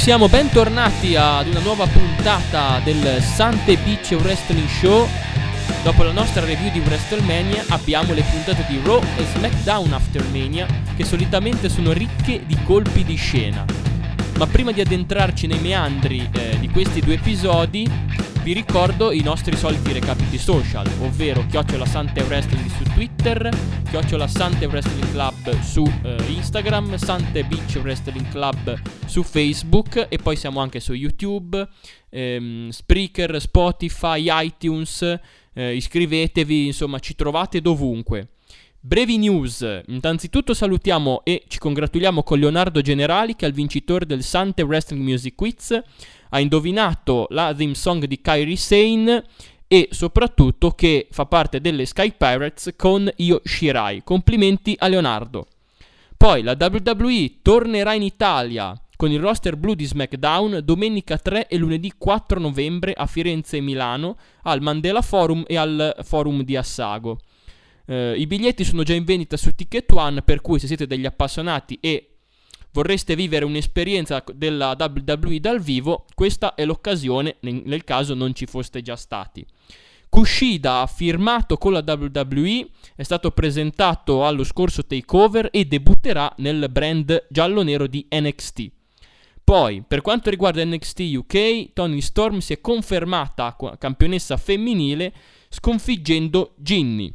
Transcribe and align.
Siamo 0.00 0.30
bentornati 0.30 1.14
ad 1.14 1.46
una 1.48 1.60
nuova 1.60 1.86
puntata 1.86 2.80
del 2.82 3.20
Sante 3.20 3.76
Beach 3.76 4.16
Wrestling 4.18 4.66
Show. 4.66 5.06
Dopo 5.84 6.02
la 6.02 6.12
nostra 6.12 6.42
review 6.42 6.72
di 6.72 6.78
WrestleMania 6.78 7.66
abbiamo 7.68 8.14
le 8.14 8.22
puntate 8.22 8.64
di 8.66 8.80
Raw 8.82 9.02
e 9.18 9.24
SmackDown 9.34 9.92
After 9.92 10.24
Mania 10.32 10.66
che 10.96 11.04
solitamente 11.04 11.68
sono 11.68 11.92
ricche 11.92 12.46
di 12.46 12.56
colpi 12.64 13.04
di 13.04 13.16
scena. 13.16 13.62
Ma 14.40 14.46
prima 14.46 14.72
di 14.72 14.80
addentrarci 14.80 15.46
nei 15.46 15.60
meandri 15.60 16.26
eh, 16.32 16.58
di 16.58 16.70
questi 16.70 17.02
due 17.02 17.16
episodi, 17.16 17.86
vi 18.42 18.54
ricordo 18.54 19.12
i 19.12 19.20
nostri 19.20 19.54
soliti 19.54 19.92
recapiti 19.92 20.38
social, 20.38 20.86
ovvero 21.00 21.44
Chiocciola 21.44 21.84
Sante 21.84 22.22
Wrestling 22.22 22.66
su 22.70 22.84
Twitter, 22.84 23.50
Chiocciola 23.90 24.26
Sante 24.26 24.64
Wrestling 24.64 25.10
Club 25.10 25.60
su 25.60 25.84
eh, 26.04 26.16
Instagram, 26.28 26.96
Sante 26.96 27.44
Beach 27.44 27.80
Wrestling 27.82 28.30
Club 28.30 28.80
su 29.04 29.22
Facebook 29.22 30.06
e 30.08 30.16
poi 30.16 30.36
siamo 30.36 30.60
anche 30.60 30.80
su 30.80 30.94
YouTube, 30.94 31.68
ehm, 32.08 32.70
Spreaker, 32.70 33.38
Spotify, 33.38 34.24
iTunes, 34.46 35.02
eh, 35.52 35.74
iscrivetevi, 35.74 36.64
insomma 36.64 36.98
ci 36.98 37.14
trovate 37.14 37.60
dovunque. 37.60 38.28
Brevi 38.82 39.18
news. 39.18 39.60
Innanzitutto 39.88 40.54
salutiamo 40.54 41.20
e 41.24 41.44
ci 41.48 41.58
congratuliamo 41.58 42.22
con 42.22 42.38
Leonardo 42.38 42.80
Generali 42.80 43.36
che 43.36 43.44
è 43.44 43.48
il 43.48 43.54
vincitore 43.54 44.06
del 44.06 44.22
Sante 44.22 44.62
Wrestling 44.62 45.02
Music 45.02 45.34
Quiz. 45.34 45.78
Ha 46.30 46.40
indovinato 46.40 47.26
la 47.28 47.52
theme 47.54 47.74
song 47.74 48.06
di 48.06 48.22
Kairi 48.22 48.56
Sane 48.56 49.24
e 49.68 49.88
soprattutto 49.90 50.70
che 50.70 51.08
fa 51.10 51.26
parte 51.26 51.60
delle 51.60 51.84
Sky 51.84 52.14
Pirates 52.16 52.72
con 52.74 53.06
Io 53.16 53.42
Shirai. 53.44 54.02
Complimenti 54.02 54.74
a 54.78 54.88
Leonardo. 54.88 55.46
Poi 56.16 56.42
la 56.42 56.56
WWE 56.58 57.34
tornerà 57.42 57.92
in 57.92 58.02
Italia 58.02 58.74
con 58.96 59.10
il 59.10 59.20
roster 59.20 59.56
blu 59.56 59.74
di 59.74 59.84
SmackDown 59.84 60.60
domenica 60.64 61.18
3 61.18 61.48
e 61.48 61.58
lunedì 61.58 61.92
4 61.98 62.40
novembre 62.40 62.94
a 62.94 63.04
Firenze 63.04 63.58
e 63.58 63.60
Milano 63.60 64.16
al 64.44 64.62
Mandela 64.62 65.02
Forum 65.02 65.44
e 65.46 65.58
al 65.58 65.96
Forum 66.02 66.42
di 66.44 66.56
Assago. 66.56 67.18
Uh, 67.90 68.14
I 68.14 68.24
biglietti 68.28 68.62
sono 68.62 68.84
già 68.84 68.94
in 68.94 69.02
vendita 69.02 69.36
su 69.36 69.52
Ticket 69.52 69.90
One, 69.90 70.22
per 70.22 70.40
cui 70.40 70.60
se 70.60 70.68
siete 70.68 70.86
degli 70.86 71.06
appassionati 71.06 71.76
e 71.80 72.18
vorreste 72.70 73.16
vivere 73.16 73.44
un'esperienza 73.44 74.22
della 74.32 74.76
WWE 74.78 75.40
dal 75.40 75.60
vivo, 75.60 76.06
questa 76.14 76.54
è 76.54 76.64
l'occasione 76.64 77.38
nel 77.40 77.82
caso 77.82 78.14
non 78.14 78.32
ci 78.32 78.46
foste 78.46 78.80
già 78.80 78.94
stati. 78.94 79.44
Kushida 80.08 80.82
ha 80.82 80.86
firmato 80.86 81.56
con 81.56 81.72
la 81.72 81.82
WWE, 81.84 82.68
è 82.94 83.02
stato 83.02 83.32
presentato 83.32 84.24
allo 84.24 84.44
scorso 84.44 84.86
takeover 84.86 85.48
e 85.50 85.64
debutterà 85.64 86.32
nel 86.36 86.68
brand 86.70 87.26
giallo-nero 87.28 87.88
di 87.88 88.06
NXT. 88.08 88.70
Poi, 89.42 89.82
per 89.82 90.00
quanto 90.00 90.30
riguarda 90.30 90.64
NXT 90.64 91.00
UK, 91.16 91.72
Tony 91.72 92.00
Storm 92.00 92.38
si 92.38 92.52
è 92.52 92.60
confermata 92.60 93.56
campionessa 93.76 94.36
femminile 94.36 95.12
sconfiggendo 95.48 96.54
Ginny. 96.56 97.12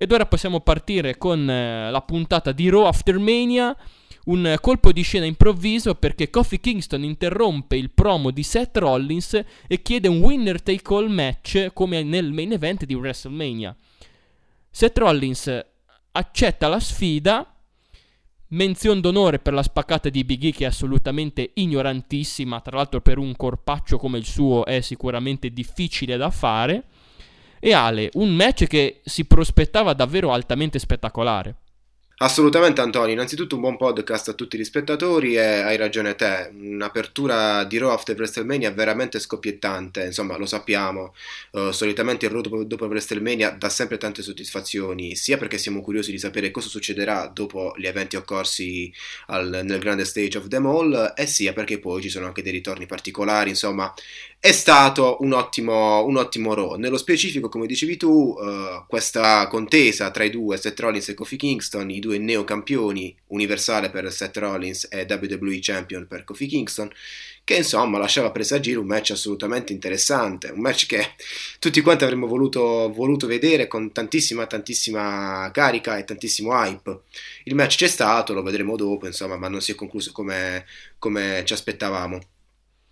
Ed 0.00 0.12
ora 0.12 0.26
possiamo 0.26 0.60
partire 0.60 1.18
con 1.18 1.50
eh, 1.50 1.90
la 1.90 2.02
puntata 2.02 2.52
di 2.52 2.68
Raw 2.68 2.84
After 2.84 3.18
Mania. 3.18 3.76
Un 4.26 4.56
colpo 4.60 4.92
di 4.92 5.02
scena 5.02 5.24
improvviso 5.24 5.96
perché 5.96 6.30
Kofi 6.30 6.60
Kingston 6.60 7.02
interrompe 7.02 7.76
il 7.76 7.90
promo 7.90 8.30
di 8.30 8.44
Seth 8.44 8.76
Rollins 8.76 9.42
e 9.66 9.82
chiede 9.82 10.06
un 10.06 10.18
winner 10.18 10.62
take 10.62 10.94
all 10.94 11.08
match 11.08 11.70
come 11.72 12.04
nel 12.04 12.30
main 12.30 12.52
event 12.52 12.84
di 12.84 12.94
WrestleMania. 12.94 13.74
Seth 14.70 14.98
Rollins 14.98 15.66
accetta 16.12 16.68
la 16.68 16.78
sfida. 16.78 17.52
Menzione 18.50 19.00
d'onore 19.00 19.40
per 19.40 19.52
la 19.52 19.64
spaccata 19.64 20.08
di 20.10 20.22
Big 20.22 20.44
E 20.44 20.52
che 20.52 20.64
è 20.64 20.68
assolutamente 20.68 21.50
ignorantissima, 21.54 22.60
tra 22.60 22.76
l'altro 22.76 23.00
per 23.00 23.18
un 23.18 23.34
corpaccio 23.34 23.98
come 23.98 24.18
il 24.18 24.24
suo 24.24 24.64
è 24.64 24.80
sicuramente 24.80 25.50
difficile 25.50 26.16
da 26.16 26.30
fare. 26.30 26.84
E 27.60 27.72
Ale, 27.72 28.10
un 28.14 28.34
match 28.34 28.66
che 28.66 29.00
si 29.04 29.24
prospettava 29.24 29.92
davvero 29.92 30.32
altamente 30.32 30.78
spettacolare. 30.78 31.56
Assolutamente 32.20 32.80
Antonio, 32.80 33.12
innanzitutto 33.12 33.54
un 33.54 33.60
buon 33.60 33.76
podcast 33.76 34.30
a 34.30 34.32
tutti 34.32 34.58
gli 34.58 34.64
spettatori 34.64 35.36
e 35.36 35.40
hai 35.40 35.76
ragione 35.76 36.16
te, 36.16 36.50
un'apertura 36.52 37.62
di 37.62 37.78
Raw 37.78 37.90
after 37.90 38.16
WrestleMania 38.16 38.72
veramente 38.72 39.20
scoppiettante, 39.20 40.02
insomma 40.02 40.36
lo 40.36 40.44
sappiamo, 40.44 41.14
uh, 41.52 41.70
solitamente 41.70 42.26
il 42.26 42.32
Raw 42.32 42.40
dopo, 42.40 42.64
dopo, 42.64 42.86
WrestleMania 42.86 43.50
dà 43.50 43.68
sempre 43.68 43.98
tante 43.98 44.22
soddisfazioni, 44.22 45.14
sia 45.14 45.38
perché 45.38 45.58
siamo 45.58 45.80
curiosi 45.80 46.10
di 46.10 46.18
sapere 46.18 46.50
cosa 46.50 46.66
succederà 46.66 47.30
dopo 47.32 47.72
gli 47.76 47.86
eventi 47.86 48.16
occorsi 48.16 48.92
al, 49.26 49.60
nel 49.62 49.78
grande 49.78 50.04
stage 50.04 50.38
of 50.38 50.48
the 50.48 50.58
mall 50.58 51.12
e 51.14 51.24
sia 51.26 51.52
perché 51.52 51.78
poi 51.78 52.02
ci 52.02 52.08
sono 52.08 52.26
anche 52.26 52.42
dei 52.42 52.50
ritorni 52.50 52.86
particolari, 52.86 53.50
insomma 53.50 53.94
è 54.40 54.52
stato 54.52 55.16
un 55.20 55.32
ottimo, 55.32 56.04
un 56.04 56.16
ottimo 56.16 56.54
Raw. 56.54 56.76
Nello 56.76 56.96
specifico, 56.96 57.48
come 57.48 57.66
dicevi 57.66 57.96
tu, 57.96 58.36
uh, 58.38 58.86
questa 58.86 59.48
contesa 59.48 60.12
tra 60.12 60.22
i 60.22 60.30
due, 60.30 60.56
Seth 60.56 60.78
Rollins 60.78 61.08
e 61.08 61.14
Kofi 61.14 61.36
Kingston, 61.36 61.90
i 61.90 61.98
due 61.98 62.18
neocampioni, 62.18 63.16
universale 63.28 63.90
per 63.90 64.12
Seth 64.12 64.36
Rollins 64.36 64.86
e 64.90 65.06
WWE 65.08 65.58
Champion 65.60 66.06
per 66.06 66.22
Kofi 66.22 66.46
Kingston, 66.46 66.88
che 67.42 67.56
insomma 67.56 67.98
lasciava 67.98 68.30
presagire 68.30 68.78
un 68.78 68.86
match 68.86 69.10
assolutamente 69.10 69.72
interessante, 69.72 70.50
un 70.50 70.60
match 70.60 70.86
che 70.86 71.14
tutti 71.58 71.80
quanti 71.80 72.04
avremmo 72.04 72.28
voluto, 72.28 72.92
voluto 72.94 73.26
vedere 73.26 73.66
con 73.66 73.90
tantissima, 73.90 74.46
tantissima 74.46 75.50
carica 75.52 75.98
e 75.98 76.04
tantissimo 76.04 76.52
hype. 76.52 77.00
Il 77.44 77.56
match 77.56 77.76
c'è 77.76 77.88
stato, 77.88 78.34
lo 78.34 78.42
vedremo 78.42 78.76
dopo, 78.76 79.06
insomma, 79.06 79.36
ma 79.36 79.48
non 79.48 79.60
si 79.60 79.72
è 79.72 79.74
concluso 79.74 80.12
come, 80.12 80.64
come 80.98 81.42
ci 81.44 81.54
aspettavamo. 81.54 82.20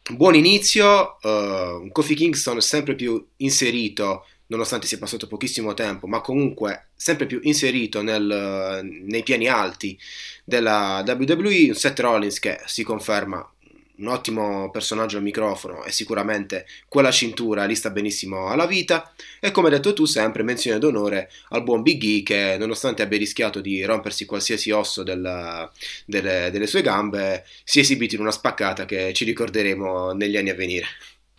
Buon 0.09 0.37
inizio, 0.37 1.17
uh, 1.21 1.91
Kofi 1.91 2.15
Kingston 2.15 2.61
sempre 2.61 2.95
più 2.95 3.27
inserito, 3.39 4.25
nonostante 4.47 4.87
sia 4.87 4.99
passato 4.99 5.27
pochissimo 5.27 5.75
tempo, 5.75 6.07
ma 6.07 6.21
comunque 6.21 6.91
sempre 6.95 7.27
più 7.27 7.41
inserito 7.43 8.03
nel, 8.03 8.81
nei 8.85 9.25
piani 9.25 9.49
alti 9.49 9.99
della 10.45 11.03
WWE, 11.05 11.71
un 11.71 11.75
Seth 11.75 11.99
Rollins 11.99 12.39
che 12.39 12.61
si 12.67 12.85
conferma 12.85 13.53
un 13.99 14.09
ottimo 14.09 14.71
personaggio 14.71 15.17
al 15.17 15.23
microfono 15.23 15.85
e 15.85 15.91
sicuramente 15.91 16.67
quella 16.89 17.11
cintura 17.11 17.65
lì 17.65 17.75
sta 17.75 17.91
benissimo 17.91 18.49
alla 18.49 18.67
vita 18.67 19.13
e 19.41 19.51
come 19.51 19.69
hai 19.69 19.75
detto 19.75 19.93
tu 19.93 20.05
sempre 20.05 20.43
menzione 20.43 20.79
d'onore 20.79 21.31
al 21.51 21.63
buon 21.63 21.83
Big 21.83 22.03
E 22.03 22.23
che 22.23 22.57
nonostante 22.59 23.03
abbia 23.03 23.19
rischiato 23.19 23.61
di 23.61 23.83
rompersi 23.85 24.27
qualsiasi 24.27 24.71
osso 24.71 25.03
della, 25.03 25.71
delle, 26.05 26.51
delle 26.51 26.67
sue 26.67 26.83
gambe 26.83 27.45
si 27.65 27.79
è 27.79 27.83
esibito 27.83 28.15
in 28.15 28.21
una 28.21 28.31
spaccata 28.31 28.85
che 28.85 29.13
ci 29.13 29.25
ricorderemo 29.25 30.13
negli 30.13 30.37
anni 30.37 30.51
a 30.51 30.55
venire. 30.55 30.87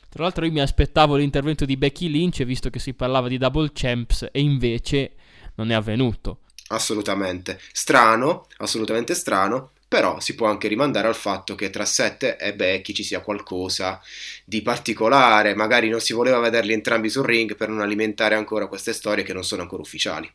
Tra 0.10 0.24
l'altro 0.24 0.46
io 0.46 0.52
mi 0.52 0.62
aspettavo 0.62 1.16
l'intervento 1.16 1.66
di 1.66 1.78
Becky 1.78 2.10
Lynch 2.10 2.44
visto 2.44 2.70
che 2.70 2.80
si 2.80 2.94
parlava 2.94 3.28
di 3.28 3.38
double 3.38 3.72
champs 3.74 4.28
e 4.32 4.40
invece 4.40 5.12
non 5.56 5.70
è 5.70 5.76
avvenuto. 5.76 6.40
Assolutamente 6.70 7.60
strano, 7.72 8.48
assolutamente 8.58 9.14
strano, 9.14 9.72
però 9.88 10.20
si 10.20 10.36
può 10.36 10.48
anche 10.48 10.68
rimandare 10.68 11.08
al 11.08 11.16
fatto 11.16 11.56
che 11.56 11.70
tra 11.70 11.86
Seth 11.86 12.36
e 12.40 12.54
Becky 12.54 12.94
ci 12.94 13.04
sia 13.04 13.22
qualcosa 13.22 14.02
di 14.44 14.62
particolare, 14.62 15.56
magari 15.56 15.88
non 15.88 16.02
si 16.02 16.14
voleva 16.14 16.40
vederli 16.40 16.74
entrambi 16.74 17.10
sul 17.10 17.24
ring 17.24 17.56
per 17.56 17.70
non 17.70 17.80
alimentare 17.80 18.36
ancora 18.36 18.68
queste 18.68 18.92
storie 18.92 19.24
che 19.24 19.34
non 19.34 19.44
sono 19.44 19.62
ancora 19.62 19.82
ufficiali. 19.82 20.30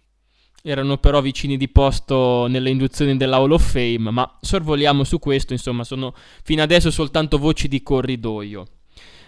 Erano 0.64 0.96
però 0.96 1.20
vicini 1.20 1.56
di 1.56 1.68
posto 1.68 2.46
nelle 2.46 2.70
induzioni 2.70 3.16
della 3.16 3.36
Hall 3.36 3.50
of 3.50 3.72
Fame, 3.72 4.10
ma 4.10 4.38
sorvoliamo 4.40 5.04
su 5.04 5.18
questo, 5.18 5.52
insomma, 5.52 5.84
sono 5.84 6.14
fino 6.44 6.62
adesso 6.62 6.90
soltanto 6.90 7.36
voci 7.36 7.68
di 7.68 7.82
corridoio. 7.82 8.66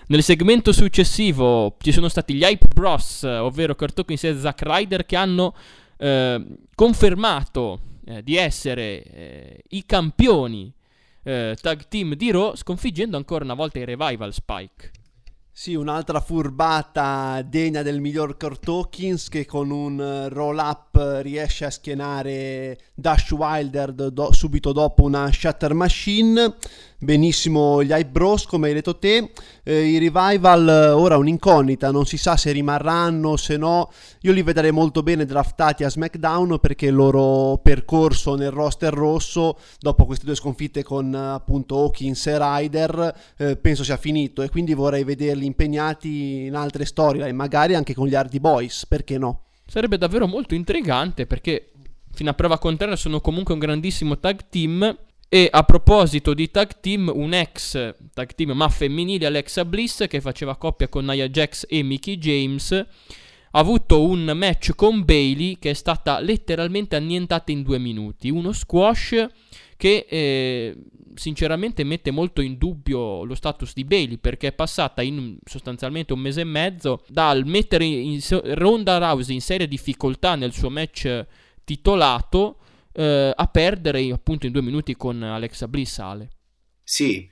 Nel 0.06 0.22
segmento 0.22 0.72
successivo 0.72 1.76
ci 1.80 1.90
sono 1.90 2.08
stati 2.08 2.34
gli 2.34 2.44
Hype 2.44 2.68
Bros, 2.72 3.24
ovvero 3.24 3.74
Kurt 3.74 3.98
Hawkins 3.98 4.24
e 4.24 4.38
Zack 4.38 4.62
Ryder, 4.62 5.04
che 5.06 5.16
hanno 5.16 5.54
eh, 5.98 6.44
confermato 6.74 7.80
eh, 8.06 8.22
di 8.22 8.36
essere 8.36 9.02
eh, 9.02 9.62
i 9.70 9.84
campioni 9.86 10.72
eh, 11.22 11.56
tag 11.60 11.88
team 11.88 12.14
di 12.14 12.30
Raw, 12.30 12.54
sconfiggendo 12.54 13.16
ancora 13.16 13.44
una 13.44 13.54
volta 13.54 13.78
i 13.78 13.84
Revival 13.84 14.32
Spike. 14.32 14.90
Sì, 15.56 15.74
un'altra 15.74 16.18
furbata 16.18 17.40
degna 17.42 17.82
del 17.82 18.00
miglior 18.00 18.36
Kurt 18.36 18.66
Hawkins 18.66 19.28
che 19.28 19.46
con 19.46 19.70
un 19.70 20.26
roll 20.28 20.58
up 20.58 20.98
riesce 21.22 21.64
a 21.64 21.70
schienare 21.70 22.76
Dash 22.92 23.30
Wilder 23.30 23.92
do- 23.92 24.32
subito 24.32 24.72
dopo 24.72 25.04
una 25.04 25.30
Shatter 25.30 25.72
Machine 25.72 26.56
benissimo 27.04 27.82
gli 27.84 27.92
Hype 27.92 28.10
Bros 28.10 28.46
come 28.46 28.68
hai 28.68 28.74
detto 28.74 28.98
te. 28.98 29.30
Eh, 29.62 29.84
i 29.84 29.98
Revival 29.98 30.68
eh, 30.68 30.88
ora 30.88 31.16
un'incognita 31.16 31.90
non 31.90 32.06
si 32.06 32.16
sa 32.16 32.36
se 32.36 32.50
rimarranno 32.50 33.36
se 33.36 33.56
no. 33.56 33.90
Io 34.22 34.32
li 34.32 34.42
vedrei 34.42 34.72
molto 34.72 35.02
bene 35.02 35.24
draftati 35.24 35.84
a 35.84 35.90
SmackDown 35.90 36.58
perché 36.60 36.86
il 36.86 36.94
loro 36.94 37.58
percorso 37.62 38.34
nel 38.34 38.50
roster 38.50 38.92
rosso 38.92 39.58
dopo 39.78 40.06
queste 40.06 40.24
due 40.24 40.34
sconfitte 40.34 40.82
con 40.82 41.14
eh, 41.14 41.18
appunto 41.18 41.76
Hawkins 41.76 42.26
e 42.26 42.38
Ryder 42.38 43.14
eh, 43.36 43.56
penso 43.56 43.84
sia 43.84 43.96
finito 43.96 44.42
e 44.42 44.48
quindi 44.48 44.74
vorrei 44.74 45.04
vederli 45.04 45.46
impegnati 45.46 46.46
in 46.46 46.54
altre 46.54 46.84
storie 46.84 47.30
magari 47.32 47.74
anche 47.74 47.94
con 47.94 48.06
gli 48.06 48.14
Hardy 48.14 48.40
Boys 48.40 48.86
perché 48.86 49.18
no? 49.18 49.42
Sarebbe 49.66 49.98
davvero 49.98 50.26
molto 50.26 50.54
intrigante 50.54 51.26
perché 51.26 51.70
fino 52.12 52.30
a 52.30 52.34
prova 52.34 52.58
contraria 52.58 52.96
sono 52.96 53.20
comunque 53.20 53.54
un 53.54 53.60
grandissimo 53.60 54.18
tag 54.18 54.48
team 54.48 54.96
e 55.34 55.48
a 55.50 55.64
proposito 55.64 56.32
di 56.32 56.48
tag 56.48 56.78
team, 56.78 57.10
un 57.12 57.34
ex 57.34 57.72
tag 58.14 58.36
team 58.36 58.52
ma 58.52 58.68
femminile, 58.68 59.26
Alexa 59.26 59.64
Bliss, 59.64 60.06
che 60.06 60.20
faceva 60.20 60.54
coppia 60.54 60.86
con 60.86 61.06
Nia 61.06 61.28
Jax 61.28 61.66
e 61.68 61.82
Mickey 61.82 62.18
James, 62.18 62.70
ha 62.70 62.86
avuto 63.58 64.04
un 64.04 64.30
match 64.36 64.76
con 64.76 65.04
Bailey 65.04 65.58
che 65.58 65.70
è 65.70 65.72
stata 65.72 66.20
letteralmente 66.20 66.94
annientata 66.94 67.50
in 67.50 67.64
due 67.64 67.80
minuti. 67.80 68.30
Uno 68.30 68.52
squash 68.52 69.26
che 69.76 70.06
eh, 70.08 70.76
sinceramente 71.14 71.82
mette 71.82 72.12
molto 72.12 72.40
in 72.40 72.56
dubbio 72.56 73.24
lo 73.24 73.34
status 73.34 73.72
di 73.74 73.82
Bailey 73.82 74.18
perché 74.18 74.46
è 74.46 74.52
passata 74.52 75.02
in 75.02 75.38
sostanzialmente 75.44 76.12
un 76.12 76.20
mese 76.20 76.42
e 76.42 76.44
mezzo 76.44 77.02
dal 77.08 77.44
mettere 77.44 77.84
in, 77.84 78.12
in, 78.12 78.40
Ronda 78.54 78.98
Rousey 78.98 79.34
in 79.34 79.40
seria 79.40 79.66
difficoltà 79.66 80.36
nel 80.36 80.52
suo 80.52 80.70
match 80.70 81.26
titolato 81.64 82.58
eh, 82.94 83.32
a 83.34 83.46
perdere 83.48 84.10
appunto 84.12 84.46
in 84.46 84.52
due 84.52 84.62
minuti 84.62 84.94
con 84.96 85.22
Alexa 85.22 85.68
Bliss 85.68 85.98
Ale. 85.98 86.28
Sì, 86.82 87.28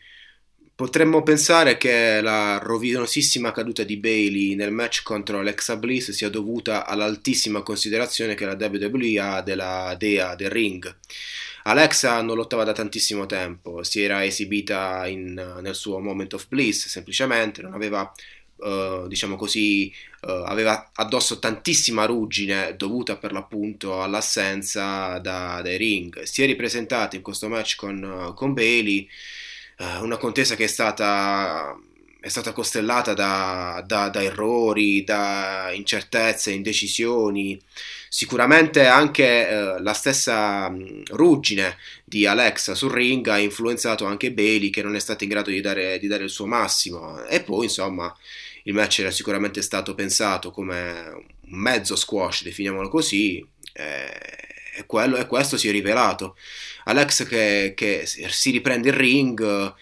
potremmo 0.75 1.23
pensare 1.23 1.77
che 1.77 2.21
la 2.21 2.59
rovinosissima 2.59 3.53
caduta 3.53 3.85
di 3.85 3.97
Bailey 3.99 4.55
nel 4.55 4.73
match 4.73 5.03
contro 5.03 5.39
Alexa 5.39 5.77
Bliss 5.77 6.11
sia 6.11 6.29
dovuta 6.29 6.87
all'altissima 6.87 7.63
considerazione 7.63 8.35
che 8.35 8.45
la 8.45 8.57
WWE 8.59 9.21
ha 9.21 9.43
della 9.43 9.95
dea 9.99 10.35
del 10.35 10.51
ring. 10.51 10.99
Alexa 11.65 12.21
non 12.23 12.35
lottava 12.35 12.65
da 12.65 12.73
tantissimo 12.73 13.27
tempo, 13.27 13.85
si 13.85 14.03
era 14.03 14.25
esibita 14.25 15.07
in, 15.07 15.35
nel 15.61 15.75
suo 15.77 16.01
moment 16.01 16.33
of 16.33 16.49
bliss 16.49 16.89
semplicemente, 16.89 17.63
non 17.63 17.73
aveva 17.73 18.13
Uh, 18.57 19.09
diciamo 19.09 19.35
così, 19.35 19.93
uh, 20.21 20.31
aveva 20.45 20.93
addosso 20.95 21.41
tantissima 21.41 22.05
ruggine 22.05 22.77
dovuta 22.77 23.17
per 23.17 23.33
l'appunto 23.33 24.01
all'assenza 24.03 25.19
da, 25.19 25.61
dai 25.63 25.77
ring. 25.77 26.23
Si 26.23 26.43
è 26.43 26.47
ripresentata 26.47 27.17
in 27.17 27.23
questo 27.23 27.49
match 27.49 27.75
con, 27.75 28.03
uh, 28.03 28.35
con 28.35 28.53
Bailey, 28.53 29.09
una 30.01 30.17
contesa 30.17 30.55
che 30.55 30.65
è 30.65 30.69
stata, 30.69 31.77
è 32.21 32.29
stata 32.29 32.53
costellata 32.53 33.15
da, 33.15 33.83
da, 33.85 34.09
da, 34.11 34.23
errori, 34.23 35.03
da 35.03 35.73
incertezze, 35.73 36.53
indecisioni. 36.53 37.61
Sicuramente 38.15 38.85
anche 38.85 39.75
la 39.81 39.95
stessa 39.95 40.69
mh, 40.69 41.05
ruggine 41.13 41.79
di 42.05 42.27
Alexa 42.27 42.75
sul 42.75 42.91
ring 42.91 43.27
ha 43.29 43.39
influenzato 43.39 44.05
anche 44.05 44.33
Bailey 44.33 44.69
che 44.69 44.83
non 44.83 44.95
è 44.95 44.99
stato 44.99 45.25
in 45.25 45.31
grado 45.31 45.49
di 45.49 45.63
dare, 45.63 45.99
di 45.99 46.09
dare 46.09 46.25
il 46.25 46.29
suo 46.29 46.45
massimo. 46.45 47.25
E 47.25 47.41
poi 47.41 47.65
insomma 47.65 48.15
il 48.65 48.75
match 48.75 48.99
era 48.99 49.11
sicuramente 49.11 49.63
stato 49.63 49.95
pensato 49.95 50.51
come 50.51 51.25
un 51.41 51.59
mezzo 51.59 51.97
squash, 51.97 52.43
definiamolo 52.43 52.91
così, 52.91 53.43
e, 53.73 54.85
quello, 54.85 55.17
e 55.17 55.27
questo 55.27 55.57
si 55.57 55.69
è 55.69 55.73
rivelato. 55.73 56.37
Alex 56.85 57.27
che, 57.27 57.73
che 57.75 58.05
si 58.05 58.51
riprende 58.51 58.91
il 58.91 58.95
ring, 58.95 59.43
eh, 59.43 59.73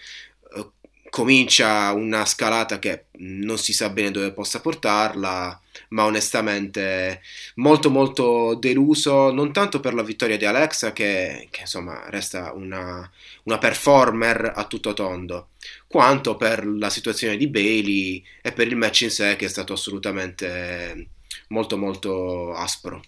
comincia 1.11 1.91
una 1.91 2.25
scalata 2.25 2.79
che 2.79 3.07
non 3.17 3.57
si 3.57 3.73
sa 3.73 3.89
bene 3.89 4.11
dove 4.11 4.31
possa 4.31 4.61
portarla, 4.61 5.59
ma 5.89 6.05
onestamente 6.05 7.21
molto 7.55 7.89
molto 7.89 8.55
deluso, 8.55 9.29
non 9.31 9.51
tanto 9.51 9.81
per 9.81 9.93
la 9.93 10.03
vittoria 10.03 10.37
di 10.37 10.45
Alexa 10.45 10.93
che, 10.93 11.49
che 11.51 11.61
insomma 11.61 12.09
resta 12.09 12.53
una, 12.53 13.09
una, 13.43 13.57
performer 13.57 14.53
a 14.55 14.63
tutto 14.65 14.93
tondo, 14.93 15.49
quanto 15.85 16.37
per 16.37 16.65
la 16.65 16.89
situazione 16.89 17.35
di 17.35 17.47
Bailey 17.47 18.23
e 18.41 18.53
per 18.53 18.67
il 18.67 18.77
match 18.77 19.01
in 19.01 19.11
sé 19.11 19.35
che 19.35 19.45
è 19.45 19.49
stato 19.49 19.73
assolutamente 19.73 21.09
molto 21.49 21.77
molto 21.77 22.53
aspro. 22.53 23.01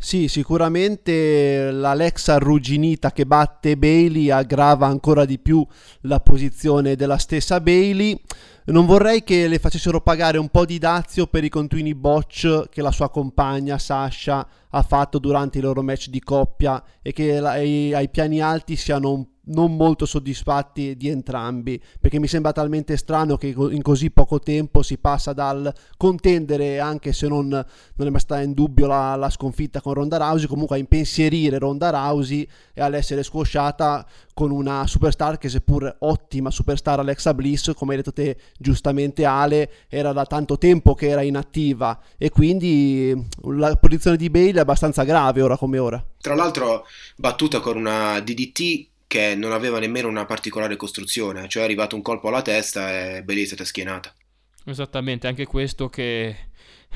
Sì, 0.00 0.28
sicuramente 0.28 1.72
l'Alexa 1.72 2.34
arrugginita 2.34 3.10
che 3.10 3.26
batte 3.26 3.76
Bailey 3.76 4.30
aggrava 4.30 4.86
ancora 4.86 5.24
di 5.24 5.40
più 5.40 5.66
la 6.02 6.20
posizione 6.20 6.94
della 6.94 7.18
stessa 7.18 7.60
Bailey. 7.60 8.18
Non 8.66 8.86
vorrei 8.86 9.24
che 9.24 9.48
le 9.48 9.58
facessero 9.58 10.00
pagare 10.00 10.38
un 10.38 10.50
po' 10.50 10.64
di 10.64 10.78
dazio 10.78 11.26
per 11.26 11.42
i 11.42 11.48
continui 11.48 11.96
botch 11.96 12.68
che 12.68 12.80
la 12.80 12.92
sua 12.92 13.10
compagna 13.10 13.76
Sasha 13.76 14.46
ha 14.70 14.82
fatto 14.82 15.18
durante 15.18 15.58
i 15.58 15.60
loro 15.60 15.82
match 15.82 16.08
di 16.08 16.20
coppia 16.20 16.82
e 17.02 17.12
che 17.12 17.38
ai, 17.38 17.94
ai 17.94 18.08
piani 18.08 18.40
alti 18.40 18.76
siano 18.76 19.12
un 19.12 19.26
non 19.48 19.76
molto 19.76 20.06
soddisfatti 20.06 20.96
di 20.96 21.08
entrambi, 21.08 21.80
perché 22.00 22.18
mi 22.18 22.26
sembra 22.26 22.52
talmente 22.52 22.96
strano 22.96 23.36
che 23.36 23.48
in 23.48 23.82
così 23.82 24.10
poco 24.10 24.40
tempo 24.40 24.82
si 24.82 24.98
passa 24.98 25.32
dal 25.32 25.72
contendere, 25.96 26.80
anche 26.80 27.12
se 27.12 27.28
non, 27.28 27.48
non 27.48 28.06
è 28.06 28.10
mai 28.10 28.20
stata 28.20 28.42
in 28.42 28.52
dubbio 28.52 28.86
la, 28.86 29.14
la, 29.16 29.30
sconfitta 29.30 29.80
con 29.80 29.94
Ronda 29.94 30.16
Rousey, 30.16 30.46
comunque 30.46 30.76
a 30.76 30.78
impensierire 30.78 31.58
Ronda 31.58 31.90
Rousey 31.90 32.48
e 32.72 32.80
all'essere 32.80 33.22
squosciata 33.22 34.06
con 34.34 34.50
una 34.50 34.86
superstar 34.86 35.38
che 35.38 35.48
seppur 35.48 35.96
ottima 36.00 36.50
superstar 36.50 37.00
Alexa 37.00 37.34
Bliss, 37.34 37.74
come 37.74 37.92
hai 37.92 37.96
detto 37.98 38.12
te 38.12 38.36
giustamente 38.58 39.24
Ale, 39.24 39.70
era 39.88 40.12
da 40.12 40.24
tanto 40.26 40.58
tempo 40.58 40.94
che 40.94 41.08
era 41.08 41.22
inattiva. 41.22 41.98
E 42.16 42.30
quindi 42.30 43.12
la 43.42 43.74
posizione 43.76 44.16
di 44.16 44.30
Bale 44.30 44.57
è 44.58 44.62
abbastanza 44.62 45.04
grave 45.04 45.42
ora 45.42 45.56
come 45.56 45.78
ora. 45.78 46.04
Tra 46.20 46.34
l'altro 46.34 46.86
battuta 47.16 47.60
con 47.60 47.76
una 47.76 48.20
DDT 48.20 48.86
che 49.06 49.34
non 49.34 49.52
aveva 49.52 49.78
nemmeno 49.78 50.08
una 50.08 50.26
particolare 50.26 50.76
costruzione, 50.76 51.48
cioè 51.48 51.62
è 51.62 51.64
arrivato 51.64 51.96
un 51.96 52.02
colpo 52.02 52.28
alla 52.28 52.42
testa 52.42 53.16
e 53.16 53.22
Bailey 53.22 53.44
è 53.44 53.46
stata 53.46 53.64
schienata. 53.64 54.12
Esattamente, 54.64 55.26
anche 55.26 55.46
questo 55.46 55.88
che 55.88 56.36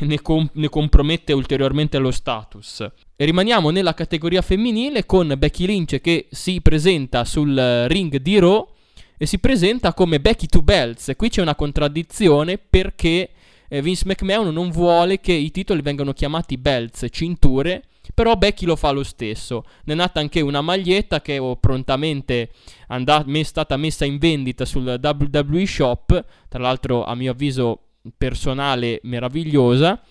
ne, 0.01 0.21
com- 0.21 0.49
ne, 0.53 0.69
compromette 0.69 1.33
ulteriormente 1.33 1.99
lo 1.99 2.11
status. 2.11 2.87
E 3.17 3.25
rimaniamo 3.25 3.71
nella 3.71 3.95
categoria 3.95 4.43
femminile 4.43 5.07
con 5.07 5.35
Becky 5.39 5.67
Lynch 5.67 6.01
che 6.01 6.29
si 6.31 6.61
presenta 6.61 7.25
sul 7.25 7.85
ring 7.89 8.17
di 8.17 8.39
Raw 8.39 8.69
e 9.17 9.27
si 9.27 9.39
presenta 9.39 9.95
come 9.95 10.21
Becky 10.21 10.47
Two 10.47 10.63
Belts. 10.63 11.13
Qui 11.17 11.29
c'è 11.29 11.41
una 11.41 11.55
contraddizione 11.55 12.59
perché 12.59 13.31
eh, 13.73 13.81
Vince 13.81 14.03
McMahon 14.05 14.53
non 14.53 14.69
vuole 14.69 15.19
che 15.19 15.33
i 15.33 15.51
titoli 15.51 15.81
vengano 15.81 16.13
chiamati 16.13 16.59
belts, 16.59 17.07
cinture, 17.11 17.85
però 18.13 18.37
Becky 18.37 18.67
lo 18.67 18.77
fa 18.77 18.91
lo 18.91 19.03
stesso. 19.03 19.65
Ne 19.85 19.95
è 19.95 19.97
nata 19.97 20.21
anche 20.21 20.43
una 20.43 20.61
maglietta 20.61 21.23
che 21.23 21.37
è 21.37 21.57
prontamente 21.59 22.51
and- 22.89 23.09
è 23.09 23.43
stata 23.45 23.79
messa 23.79 24.05
in 24.05 24.19
vendita 24.19 24.67
sul 24.67 25.01
WWE 25.03 25.65
Shop, 25.65 26.25
tra 26.49 26.61
l'altro 26.61 27.05
a 27.05 27.15
mio 27.15 27.31
avviso 27.31 27.81
personale 28.19 29.01
meravigliosa. 29.05 30.03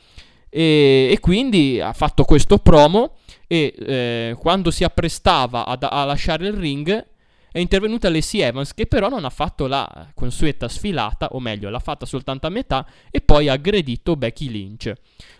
E, 0.50 1.10
e 1.12 1.20
quindi 1.20 1.80
ha 1.80 1.94
fatto 1.94 2.24
questo 2.24 2.58
promo 2.58 3.18
e 3.46 3.76
eh, 3.78 4.36
quando 4.40 4.72
si 4.72 4.84
apprestava 4.84 5.68
a, 5.68 5.78
a 5.78 6.04
lasciare 6.04 6.48
il 6.48 6.54
ring 6.54 7.10
è 7.52 7.60
intervenuta 7.60 8.10
Lacey 8.10 8.42
Evans 8.42 8.74
che 8.74 8.88
però 8.88 9.10
non 9.10 9.26
ha 9.26 9.30
fatto 9.30 9.68
la 9.68 10.10
consueta 10.14 10.70
sfilata, 10.70 11.30
o 11.32 11.40
meglio 11.40 11.70
l'ha 11.70 11.80
fatta 11.80 12.06
soltanto 12.06 12.48
a 12.48 12.50
metà 12.50 12.88
e 13.10 13.22
poi 13.22 13.50
ha 13.50 13.54
aggredito 13.54 14.16
Becky 14.16 14.50
Lynch. 14.50 14.94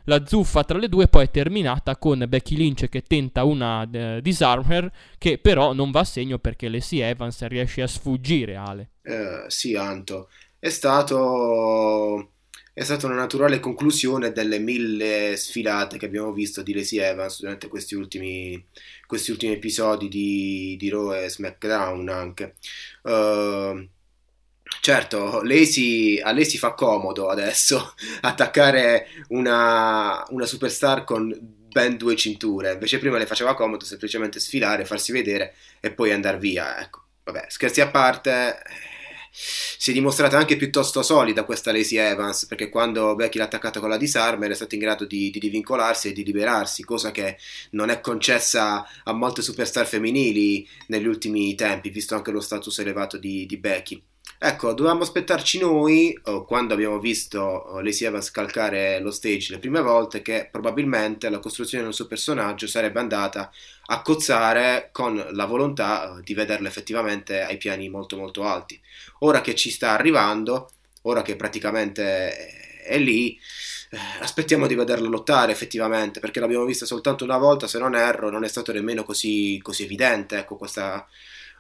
La 0.06 0.26
zuffa 0.26 0.64
tra 0.64 0.78
le 0.78 0.90
due 0.90 1.08
poi 1.08 1.26
è 1.26 1.32
terminata 1.32 1.96
con 1.98 2.26
Becky 2.28 2.56
Lynch 2.56 2.90
che 2.90 3.04
tenta 3.04 3.44
una 3.44 3.82
uh, 3.82 4.20
disarmer 4.20 4.92
che 5.18 5.38
però 5.38 5.74
non 5.74 5.92
va 5.92 6.02
a 6.02 6.06
segno 6.06 6.38
perché 6.38 6.68
Lacey 6.68 7.00
Evans 7.00 7.46
riesce 7.48 7.82
a 7.82 7.88
sfuggire 7.88 8.56
Ale. 8.56 8.90
Eh, 9.04 9.46
sì 9.48 9.76
Anto, 9.76 10.30
è 10.60 10.70
stato 10.70 12.32
è 12.74 12.84
stata 12.84 13.06
una 13.06 13.16
naturale 13.16 13.60
conclusione 13.60 14.32
delle 14.32 14.58
mille 14.58 15.36
sfilate 15.36 15.98
che 15.98 16.06
abbiamo 16.06 16.32
visto 16.32 16.62
di 16.62 16.74
Lacey 16.74 17.00
Evans 17.00 17.42
durante 17.42 17.68
questi 17.68 17.96
ultimi, 17.96 18.66
questi 19.06 19.32
ultimi 19.32 19.54
episodi 19.54 20.08
di, 20.08 20.76
di 20.80 20.90
Raw 20.90 21.14
e 21.14 21.30
SmackDown 21.30 22.08
anche. 22.08 22.56
Uh, 23.04 23.88
certo, 24.80 25.42
Lacey, 25.44 26.20
a 26.22 26.32
lei 26.32 26.46
si 26.46 26.58
fa 26.58 26.74
comodo 26.74 27.28
adesso 27.28 27.94
attaccare 28.22 29.08
una, 29.30 30.24
una 30.30 30.46
superstar 30.46 31.04
con 31.04 31.38
ben 31.72 31.98
due 31.98 32.16
cinture, 32.16 32.74
invece 32.74 33.00
prima 33.00 33.18
le 33.18 33.26
faceva 33.26 33.54
comodo 33.54 33.84
semplicemente 33.84 34.40
sfilare, 34.40 34.86
farsi 34.86 35.12
vedere 35.12 35.56
e 35.82 35.92
poi 35.92 36.14
andare 36.14 36.38
via. 36.38 36.82
Ecco, 36.82 37.04
vabbè, 37.26 37.46
scherzi 37.50 37.82
a 37.82 37.90
parte 37.90 38.62
si 39.32 39.92
è 39.92 39.94
dimostrata 39.94 40.38
anche 40.38 40.58
piuttosto 40.58 41.02
solida 41.02 41.46
questa 41.46 41.72
Lacey 41.72 41.98
Evans, 41.98 42.46
perché 42.46 42.70
quando 42.70 43.16
Becky 43.16 43.38
l'ha 43.38 43.46
attaccata 43.46 43.80
con 43.80 43.90
la 43.90 43.98
disarmer 43.98 44.52
è 44.52 44.56
stata 44.56 44.76
in 44.76 44.82
grado 44.82 45.06
di, 45.06 45.30
di 45.32 45.40
divincolarsi 45.40 46.10
e 46.10 46.14
di 46.14 46.24
liberarsi, 46.26 46.84
cosa 46.84 47.12
che 47.12 47.38
non 47.72 47.90
è 47.90 48.02
concessa 48.02 48.86
a 49.04 49.14
molte 49.14 49.42
superstar 49.42 49.88
femminili 49.88 50.68
negli 50.88 51.08
ultimi 51.08 51.56
tempi, 51.56 51.90
visto 51.90 52.16
anche 52.16 52.32
lo 52.32 52.42
status 52.42 52.80
elevato 52.80 53.18
di, 53.18 53.46
di 53.46 53.58
Becky. 53.58 54.04
Ecco, 54.44 54.74
dovevamo 54.74 55.04
aspettarci 55.04 55.60
noi, 55.60 56.20
oh, 56.24 56.46
quando 56.46 56.74
abbiamo 56.74 57.00
visto 57.00 57.40
oh, 57.40 57.80
Lacey 57.80 58.08
Evans 58.08 58.32
calcare 58.32 59.00
lo 59.00 59.12
stage 59.12 59.54
le 59.54 59.60
prime 59.60 59.82
volte, 59.82 60.24
che 60.24 60.48
probabilmente 60.52 61.30
la 61.30 61.38
costruzione 61.38 61.84
del 61.84 61.94
suo 61.94 62.08
personaggio 62.08 62.66
sarebbe 62.66 63.00
andata 63.00 63.52
a 63.86 64.02
cozzare 64.02 64.90
con 64.92 65.24
la 65.34 65.46
volontà 65.46 66.14
oh, 66.14 66.22
di 66.22 66.34
vederla 66.34 66.68
effettivamente 66.68 67.42
ai 67.42 67.58
piani 67.58 67.88
molto 67.90 68.18
molto 68.18 68.44
alti. 68.44 68.82
Ora 69.20 69.42
che 69.42 69.54
ci 69.54 69.70
sta 69.70 69.92
arrivando, 69.92 70.72
ora 71.04 71.22
che 71.22 71.36
praticamente 71.36 72.82
è 72.84 72.98
lì, 72.98 73.40
eh, 73.92 73.98
aspettiamo 74.22 74.66
di 74.66 74.74
vederla 74.74 75.08
lottare 75.08 75.52
effettivamente, 75.52 76.20
perché 76.20 76.40
l'abbiamo 76.40 76.66
vista 76.66 76.88
soltanto 76.88 77.24
una 77.24 77.38
volta, 77.38 77.68
se 77.68 77.78
non 77.78 77.94
erro, 77.96 78.32
non 78.32 78.44
è 78.44 78.48
stato 78.48 78.72
nemmeno 78.72 79.04
così, 79.04 79.60
così 79.62 79.84
evidente, 79.84 80.40
ecco, 80.40 80.58
questa 80.58 81.08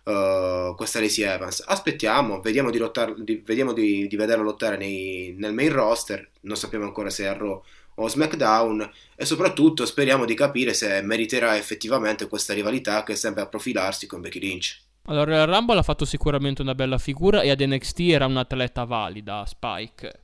uh, 0.04 0.76
questa 0.76 1.00
Lacey 1.00 1.26
Evans. 1.26 1.64
Aspettiamo, 1.66 2.42
vediamo 2.42 2.70
di, 2.70 2.78
lottar, 2.78 3.14
di, 3.16 3.42
vediamo 3.46 3.74
di, 3.74 4.08
di 4.08 4.16
vederla 4.16 4.44
lottare 4.44 4.78
nei, 4.78 5.36
nel 5.38 5.54
main 5.54 5.72
roster, 5.72 6.30
non 6.42 6.56
sappiamo 6.56 6.86
ancora 6.86 7.10
se 7.10 7.24
è 7.24 7.28
a 7.28 7.34
Raw 7.34 7.62
o 7.96 8.08
SmackDown 8.08 8.90
e 9.16 9.26
soprattutto 9.26 9.86
speriamo 9.86 10.26
di 10.26 10.34
capire 10.34 10.74
se 10.74 11.02
meriterà 11.02 11.58
effettivamente 11.58 12.28
questa 12.28 12.54
rivalità 12.54 13.04
che 13.04 13.16
sembra 13.16 13.48
profilarsi 13.48 14.08
con 14.08 14.22
Becky 14.22 14.40
Lynch. 14.40 14.82
Allora, 15.06 15.46
Rumble 15.46 15.80
ha 15.80 15.84
fatto 15.84 16.06
sicuramente 16.06 16.62
una 16.62 16.76
bella 16.76 16.98
figura 16.98 17.42
e 17.42 17.50
ad 17.50 17.62
NXT 17.62 18.00
era 18.02 18.26
un 18.28 18.38
atleta 18.38 18.86
valida, 18.86 19.46
Spike. 19.46 20.20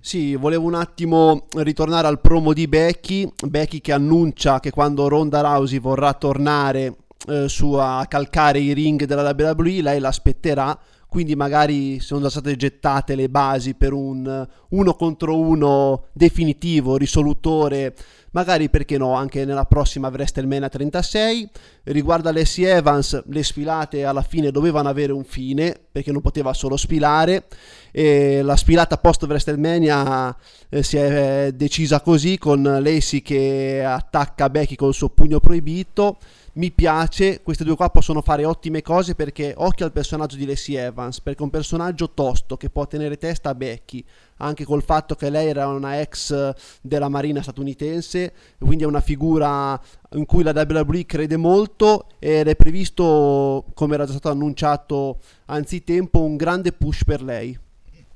Sì, 0.00 0.36
volevo 0.36 0.66
un 0.66 0.74
attimo 0.74 1.46
ritornare 1.56 2.06
al 2.06 2.20
promo 2.20 2.52
di 2.52 2.66
Becky, 2.68 3.30
Becky 3.46 3.80
che 3.80 3.92
annuncia 3.92 4.60
che 4.60 4.70
quando 4.70 5.08
Ronda 5.08 5.40
Rousey 5.40 5.78
vorrà 5.80 6.12
tornare 6.14 6.96
eh, 7.26 7.48
su 7.48 7.72
a 7.72 8.06
calcare 8.06 8.60
i 8.60 8.72
ring 8.72 9.04
della 9.04 9.34
WWE, 9.36 9.82
lei 9.82 9.98
l'aspetterà, 9.98 10.78
quindi 11.08 11.34
magari 11.34 12.00
sono 12.00 12.28
state 12.28 12.54
gettate 12.56 13.14
le 13.14 13.28
basi 13.28 13.74
per 13.74 13.92
un 13.92 14.46
uno 14.68 14.94
contro 14.94 15.38
uno 15.38 16.04
definitivo, 16.12 16.96
risolutore, 16.96 17.94
magari 18.38 18.70
perché 18.70 18.96
no, 18.98 19.14
anche 19.14 19.44
nella 19.44 19.64
prossima 19.64 20.08
WrestleMania 20.08 20.68
36. 20.68 21.50
Riguardo 21.84 22.28
a 22.28 22.32
Lessie 22.32 22.70
Evans, 22.70 23.20
le 23.26 23.42
sfilate 23.42 24.04
alla 24.04 24.22
fine 24.22 24.52
dovevano 24.52 24.88
avere 24.88 25.12
un 25.12 25.24
fine, 25.24 25.74
perché 25.90 26.12
non 26.12 26.20
poteva 26.20 26.52
solo 26.52 26.76
sfilare, 26.76 27.46
e 27.90 28.42
la 28.42 28.56
sfilata 28.56 28.96
post 28.98 29.24
WrestleMania 29.24 30.36
eh, 30.68 30.82
si 30.84 30.96
è 30.96 31.50
decisa 31.52 32.00
così, 32.00 32.38
con 32.38 32.62
Lacey 32.62 33.22
che 33.22 33.82
attacca 33.84 34.48
Becky 34.48 34.76
con 34.76 34.88
il 34.88 34.94
suo 34.94 35.08
pugno 35.08 35.40
proibito, 35.40 36.18
mi 36.58 36.70
piace, 36.72 37.40
queste 37.42 37.64
due 37.64 37.76
qua 37.76 37.88
possono 37.90 38.20
fare 38.20 38.44
ottime 38.44 38.82
cose 38.82 39.14
perché 39.14 39.54
occhio 39.56 39.84
al 39.84 39.92
personaggio 39.92 40.36
di 40.36 40.46
Lacey 40.46 40.76
Evans, 40.76 41.20
perché 41.20 41.40
è 41.40 41.44
un 41.44 41.50
personaggio 41.50 42.10
tosto 42.10 42.56
che 42.56 42.70
può 42.70 42.86
tenere 42.86 43.16
testa 43.16 43.50
a 43.50 43.54
Becky, 43.54 44.04
anche 44.38 44.64
col 44.64 44.82
fatto 44.82 45.14
che 45.14 45.30
lei 45.30 45.48
era 45.48 45.68
una 45.68 46.00
ex 46.00 46.52
della 46.80 47.08
marina 47.08 47.42
statunitense, 47.42 48.32
quindi 48.58 48.84
è 48.84 48.86
una 48.86 49.00
figura 49.00 49.80
in 50.12 50.26
cui 50.26 50.42
la 50.42 50.52
WWE 50.52 51.06
crede 51.06 51.36
molto 51.36 52.06
ed 52.18 52.48
è 52.48 52.56
previsto, 52.56 53.66
come 53.74 53.94
era 53.94 54.04
già 54.04 54.12
stato 54.12 54.30
annunciato 54.30 55.18
anzitempo, 55.46 56.22
un 56.22 56.36
grande 56.36 56.72
push 56.72 57.04
per 57.04 57.22
lei. 57.22 57.58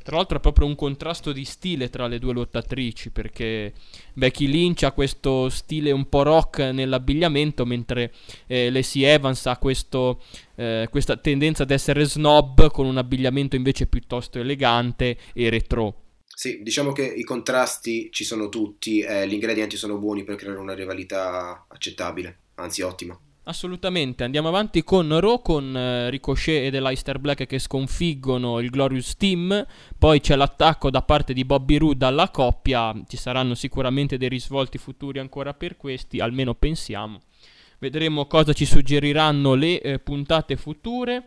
Tra 0.03 0.17
l'altro 0.17 0.39
è 0.39 0.41
proprio 0.41 0.67
un 0.67 0.75
contrasto 0.75 1.31
di 1.31 1.45
stile 1.45 1.89
tra 1.89 2.09
le 2.09 2.19
due 2.19 2.33
lottatrici, 2.33 3.11
perché 3.11 3.73
Becky 4.15 4.47
Lynch 4.47 4.83
ha 4.83 4.91
questo 4.91 5.49
stile 5.49 5.93
un 5.93 6.09
po' 6.09 6.23
rock 6.23 6.59
nell'abbigliamento, 6.59 7.65
mentre 7.65 8.13
eh, 8.49 8.71
Lacey 8.71 9.03
Evans 9.03 9.47
ha 9.47 9.57
questo, 9.59 10.21
eh, 10.57 10.89
questa 10.91 11.17
tendenza 11.17 11.63
ad 11.63 11.71
essere 11.71 12.05
snob 12.05 12.69
con 12.73 12.87
un 12.87 12.99
abbigliamento 12.99 13.55
invece 13.55 13.87
piuttosto 13.87 14.41
elegante 14.41 15.17
e 15.33 15.49
retro. 15.51 16.02
Sì, 16.35 16.61
diciamo 16.63 16.93
che 16.93 17.05
i 17.05 17.25
contrasti 17.25 18.09
ci 18.11 18.25
sono 18.25 18.49
tutti 18.49 19.01
e 19.01 19.29
gli 19.29 19.35
ingredienti 19.35 19.77
sono 19.77 19.99
buoni 19.99 20.25
per 20.25 20.37
creare 20.37 20.59
una 20.59 20.75
rivalità 20.75 21.67
accettabile, 21.69 22.39
anzi 22.55 22.83
ottima. 22.83 23.19
Assolutamente, 23.45 24.23
andiamo 24.23 24.47
avanti 24.47 24.85
con 24.85 25.19
Raw 25.19 25.43
con 25.43 25.77
eh, 25.77 26.11
Ricochet 26.11 26.67
e 26.67 26.71
dell'Eister 26.71 27.19
Black 27.19 27.45
che 27.47 27.59
sconfiggono 27.59 28.61
il 28.61 28.71
Glorious 28.71 29.17
Team, 29.17 29.67
poi 29.99 30.21
c'è 30.21 30.37
l'attacco 30.37 30.91
da 30.91 31.03
parte 31.03 31.33
di 31.33 31.45
Bobby 31.45 31.77
Roode 31.77 32.05
alla 32.05 32.31
coppia, 32.31 32.95
ci 33.09 33.17
saranno 33.17 33.57
sicuramente 33.57 34.17
dei 34.17 34.29
risvolti 34.29 34.79
futuri 34.79 35.19
ancora 35.19 35.55
per 35.55 35.77
questi, 35.77 36.21
almeno 36.21 36.55
pensiamo. 36.55 37.21
Vedremo 37.81 38.27
cosa 38.29 38.53
ci 38.53 38.65
suggeriranno 38.65 39.55
le 39.55 39.81
eh, 39.81 39.99
puntate 39.99 40.57
future. 40.57 41.27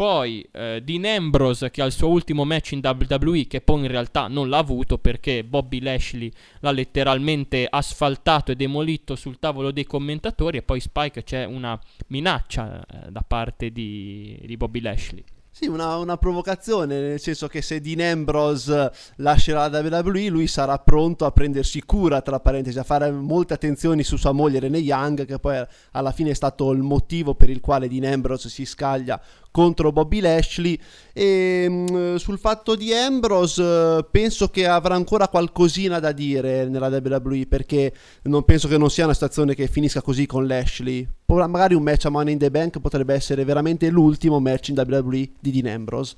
Poi 0.00 0.48
eh, 0.52 0.80
Dean 0.82 1.04
Ambrose 1.04 1.70
che 1.70 1.82
ha 1.82 1.84
il 1.84 1.92
suo 1.92 2.08
ultimo 2.08 2.46
match 2.46 2.72
in 2.72 2.80
WWE 2.82 3.46
che 3.46 3.60
poi 3.60 3.80
in 3.80 3.88
realtà 3.88 4.28
non 4.28 4.48
l'ha 4.48 4.56
avuto 4.56 4.96
perché 4.96 5.44
Bobby 5.44 5.82
Lashley 5.82 6.32
l'ha 6.60 6.70
letteralmente 6.70 7.66
asfaltato 7.68 8.50
e 8.50 8.56
demolito 8.56 9.14
sul 9.14 9.38
tavolo 9.38 9.70
dei 9.70 9.84
commentatori 9.84 10.56
e 10.56 10.62
poi 10.62 10.80
Spike 10.80 11.22
c'è 11.22 11.44
una 11.44 11.78
minaccia 12.06 12.80
eh, 12.80 13.10
da 13.10 13.22
parte 13.28 13.72
di, 13.72 14.40
di 14.46 14.56
Bobby 14.56 14.80
Lashley. 14.80 15.22
Sì, 15.52 15.66
una, 15.66 15.96
una, 15.96 16.16
provocazione, 16.16 17.00
nel 17.00 17.20
senso 17.20 17.46
che 17.46 17.60
se 17.60 17.80
Dean 17.80 18.00
Ambrose 18.00 18.90
lascerà 19.16 19.68
la 19.68 19.80
WWE, 19.80 20.28
lui 20.28 20.46
sarà 20.46 20.78
pronto 20.78 21.26
a 21.26 21.32
prendersi 21.32 21.82
cura, 21.82 22.22
tra 22.22 22.40
parentesi, 22.40 22.78
a 22.78 22.84
fare 22.84 23.10
molte 23.10 23.52
attenzioni 23.54 24.04
su 24.04 24.16
sua 24.16 24.32
moglie 24.32 24.60
Rene 24.60 24.78
Young, 24.78 25.26
che 25.26 25.38
poi 25.38 25.62
alla 25.90 26.12
fine 26.12 26.30
è 26.30 26.34
stato 26.34 26.70
il 26.70 26.80
motivo 26.80 27.34
per 27.34 27.50
il 27.50 27.60
quale 27.60 27.88
Dean 27.88 28.10
Ambrose 28.10 28.48
si 28.48 28.64
scaglia 28.64 29.20
contro 29.50 29.92
Bobby 29.92 30.20
Lashley. 30.20 30.78
E 31.12 31.68
mh, 31.68 31.92
mm, 31.92 32.14
sul 32.16 32.38
fatto 32.38 32.74
di 32.74 32.92
Ambrose 32.92 34.06
penso 34.10 34.48
che 34.48 34.66
avrà 34.66 34.94
ancora 34.94 35.28
qualcosina 35.28 35.98
da 35.98 36.12
dire 36.12 36.68
nella 36.68 36.88
WWE 36.88 37.46
perché 37.46 37.92
non 38.22 38.44
penso 38.44 38.68
che 38.68 38.78
non 38.78 38.90
sia 38.90 39.04
una 39.04 39.14
situazione 39.14 39.54
che 39.54 39.66
finisca 39.66 40.02
così 40.02 40.26
con 40.26 40.46
Lashley. 40.46 41.06
Magari 41.26 41.74
un 41.74 41.82
match 41.82 42.06
a 42.06 42.10
Money 42.10 42.32
in 42.32 42.38
the 42.38 42.50
Bank 42.50 42.80
potrebbe 42.80 43.14
essere 43.14 43.44
veramente 43.44 43.88
l'ultimo 43.88 44.40
match 44.40 44.68
in 44.68 44.84
WWE 44.84 45.30
di 45.40 45.50
Dean 45.50 45.72
Ambrose 45.72 46.14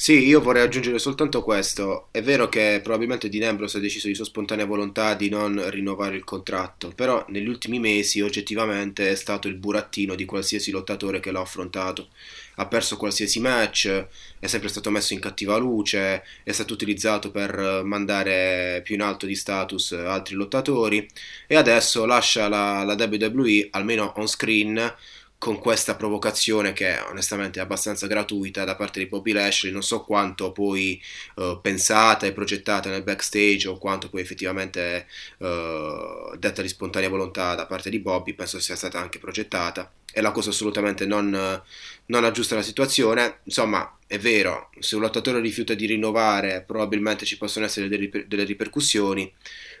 sì, 0.00 0.26
io 0.26 0.40
vorrei 0.40 0.62
aggiungere 0.62 0.98
soltanto 0.98 1.42
questo. 1.42 2.08
È 2.10 2.22
vero 2.22 2.48
che 2.48 2.80
probabilmente 2.82 3.28
Dean 3.28 3.50
Ambrose 3.50 3.76
ha 3.76 3.80
deciso 3.80 4.06
di 4.06 4.14
sua 4.14 4.24
spontanea 4.24 4.64
volontà 4.64 5.12
di 5.12 5.28
non 5.28 5.62
rinnovare 5.68 6.16
il 6.16 6.24
contratto, 6.24 6.90
però 6.94 7.22
negli 7.28 7.48
ultimi 7.48 7.78
mesi 7.78 8.22
oggettivamente 8.22 9.10
è 9.10 9.14
stato 9.14 9.46
il 9.46 9.56
burattino 9.56 10.14
di 10.14 10.24
qualsiasi 10.24 10.70
lottatore 10.70 11.20
che 11.20 11.30
l'ha 11.30 11.40
affrontato. 11.40 12.08
Ha 12.54 12.66
perso 12.66 12.96
qualsiasi 12.96 13.40
match, 13.40 14.06
è 14.38 14.46
sempre 14.46 14.70
stato 14.70 14.90
messo 14.90 15.12
in 15.12 15.20
cattiva 15.20 15.58
luce, 15.58 16.24
è 16.44 16.52
stato 16.52 16.72
utilizzato 16.72 17.30
per 17.30 17.82
mandare 17.84 18.80
più 18.82 18.94
in 18.94 19.02
alto 19.02 19.26
di 19.26 19.34
status 19.34 19.92
altri 19.92 20.34
lottatori 20.34 21.06
e 21.46 21.56
adesso 21.56 22.06
lascia 22.06 22.48
la, 22.48 22.84
la 22.84 22.94
WWE, 22.98 23.68
almeno 23.72 24.14
on 24.16 24.26
screen, 24.26 24.94
con 25.40 25.58
questa 25.58 25.96
provocazione 25.96 26.74
che 26.74 26.98
onestamente 27.08 27.60
è 27.60 27.62
abbastanza 27.62 28.06
gratuita 28.06 28.64
da 28.64 28.76
parte 28.76 28.98
di 28.98 29.06
Bobby 29.06 29.32
Lashley, 29.32 29.72
non 29.72 29.82
so 29.82 30.02
quanto 30.02 30.52
poi 30.52 31.00
uh, 31.36 31.58
pensata 31.62 32.26
e 32.26 32.32
progettata 32.32 32.90
nel 32.90 33.02
backstage 33.02 33.66
o 33.66 33.78
quanto 33.78 34.10
poi 34.10 34.20
effettivamente 34.20 35.06
uh, 35.38 36.36
detta 36.36 36.60
di 36.60 36.68
spontanea 36.68 37.08
volontà 37.08 37.54
da 37.54 37.64
parte 37.64 37.88
di 37.88 38.00
Bobby, 38.00 38.34
penso 38.34 38.60
sia 38.60 38.76
stata 38.76 38.98
anche 39.00 39.18
progettata. 39.18 39.90
E 40.12 40.20
la 40.20 40.30
cosa 40.30 40.50
assolutamente 40.50 41.06
non, 41.06 41.30
non 41.30 42.24
aggiusta 42.24 42.56
la 42.56 42.62
situazione, 42.62 43.38
insomma 43.44 43.96
è 44.06 44.18
vero, 44.18 44.68
se 44.78 44.96
un 44.96 45.00
lottatore 45.00 45.40
rifiuta 45.40 45.72
di 45.72 45.86
rinnovare 45.86 46.64
probabilmente 46.66 47.24
ci 47.24 47.38
possono 47.38 47.64
essere 47.64 47.88
delle, 47.88 48.10
delle 48.26 48.44
ripercussioni, 48.44 49.32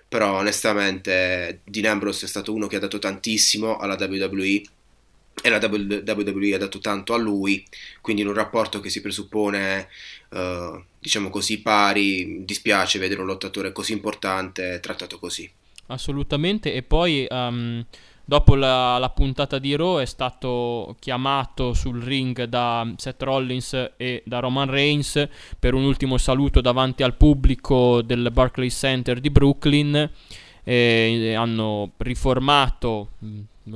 però 0.08 0.38
onestamente 0.38 1.60
Dean 1.64 1.92
Ambrose 1.92 2.24
è 2.24 2.28
stato 2.28 2.54
uno 2.54 2.66
che 2.66 2.76
ha 2.76 2.80
dato 2.80 2.98
tantissimo 2.98 3.76
alla 3.76 3.98
WWE 4.00 4.62
e 5.42 5.48
la 5.48 5.58
WWE 5.58 6.54
ha 6.54 6.58
dato 6.58 6.78
tanto 6.78 7.14
a 7.14 7.18
lui, 7.18 7.64
quindi 8.00 8.22
in 8.22 8.28
un 8.28 8.34
rapporto 8.34 8.80
che 8.80 8.90
si 8.90 9.00
presuppone, 9.00 9.88
uh, 10.30 10.82
diciamo 10.98 11.30
così, 11.30 11.60
pari, 11.60 12.44
dispiace 12.44 12.98
vedere 12.98 13.20
un 13.20 13.26
lottatore 13.26 13.72
così 13.72 13.92
importante 13.92 14.80
trattato 14.80 15.18
così. 15.18 15.50
Assolutamente, 15.86 16.72
e 16.72 16.82
poi 16.82 17.26
um, 17.30 17.84
dopo 18.24 18.54
la, 18.54 18.98
la, 18.98 19.10
puntata 19.10 19.58
di 19.58 19.74
Raw 19.74 19.98
è 19.98 20.04
stato 20.04 20.94
chiamato 21.00 21.74
sul 21.74 22.00
ring 22.00 22.44
da 22.44 22.92
Seth 22.96 23.22
Rollins 23.22 23.92
e 23.96 24.22
da 24.24 24.38
Roman 24.38 24.70
Reigns 24.70 25.28
per 25.58 25.74
un 25.74 25.82
ultimo 25.82 26.16
saluto 26.16 26.60
davanti 26.60 27.02
al 27.02 27.16
pubblico 27.16 28.02
del 28.02 28.30
Barclays 28.32 28.76
Center 28.76 29.18
di 29.20 29.30
Brooklyn. 29.30 30.10
Hanno 30.62 31.90
riformato 31.96 33.08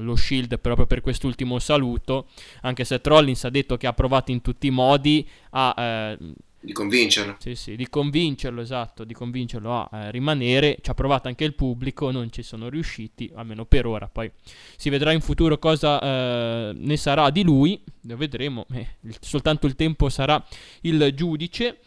lo 0.01 0.17
Shield 0.17 0.59
proprio 0.59 0.87
per 0.87 1.01
quest'ultimo 1.01 1.59
saluto, 1.59 2.29
anche 2.63 2.85
se 2.85 3.01
Rollins 3.03 3.45
ha 3.45 3.51
detto 3.51 3.77
che 3.77 3.87
ha 3.87 3.93
provato 3.93 4.31
in 4.31 4.41
tutti 4.41 4.67
i 4.67 4.71
modi 4.71 5.27
a... 5.51 5.75
Eh, 5.77 6.19
di 6.65 6.73
convincerlo. 6.73 7.37
Sì, 7.39 7.55
sì, 7.57 7.77
di 7.77 7.91
convincerlo, 7.91 8.63
esatto, 8.63 9.05
di 9.05 9.13
convincerlo 9.13 9.71
a 9.71 9.89
eh, 9.93 10.11
rimanere. 10.11 10.79
Ci 10.81 10.89
ha 10.89 10.95
provato 10.95 11.29
anche 11.29 11.45
il 11.45 11.53
pubblico, 11.53 12.11
non 12.11 12.33
ci 12.33 12.43
sono 12.43 12.71
riusciti, 12.71 13.31
almeno 13.35 13.67
per 13.67 13.85
ora. 13.85 14.09
Poi 14.09 14.31
si 14.77 14.89
vedrà 14.89 15.13
in 15.13 15.21
futuro 15.21 15.59
cosa 15.59 16.01
eh, 16.01 16.73
ne 16.75 16.97
sarà 16.97 17.29
di 17.29 17.43
lui, 17.43 17.79
lo 18.05 18.17
vedremo, 18.17 18.65
eh, 18.73 18.89
soltanto 19.21 19.67
il 19.67 19.77
tempo 19.77 20.09
sarà 20.09 20.43
il 20.83 21.13
giudice. 21.15 21.81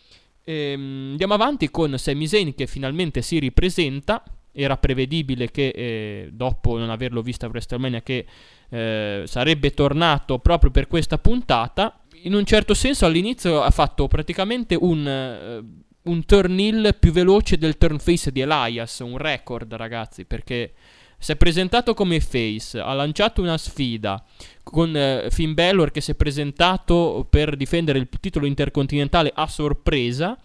Ehm, 0.43 1.09
andiamo 1.11 1.33
avanti 1.33 1.71
con 1.71 1.97
Sami 1.97 2.27
Zayn 2.27 2.53
che 2.53 2.67
finalmente 2.67 3.23
si 3.23 3.39
ripresenta. 3.39 4.23
Era 4.59 4.77
prevedibile 4.77 5.51
che 5.51 5.67
eh, 5.67 6.29
dopo 6.31 6.77
non 6.77 6.89
averlo 6.89 7.21
visto 7.21 7.45
a 7.45 7.49
WrestleMania 7.49 8.01
che 8.01 8.25
eh, 8.69 9.23
sarebbe 9.25 9.71
tornato 9.71 10.39
proprio 10.39 10.71
per 10.71 10.87
questa 10.87 11.17
puntata 11.17 12.01
in 12.23 12.33
un 12.33 12.45
certo 12.45 12.73
senso 12.73 13.05
all'inizio 13.05 13.61
ha 13.61 13.69
fatto 13.69 14.07
praticamente 14.07 14.75
un, 14.75 15.61
uh, 16.03 16.09
un 16.09 16.25
turn 16.25 16.59
heel 16.59 16.95
più 16.99 17.11
veloce 17.11 17.57
del 17.57 17.77
turn 17.77 17.99
face 17.99 18.31
di 18.31 18.41
Elias, 18.41 18.99
un 18.99 19.17
record 19.17 19.73
ragazzi, 19.75 20.25
perché 20.25 20.73
si 21.19 21.31
è 21.31 21.35
presentato 21.35 21.93
come 21.93 22.19
face, 22.19 22.79
ha 22.79 22.93
lanciato 22.93 23.41
una 23.41 23.57
sfida 23.57 24.23
con 24.63 24.93
uh, 24.93 25.29
Finn 25.29 25.53
Balor 25.53 25.91
che 25.91 26.01
si 26.01 26.11
è 26.11 26.15
presentato 26.15 27.27
per 27.29 27.55
difendere 27.55 27.99
il 27.99 28.09
titolo 28.19 28.45
intercontinentale 28.45 29.31
a 29.33 29.47
sorpresa. 29.47 30.37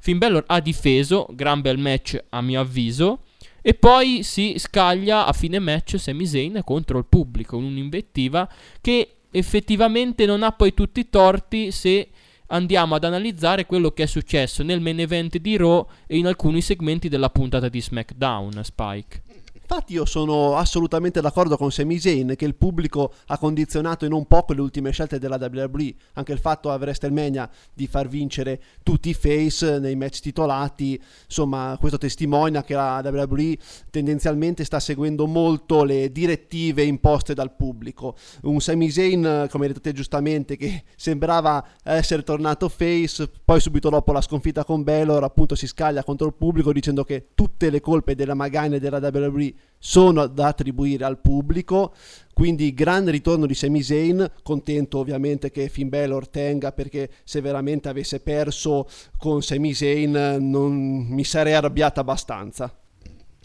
Finn 0.00 0.18
Balor 0.18 0.44
ha 0.46 0.60
difeso, 0.60 1.26
gran 1.32 1.60
bel 1.60 1.78
match 1.78 2.18
a 2.30 2.40
mio 2.40 2.60
avviso. 2.60 3.22
E 3.60 3.74
poi 3.74 4.22
si 4.22 4.54
scaglia 4.58 5.26
a 5.26 5.32
fine 5.32 5.58
match 5.58 5.98
Sami 5.98 6.26
Zayn 6.26 6.60
contro 6.64 6.98
il 6.98 7.06
pubblico, 7.06 7.56
un'invettiva 7.56 8.48
che 8.80 9.16
effettivamente 9.30 10.26
non 10.26 10.42
ha 10.42 10.52
poi 10.52 10.72
tutti 10.74 11.00
i 11.00 11.10
torti 11.10 11.70
se 11.70 12.08
andiamo 12.48 12.94
ad 12.94 13.04
analizzare 13.04 13.66
quello 13.66 13.90
che 13.90 14.04
è 14.04 14.06
successo 14.06 14.62
nel 14.62 14.80
main 14.80 15.00
event 15.00 15.36
di 15.38 15.56
Raw 15.56 15.86
e 16.06 16.16
in 16.16 16.26
alcuni 16.26 16.60
segmenti 16.60 17.08
della 17.08 17.30
puntata 17.30 17.68
di 17.68 17.80
SmackDown, 17.80 18.60
Spike. 18.62 19.22
Infatti 19.70 19.92
io 19.92 20.06
sono 20.06 20.56
assolutamente 20.56 21.20
d'accordo 21.20 21.58
con 21.58 21.70
Sami 21.70 21.98
Zayn 21.98 22.36
che 22.36 22.46
il 22.46 22.54
pubblico 22.54 23.12
ha 23.26 23.36
condizionato 23.36 24.06
in 24.06 24.12
un 24.12 24.24
poco 24.24 24.54
le 24.54 24.62
ultime 24.62 24.92
scelte 24.92 25.18
della 25.18 25.36
WWE, 25.38 25.94
anche 26.14 26.32
il 26.32 26.38
fatto 26.38 26.70
a 26.70 26.76
WrestleMania 26.76 27.50
di 27.74 27.86
far 27.86 28.08
vincere 28.08 28.62
tutti 28.82 29.10
i 29.10 29.14
face 29.14 29.78
nei 29.78 29.94
match 29.94 30.20
titolati, 30.20 30.98
insomma 31.26 31.76
questo 31.78 31.98
testimonia 31.98 32.64
che 32.64 32.72
la 32.72 33.02
WWE 33.04 33.58
tendenzialmente 33.90 34.64
sta 34.64 34.80
seguendo 34.80 35.26
molto 35.26 35.84
le 35.84 36.10
direttive 36.10 36.82
imposte 36.84 37.34
dal 37.34 37.54
pubblico. 37.54 38.16
Un 38.44 38.62
Sami 38.62 38.88
Zayn, 38.88 39.48
come 39.50 39.66
hai 39.66 39.72
detto 39.74 39.82
te 39.82 39.92
giustamente, 39.92 40.56
che 40.56 40.84
sembrava 40.96 41.62
essere 41.82 42.22
tornato 42.22 42.70
face, 42.70 43.30
poi 43.44 43.60
subito 43.60 43.90
dopo 43.90 44.12
la 44.12 44.22
sconfitta 44.22 44.64
con 44.64 44.82
Balor 44.82 45.24
appunto 45.24 45.54
si 45.54 45.66
scaglia 45.66 46.02
contro 46.04 46.26
il 46.26 46.32
pubblico 46.32 46.72
dicendo 46.72 47.04
che 47.04 47.26
tutte 47.34 47.68
le 47.68 47.82
colpe 47.82 48.14
della 48.14 48.32
Magane 48.32 48.80
della 48.80 48.96
WWE 48.96 49.56
sono 49.78 50.26
da 50.26 50.48
attribuire 50.48 51.04
al 51.04 51.18
pubblico. 51.18 51.94
Quindi 52.32 52.72
grande 52.74 53.10
ritorno 53.10 53.46
di 53.46 53.54
Sami 53.54 53.82
Zayn, 53.82 54.30
contento 54.42 54.98
ovviamente 54.98 55.50
che 55.50 55.68
Finn 55.68 55.88
Balor 55.88 56.28
tenga 56.28 56.72
perché 56.72 57.10
se 57.24 57.40
veramente 57.40 57.88
avesse 57.88 58.20
perso 58.20 58.88
con 59.16 59.42
Sami 59.42 59.74
Zayn 59.74 60.36
non 60.40 60.74
mi 61.08 61.24
sarei 61.24 61.54
arrabbiata 61.54 62.00
abbastanza. 62.00 62.72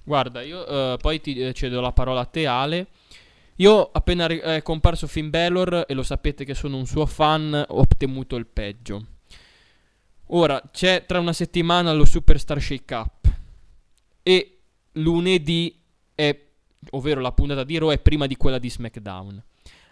Guarda, 0.03 0.41
io 0.41 0.60
uh, 0.60 0.98
poi 0.98 1.22
ti 1.22 1.39
eh, 1.39 1.53
cedo 1.53 1.82
la 1.82 1.91
parola 1.91 2.22
a 2.22 2.25
te 2.25 2.46
Ale. 2.46 2.88
Io 3.58 3.89
appena 3.91 4.27
è 4.27 4.62
comparso 4.62 5.08
Finn 5.08 5.29
Balor 5.29 5.86
e 5.88 5.93
lo 5.93 6.03
sapete 6.03 6.43
che 6.43 6.55
sono 6.55 6.77
un 6.77 6.86
suo 6.86 7.05
fan, 7.05 7.65
ho 7.67 7.86
temuto 7.98 8.36
il 8.36 8.48
peggio. 8.48 9.05
Ora 10.27 10.62
c'è 10.72 11.05
tra 11.05 11.20
una 11.20 11.34
settimana 11.34 11.93
lo 11.93 12.05
Superstar 12.05 12.60
Shake 12.60 12.96
Up 12.96 13.32
e 14.24 14.58
lunedì 14.93 15.82
è, 16.15 16.38
ovvero 16.91 17.22
la 17.22 17.31
puntata 17.31 17.64
di 17.64 17.77
Raw 17.77 17.92
è 17.92 18.00
prima 18.00 18.27
di 18.27 18.35
quella 18.35 18.57
di 18.57 18.70
SmackDown. 18.70 19.44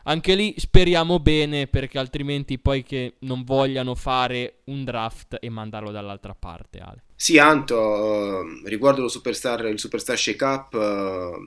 Anche 0.03 0.33
lì 0.33 0.55
speriamo 0.57 1.19
bene 1.19 1.67
perché 1.67 1.99
altrimenti 1.99 2.57
poi 2.57 2.83
che 2.83 3.15
non 3.19 3.43
vogliano 3.43 3.93
fare 3.93 4.61
un 4.65 4.83
draft 4.83 5.37
e 5.39 5.49
mandarlo 5.49 5.91
dall'altra 5.91 6.33
parte, 6.33 6.79
Ale. 6.79 7.03
Sì, 7.15 7.37
Anto, 7.37 7.77
uh, 7.77 8.65
riguardo 8.65 9.07
Superstar, 9.07 9.65
il 9.65 9.77
Superstar 9.77 10.17
Shake 10.17 10.43
Up, 10.43 10.73
uh, 10.73 11.43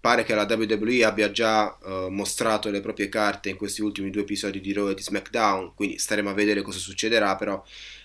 pare 0.00 0.22
che 0.22 0.34
la 0.34 0.46
WWE 0.48 1.04
abbia 1.04 1.32
già 1.32 1.76
uh, 1.82 2.08
mostrato 2.08 2.70
le 2.70 2.80
proprie 2.80 3.08
carte 3.08 3.48
in 3.48 3.56
questi 3.56 3.82
ultimi 3.82 4.10
due 4.10 4.22
episodi 4.22 4.60
di 4.60 4.72
Raw 4.72 4.88
e 4.88 4.94
di 4.94 5.02
SmackDown, 5.02 5.72
quindi 5.74 5.98
staremo 5.98 6.30
a 6.30 6.34
vedere 6.34 6.62
cosa 6.62 6.78
succederà, 6.78 7.34
però 7.34 7.60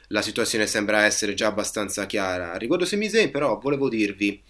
la 0.09 0.21
situazione 0.21 0.67
sembra 0.67 1.05
essere 1.05 1.33
già 1.33 1.47
abbastanza 1.47 2.05
chiara. 2.05 2.57
Riguardo 2.57 2.85
Zayn, 2.85 3.31
però, 3.31 3.59
volevo 3.59 3.87
dirvi 3.87 4.41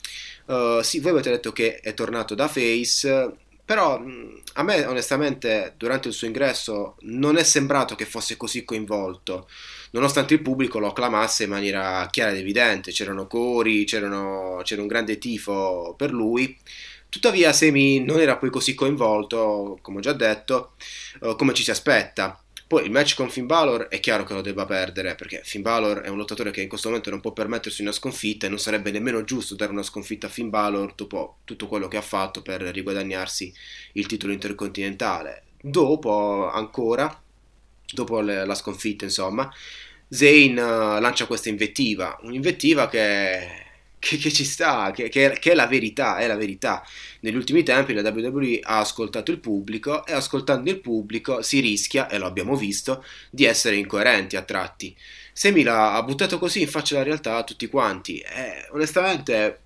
Uh, 0.45 0.81
sì, 0.81 0.99
voi 0.99 1.11
avete 1.11 1.31
detto 1.31 1.51
che 1.51 1.79
è 1.79 1.93
tornato 1.95 2.35
da 2.35 2.47
Face, 2.47 3.33
però 3.65 3.99
a 4.53 4.63
me 4.63 4.85
onestamente 4.85 5.73
durante 5.75 6.07
il 6.07 6.13
suo 6.13 6.27
ingresso 6.27 6.97
non 7.01 7.37
è 7.37 7.43
sembrato 7.43 7.95
che 7.95 8.05
fosse 8.05 8.37
così 8.37 8.63
coinvolto, 8.63 9.49
nonostante 9.91 10.35
il 10.35 10.41
pubblico 10.43 10.77
lo 10.77 10.87
acclamasse 10.89 11.45
in 11.45 11.49
maniera 11.49 12.07
chiara 12.11 12.31
ed 12.31 12.37
evidente, 12.37 12.91
c'erano 12.91 13.25
cori, 13.25 13.85
c'erano, 13.85 14.61
c'era 14.63 14.81
un 14.81 14.87
grande 14.87 15.17
tifo 15.17 15.95
per 15.97 16.11
lui. 16.11 16.55
Tuttavia 17.09 17.53
Semi 17.53 18.03
non 18.03 18.19
era 18.19 18.37
poi 18.37 18.49
così 18.51 18.75
coinvolto, 18.75 19.79
come 19.81 19.97
ho 19.97 20.01
già 20.01 20.13
detto, 20.13 20.73
uh, 21.21 21.35
come 21.35 21.53
ci 21.53 21.63
si 21.63 21.71
aspetta. 21.71 22.39
Poi 22.67 22.83
il 22.83 22.91
match 22.91 23.15
con 23.15 23.29
Finn 23.29 23.45
Balor 23.45 23.89
è 23.89 23.99
chiaro 23.99 24.23
che 24.23 24.33
lo 24.33 24.41
debba 24.41 24.65
perdere, 24.65 25.13
perché 25.13 25.41
Finn 25.43 25.61
Balor 25.61 26.01
è 26.01 26.07
un 26.07 26.17
lottatore 26.17 26.49
che 26.49 26.61
in 26.61 26.67
questo 26.67 26.87
momento 26.87 27.11
non 27.11 27.21
può 27.21 27.31
permettersi 27.31 27.83
una 27.83 27.91
sconfitta 27.91 28.47
e 28.47 28.49
non 28.49 28.57
sarebbe 28.57 28.89
nemmeno 28.89 29.23
giusto 29.23 29.53
dare 29.53 29.71
una 29.71 29.83
sconfitta 29.83 30.25
a 30.25 30.31
Finn 30.31 30.49
Balor 30.49 30.95
dopo 30.95 31.37
tutto 31.43 31.67
quello 31.67 31.87
che 31.87 31.97
ha 31.97 32.01
fatto 32.01 32.41
per 32.41 32.61
riguadagnarsi 32.61 33.53
il 33.93 34.07
titolo 34.07 34.33
intercontinentale. 34.33 35.43
Dopo, 35.61 36.49
ancora, 36.49 37.21
dopo 37.93 38.19
le, 38.21 38.45
la 38.45 38.55
sconfitta, 38.55 39.05
insomma, 39.05 39.51
Zayn 40.07 40.57
uh, 40.57 40.99
lancia 40.99 41.27
questa 41.27 41.49
invettiva, 41.49 42.17
un'invettiva 42.23 42.89
che 42.89 43.64
che, 44.05 44.17
che, 44.17 44.31
ci 44.31 44.45
sta, 44.45 44.91
che, 44.91 45.09
che, 45.09 45.39
è 45.39 45.55
la 45.55 45.65
verità, 45.65 46.17
è 46.17 46.27
la 46.27 46.35
verità. 46.35 46.85
Negli 47.21 47.35
ultimi 47.35 47.63
tempi 47.63 47.91
la 47.93 48.07
WWE 48.07 48.59
ha 48.61 48.77
ascoltato 48.77 49.31
il 49.31 49.39
pubblico 49.39 50.05
e 50.05 50.13
ascoltando 50.13 50.69
il 50.69 50.79
pubblico 50.79 51.41
si 51.41 51.59
rischia, 51.59 52.07
e 52.07 52.19
lo 52.19 52.27
abbiamo 52.27 52.55
visto, 52.55 53.03
di 53.31 53.45
essere 53.45 53.77
incoerenti 53.77 54.35
a 54.35 54.43
tratti. 54.43 54.95
Semi 55.33 55.63
l'ha 55.63 56.01
buttato 56.03 56.37
così 56.37 56.61
in 56.61 56.67
faccia 56.67 56.95
alla 56.95 57.03
realtà 57.03 57.37
a 57.37 57.43
tutti 57.43 57.67
quanti. 57.67 58.19
Eh, 58.19 58.67
onestamente 58.71 59.61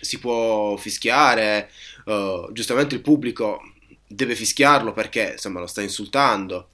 si 0.00 0.18
può 0.18 0.74
fischiare, 0.78 1.70
uh, 2.06 2.50
giustamente 2.50 2.94
il 2.94 3.02
pubblico 3.02 3.60
deve 4.06 4.34
fischiarlo 4.34 4.92
perché 4.92 5.32
insomma 5.32 5.60
lo 5.60 5.66
sta 5.66 5.82
insultando. 5.82 6.68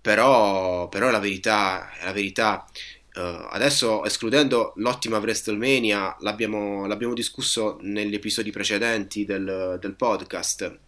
Però, 0.00 0.88
però 0.88 1.08
è 1.08 1.10
la 1.10 1.18
verità, 1.18 1.92
è 1.98 2.06
la 2.06 2.12
verità. 2.12 2.66
Uh, 3.12 3.48
adesso, 3.50 4.04
escludendo 4.04 4.72
l'ottima 4.76 5.18
WrestleMania, 5.18 6.16
l'abbiamo, 6.20 6.86
l'abbiamo 6.86 7.12
discusso 7.12 7.78
negli 7.80 8.14
episodi 8.14 8.52
precedenti 8.52 9.24
del, 9.24 9.78
del, 9.80 9.94
podcast. 9.94 10.78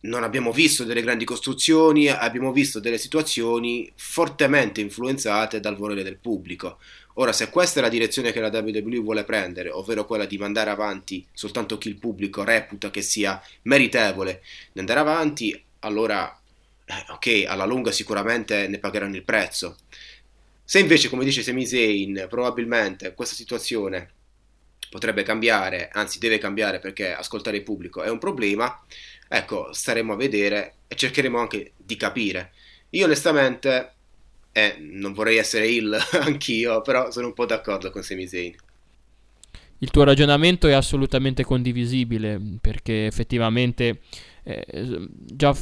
Non 0.00 0.22
abbiamo 0.22 0.50
visto 0.50 0.84
delle 0.84 1.02
grandi 1.02 1.26
costruzioni, 1.26 2.08
abbiamo 2.08 2.52
visto 2.52 2.80
delle 2.80 2.96
situazioni 2.96 3.92
fortemente 3.94 4.80
influenzate 4.80 5.60
dal 5.60 5.76
volere 5.76 6.02
del 6.02 6.16
pubblico. 6.16 6.78
Ora, 7.14 7.32
se 7.32 7.50
questa 7.50 7.80
è 7.80 7.82
la 7.82 7.90
direzione 7.90 8.32
che 8.32 8.40
la 8.40 8.48
WWE 8.48 8.98
vuole 9.00 9.24
prendere, 9.24 9.70
ovvero 9.70 10.06
quella 10.06 10.24
di 10.24 10.38
mandare 10.38 10.70
avanti 10.70 11.24
soltanto 11.34 11.76
chi 11.76 11.88
il 11.88 11.96
pubblico 11.96 12.42
reputa 12.42 12.90
che 12.90 13.02
sia 13.02 13.40
meritevole 13.62 14.42
di 14.72 14.80
andare 14.80 15.00
avanti, 15.00 15.62
allora, 15.80 16.34
eh, 16.86 17.04
ok, 17.10 17.44
alla 17.46 17.66
lunga 17.66 17.90
sicuramente 17.92 18.66
ne 18.68 18.78
pagheranno 18.78 19.16
il 19.16 19.24
prezzo. 19.24 19.76
Se 20.72 20.78
invece, 20.78 21.10
come 21.10 21.22
dice 21.22 21.42
Sami 21.42 21.66
Zayn, 21.66 22.28
probabilmente 22.30 23.12
questa 23.12 23.34
situazione 23.34 24.08
potrebbe 24.88 25.22
cambiare, 25.22 25.90
anzi 25.92 26.18
deve 26.18 26.38
cambiare 26.38 26.78
perché 26.78 27.12
ascoltare 27.12 27.58
il 27.58 27.62
pubblico 27.62 28.00
è 28.00 28.08
un 28.08 28.16
problema, 28.16 28.82
ecco, 29.28 29.70
staremo 29.70 30.14
a 30.14 30.16
vedere 30.16 30.76
e 30.88 30.94
cercheremo 30.96 31.38
anche 31.38 31.72
di 31.76 31.94
capire. 31.96 32.52
Io 32.88 33.04
onestamente, 33.04 33.92
eh, 34.52 34.76
non 34.78 35.12
vorrei 35.12 35.36
essere 35.36 35.68
il 35.68 35.94
anch'io, 36.24 36.80
però 36.80 37.10
sono 37.10 37.26
un 37.26 37.34
po' 37.34 37.44
d'accordo 37.44 37.90
con 37.90 38.02
Sami 38.02 38.26
Zayn. 38.26 38.54
Il 39.76 39.90
tuo 39.90 40.04
ragionamento 40.04 40.68
è 40.68 40.72
assolutamente 40.72 41.44
condivisibile 41.44 42.40
perché 42.62 43.04
effettivamente 43.04 44.00
eh, 44.44 45.08
già, 45.10 45.56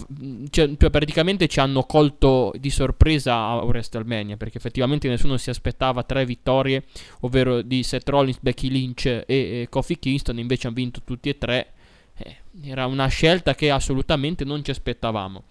cioè, 0.48 0.74
praticamente 0.76 1.48
ci 1.48 1.60
hanno 1.60 1.82
colto 1.82 2.52
di 2.58 2.70
sorpresa 2.70 3.34
a 3.34 3.62
WrestleMania 3.62 4.36
perché 4.36 4.56
effettivamente 4.56 5.08
nessuno 5.08 5.36
si 5.36 5.50
aspettava 5.50 6.02
tre 6.02 6.24
vittorie, 6.24 6.84
ovvero 7.20 7.60
di 7.60 7.82
Seth 7.82 8.08
Rollins, 8.08 8.38
Becky 8.40 8.68
Lynch 8.68 9.06
e, 9.06 9.24
e 9.26 9.66
Kofi 9.68 9.98
Kingston, 9.98 10.38
invece 10.38 10.66
hanno 10.66 10.76
vinto 10.76 11.00
tutti 11.04 11.28
e 11.28 11.36
tre. 11.36 11.72
Eh, 12.16 12.36
era 12.64 12.86
una 12.86 13.06
scelta 13.06 13.54
che 13.54 13.70
assolutamente 13.70 14.44
non 14.44 14.64
ci 14.64 14.70
aspettavamo. 14.70 15.44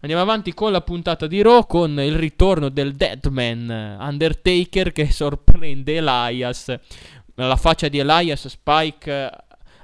Andiamo 0.00 0.22
avanti 0.22 0.52
con 0.52 0.72
la 0.72 0.82
puntata 0.82 1.26
di 1.26 1.40
Raw 1.40 1.66
con 1.66 1.98
il 1.98 2.14
ritorno 2.14 2.68
del 2.68 2.92
Deadman 2.92 3.96
Undertaker 3.98 4.92
che 4.92 5.10
sorprende 5.10 5.96
Elias. 5.96 6.78
La 7.36 7.56
faccia 7.56 7.88
di 7.88 7.98
Elias 7.98 8.46
Spike 8.46 9.30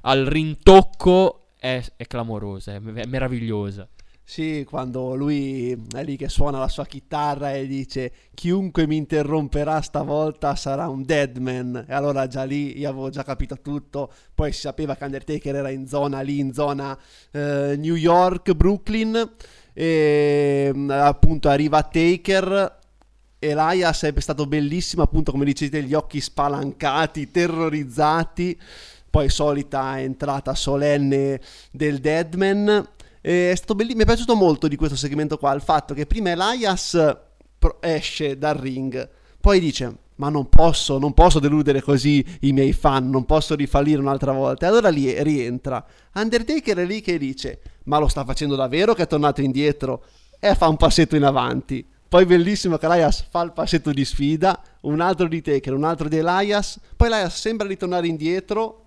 al 0.02 0.24
rintocco 0.26 1.41
è, 1.62 1.80
è 1.94 2.06
clamorosa, 2.08 2.72
è, 2.72 2.82
è 2.82 3.06
meravigliosa. 3.06 3.88
Sì, 4.24 4.64
quando 4.68 5.14
lui 5.14 5.70
è 5.94 6.02
lì 6.02 6.16
che 6.16 6.28
suona 6.28 6.58
la 6.58 6.66
sua 6.66 6.86
chitarra 6.86 7.52
e 7.52 7.66
dice 7.68 8.12
chiunque 8.34 8.86
mi 8.86 8.96
interromperà 8.96 9.80
stavolta 9.80 10.56
sarà 10.56 10.88
un 10.88 11.04
deadman. 11.04 11.84
E 11.88 11.94
allora 11.94 12.26
già 12.26 12.42
lì 12.42 12.78
io 12.78 12.88
avevo 12.88 13.10
già 13.10 13.22
capito 13.22 13.60
tutto. 13.60 14.12
Poi 14.34 14.50
si 14.52 14.60
sapeva 14.60 14.96
che 14.96 15.04
Undertaker 15.04 15.54
era 15.54 15.70
in 15.70 15.86
zona 15.86 16.20
lì, 16.20 16.40
in 16.40 16.52
zona 16.52 16.98
eh, 17.30 17.76
New 17.78 17.94
York, 17.94 18.52
Brooklyn. 18.54 19.34
E 19.72 20.70
mm, 20.74 20.90
appunto 20.90 21.48
arriva 21.48 21.82
Taker. 21.84 22.78
Elias 23.38 24.02
è 24.02 24.20
stato 24.20 24.46
bellissimo, 24.46 25.02
appunto 25.02 25.30
come 25.30 25.44
dicete, 25.44 25.82
gli 25.84 25.94
occhi 25.94 26.20
spalancati, 26.20 27.30
terrorizzati. 27.30 28.58
Poi 29.12 29.28
solita 29.28 30.00
entrata 30.00 30.54
solenne 30.54 31.38
del 31.70 32.00
Deadman 32.00 32.88
è 33.20 33.52
stato 33.54 33.74
bellissimo, 33.74 33.98
mi 33.98 34.04
è 34.04 34.06
piaciuto 34.06 34.34
molto 34.34 34.68
di 34.68 34.76
questo 34.76 34.96
segmento 34.96 35.36
qua, 35.36 35.52
il 35.52 35.60
fatto 35.60 35.92
che 35.92 36.06
prima 36.06 36.30
Elias 36.30 36.98
esce 37.80 38.38
dal 38.38 38.56
ring, 38.56 39.06
poi 39.38 39.60
dice 39.60 39.96
ma 40.14 40.30
non 40.30 40.48
posso, 40.48 40.98
non 40.98 41.12
posso 41.12 41.40
deludere 41.40 41.82
così 41.82 42.24
i 42.40 42.52
miei 42.52 42.72
fan, 42.72 43.10
non 43.10 43.26
posso 43.26 43.54
rifallire 43.54 44.00
un'altra 44.00 44.32
volta. 44.32 44.64
E 44.64 44.68
allora 44.70 44.88
lì 44.88 45.22
rientra. 45.22 45.84
Undertaker 46.14 46.78
è 46.78 46.84
lì 46.86 47.02
che 47.02 47.18
dice, 47.18 47.60
ma 47.84 47.98
lo 47.98 48.08
sta 48.08 48.24
facendo 48.24 48.54
davvero 48.54 48.94
che 48.94 49.02
è 49.02 49.06
tornato 49.06 49.42
indietro? 49.42 50.04
E 50.38 50.54
fa 50.54 50.68
un 50.68 50.76
passetto 50.76 51.16
in 51.16 51.24
avanti. 51.24 51.84
Poi 52.08 52.24
bellissimo 52.24 52.78
che 52.78 52.86
Elias 52.86 53.26
fa 53.28 53.42
il 53.42 53.52
passetto 53.52 53.90
di 53.90 54.04
sfida, 54.04 54.62
un 54.82 55.00
altro 55.00 55.26
di 55.26 55.42
Taker, 55.42 55.74
un 55.74 55.84
altro 55.84 56.08
di 56.08 56.18
Elias. 56.18 56.78
Poi 56.96 57.08
Elias 57.08 57.38
sembra 57.38 57.66
ritornare 57.66 58.06
indietro 58.06 58.78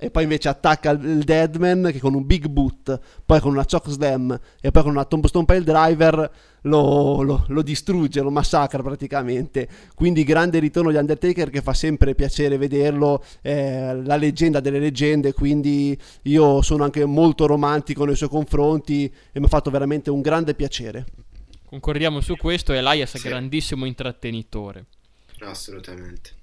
e 0.00 0.10
poi 0.10 0.22
invece 0.22 0.48
attacca 0.48 0.92
il 0.92 1.22
Deadman 1.24 1.90
che 1.92 2.00
con 2.00 2.14
un 2.14 2.24
big 2.24 2.46
boot, 2.46 2.98
poi 3.26 3.38
con 3.38 3.52
una 3.52 3.66
choke 3.66 3.90
slam 3.90 4.40
e 4.58 4.70
poi 4.70 4.82
con 4.82 4.92
una 4.92 5.04
tombstone 5.04 5.44
pile 5.44 5.62
driver 5.62 6.32
lo, 6.62 7.20
lo, 7.20 7.44
lo, 7.46 7.62
distrugge, 7.62 8.22
lo 8.22 8.30
massacra 8.30 8.82
praticamente. 8.82 9.68
Quindi 9.94 10.24
grande 10.24 10.58
ritorno 10.58 10.90
di 10.90 10.96
Undertaker 10.96 11.50
che 11.50 11.60
fa 11.60 11.74
sempre 11.74 12.14
piacere 12.14 12.56
vederlo, 12.56 13.22
eh, 13.42 13.94
la 14.02 14.16
leggenda 14.16 14.60
delle 14.60 14.78
leggende, 14.78 15.34
quindi 15.34 15.96
io 16.22 16.62
sono 16.62 16.84
anche 16.84 17.04
molto 17.04 17.44
romantico 17.44 18.06
nei 18.06 18.16
suoi 18.16 18.30
confronti 18.30 19.04
e 19.04 19.38
mi 19.38 19.44
ha 19.44 19.48
fatto 19.48 19.70
veramente 19.70 20.08
un 20.08 20.22
grande 20.22 20.54
piacere. 20.54 21.04
Concordiamo 21.66 22.22
su 22.22 22.36
questo, 22.36 22.72
Elias 22.72 23.14
è 23.14 23.18
sì. 23.18 23.28
grandissimo 23.28 23.84
intrattenitore. 23.84 24.86
Assolutamente. 25.40 26.38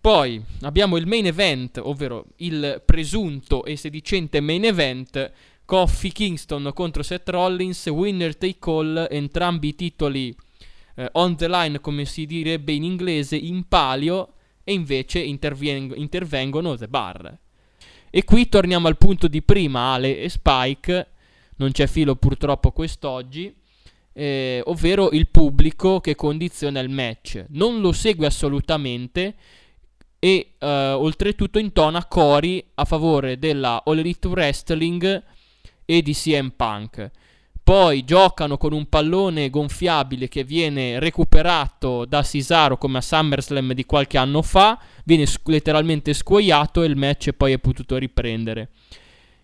Poi 0.00 0.42
abbiamo 0.62 0.96
il 0.96 1.06
main 1.06 1.26
event, 1.26 1.78
ovvero 1.82 2.26
il 2.36 2.82
presunto 2.84 3.64
e 3.64 3.76
sedicente 3.76 4.40
main 4.40 4.64
event. 4.64 5.32
Kofi 5.64 6.12
Kingston 6.12 6.70
contro 6.72 7.02
Seth 7.02 7.28
Rollins, 7.28 7.84
winner 7.86 8.36
take 8.36 8.70
all, 8.70 9.06
entrambi 9.10 9.68
i 9.68 9.74
titoli 9.74 10.34
eh, 10.94 11.08
on 11.12 11.36
the 11.36 11.48
line, 11.48 11.80
come 11.80 12.04
si 12.06 12.24
direbbe 12.24 12.72
in 12.72 12.84
inglese, 12.84 13.36
in 13.36 13.64
palio, 13.68 14.32
e 14.64 14.72
invece 14.72 15.18
interveng- 15.18 15.94
intervengono 15.96 16.76
The 16.76 16.88
Bar. 16.88 17.38
E 18.10 18.24
qui 18.24 18.48
torniamo 18.48 18.88
al 18.88 18.96
punto 18.96 19.28
di 19.28 19.42
prima, 19.42 19.92
Ale 19.92 20.20
e 20.20 20.28
Spike, 20.30 21.08
non 21.56 21.72
c'è 21.72 21.86
filo 21.86 22.16
purtroppo 22.16 22.70
quest'oggi, 22.70 23.54
eh, 24.14 24.62
ovvero 24.64 25.10
il 25.10 25.28
pubblico 25.28 26.00
che 26.00 26.14
condiziona 26.14 26.80
il 26.80 26.88
match. 26.88 27.44
Non 27.50 27.80
lo 27.80 27.92
segue 27.92 28.26
assolutamente, 28.26 29.34
e 30.18 30.54
uh, 30.58 30.66
oltretutto 30.66 31.58
intona 31.58 32.04
cori 32.06 32.64
a 32.74 32.84
favore 32.84 33.38
della 33.38 33.82
All 33.84 33.98
Elite 33.98 34.28
Wrestling 34.28 35.22
e 35.84 36.02
di 36.02 36.12
CM 36.12 36.52
Punk. 36.56 37.10
Poi 37.62 38.02
giocano 38.04 38.56
con 38.56 38.72
un 38.72 38.86
pallone 38.86 39.50
gonfiabile 39.50 40.26
che 40.28 40.42
viene 40.42 40.98
recuperato 40.98 42.06
da 42.06 42.22
Cesaro 42.22 42.78
come 42.78 42.98
a 42.98 43.02
SummerSlam 43.02 43.74
di 43.74 43.84
qualche 43.84 44.16
anno 44.16 44.40
fa, 44.40 44.80
viene 45.04 45.26
sc- 45.26 45.46
letteralmente 45.48 46.14
scuoiato 46.14 46.82
e 46.82 46.86
il 46.86 46.96
match 46.96 47.32
poi 47.32 47.52
è 47.52 47.58
potuto 47.58 47.96
riprendere. 47.96 48.70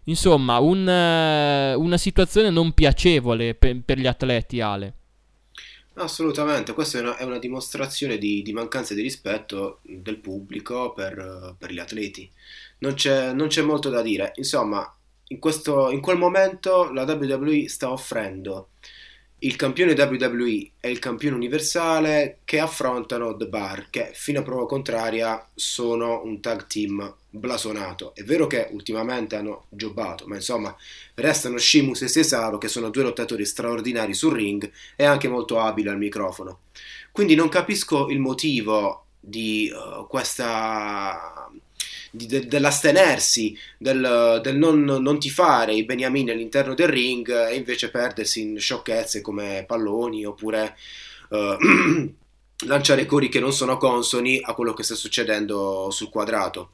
Insomma, 0.05 0.59
un, 0.59 0.81
uh, 0.87 1.81
una 1.81 1.97
situazione 1.99 2.51
non 2.51 2.73
piacevole 2.73 3.55
per, 3.55 3.81
per 3.85 3.99
gli 3.99 4.07
atleti, 4.07 4.61
Ale. 4.61 4.95
Assolutamente, 5.97 6.73
questa 6.73 6.99
è 6.99 7.01
una, 7.03 7.17
è 7.17 7.23
una 7.23 7.39
dimostrazione 7.39 8.19
di, 8.19 8.43
di, 8.43 8.53
mancanza 8.53 8.95
di 8.95 9.03
rispetto 9.03 9.79
del 9.83 10.19
pubblico 10.19 10.93
per, 10.93 11.55
per 11.57 11.73
gli 11.73 11.79
atleti. 11.79 12.29
Non 12.79 12.95
c'è, 12.95 13.33
non 13.33 13.47
c'è, 13.47 13.63
molto 13.63 13.91
da 13.91 14.03
dire. 14.03 14.33
Insomma, 14.37 14.93
in, 15.29 15.39
questo, 15.39 15.91
in 15.91 16.01
quel 16.01 16.19
momento 16.19 16.93
la 16.93 17.05
WWE 17.05 17.69
sta 17.69 17.93
offrendo 17.93 18.71
il 19.39 19.57
campione 19.57 19.93
WWE 19.93 20.71
e 20.81 20.91
il 20.91 20.99
campione 20.99 21.37
universale 21.37 22.41
che 22.45 22.59
affrontano 22.59 23.37
The 23.37 23.47
Bar, 23.47 23.89
che 23.91 24.11
fino 24.15 24.41
a 24.41 24.43
prova 24.43 24.67
contraria 24.67 25.49
sono 25.55 26.23
un 26.25 26.41
tag 26.41 26.67
team 26.67 27.15
blasonato. 27.35 28.15
È 28.15 28.23
vero 28.23 28.47
che 28.47 28.69
ultimamente 28.71 29.37
hanno 29.37 29.67
giobato, 29.69 30.27
ma 30.27 30.37
insomma 30.37 30.75
restano 31.15 31.59
Shimus 31.59 32.03
e 32.03 32.09
Cesaro 32.09 32.59
che 32.59 32.69
sono 32.69 32.91
due 32.91 33.03
lottatori 33.03 33.45
straordinari 33.45 34.15
sul 34.15 34.35
ring 34.35 34.71
e 34.97 35.05
anche 35.05 35.29
molto 35.29 35.59
abili 35.59 35.89
al 35.89 35.99
microfono. 35.99 36.61
Quindi 37.11 37.35
non 37.35 37.49
capisco 37.49 38.09
il 38.09 38.21
motivo 38.21 39.07
di 39.21 39.71
uh, 39.73 40.07
questa 40.07 41.49
di, 42.11 42.27
de, 42.27 42.47
dell'astenersi, 42.47 43.57
del, 43.77 44.41
del 44.43 44.57
non, 44.57 44.85
non, 44.85 45.19
tifare 45.19 45.75
i 45.75 45.85
beniamini 45.85 46.31
all'interno 46.31 46.75
del 46.75 46.89
ring 46.89 47.29
e 47.49 47.57
invece 47.57 47.91
perdersi 47.91 48.43
in 48.43 48.59
sciocchezze 48.59 49.21
come 49.21 49.65
palloni 49.67 50.25
oppure 50.25 50.77
uh, 51.31 52.13
lanciare 52.67 53.07
cori 53.07 53.29
che 53.29 53.41
non 53.41 53.53
sono 53.53 53.77
consoni 53.77 54.41
a 54.43 54.55
quello 54.55 54.75
che 54.75 54.85
sta 54.85 54.95
succedendo 54.95 55.91
sul 55.91 56.11
quadrato. 56.11 56.71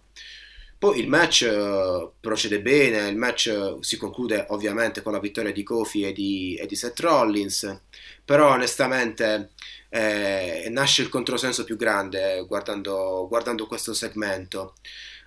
Poi 0.81 0.99
il 0.99 1.09
match 1.09 1.47
uh, 1.47 2.11
procede 2.19 2.63
bene, 2.63 3.07
il 3.11 3.17
match 3.19 3.53
uh, 3.55 3.83
si 3.83 3.99
conclude 3.99 4.47
ovviamente 4.49 5.03
con 5.03 5.13
la 5.13 5.19
vittoria 5.21 5.53
di 5.53 5.63
Kofi 5.63 6.05
e 6.05 6.13
di, 6.15 6.55
e 6.55 6.65
di 6.67 6.75
Seth 6.75 7.01
Rollins, 7.01 7.83
però 8.25 8.53
onestamente 8.53 9.51
eh, 9.91 10.69
nasce 10.71 11.03
il 11.03 11.11
controsenso 11.11 11.65
più 11.65 11.77
grande 11.77 12.47
guardando, 12.49 13.27
guardando 13.29 13.67
questo 13.67 13.93
segmento. 13.93 14.77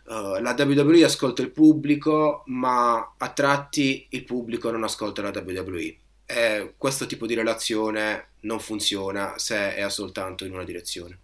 Uh, 0.06 0.42
la 0.42 0.56
WWE 0.58 1.04
ascolta 1.04 1.44
il 1.44 1.52
pubblico, 1.52 2.42
ma 2.48 3.13
a 3.16 3.30
tratti 3.30 4.08
il 4.10 4.24
pubblico 4.24 4.72
non 4.72 4.84
ascolta 4.84 5.22
la 5.22 5.30
WWE. 5.30 5.98
E 6.26 6.74
questo 6.80 7.06
tipo 7.06 7.28
di 7.28 7.36
relazione 7.36 8.30
non 8.39 8.60
funziona 8.60 9.38
se 9.38 9.76
è 9.76 9.88
soltanto 9.92 10.46
in 10.46 10.54
una 10.54 10.63
direzione. 10.63 11.20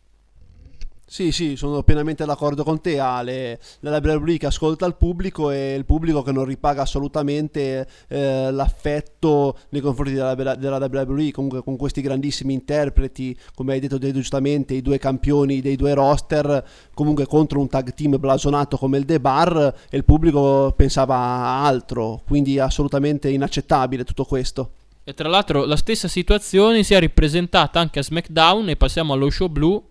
Sì, 1.12 1.32
sì, 1.32 1.56
sono 1.56 1.82
pienamente 1.82 2.24
d'accordo 2.24 2.64
con 2.64 2.82
te, 2.82 3.00
Ale. 3.00 3.60
La 3.80 4.00
WWE 4.00 4.38
che 4.38 4.46
ascolta 4.46 4.86
il 4.86 4.94
pubblico 4.94 5.50
e 5.50 5.74
il 5.74 5.84
pubblico 5.84 6.22
che 6.22 6.32
non 6.32 6.46
ripaga 6.46 6.84
assolutamente 6.84 7.88
eh, 8.08 8.52
l'affetto 8.52 9.58
nei 9.70 9.82
confronti 9.82 10.14
della, 10.14 10.36
della, 10.36 10.78
WWE, 10.78 11.32
comunque 11.32 11.64
con 11.64 11.78
questi 11.78 12.02
grandissimi 12.02 12.54
interpreti, 12.54 13.36
come 13.56 13.74
hai 13.74 13.80
detto 13.80 13.98
giustamente, 13.98 14.76
i 14.76 14.84
due 14.84 15.00
campioni 15.00 15.62
dei 15.62 15.76
due 15.76 15.96
roster, 15.96 16.64
comunque 16.94 17.26
contro 17.26 17.60
un 17.60 17.68
tag 17.68 17.92
team 17.96 18.20
blasonato 18.20 18.78
come 18.78 19.00
il 19.00 19.06
The 19.06 19.20
Bar 19.20 19.74
e 19.90 19.98
il 19.98 20.06
pubblico 20.06 20.72
pensava 20.78 21.16
a 21.16 21.66
altro, 21.66 22.22
quindi 22.28 22.60
assolutamente 22.60 23.30
inaccettabile 23.30 24.04
tutto 24.04 24.26
questo. 24.26 24.74
E 25.04 25.16
tra 25.16 25.28
l'altro 25.28 25.66
la 25.66 25.76
stessa 25.76 26.08
situazione 26.08 26.84
si 26.84 26.94
è 26.94 27.00
ripresentata 27.00 27.80
anche 27.80 27.98
a 27.98 28.04
SmackDown 28.04 28.70
e 28.70 28.76
passiamo 28.76 29.14
allo 29.14 29.32
show 29.32 29.48
blu 29.48 29.84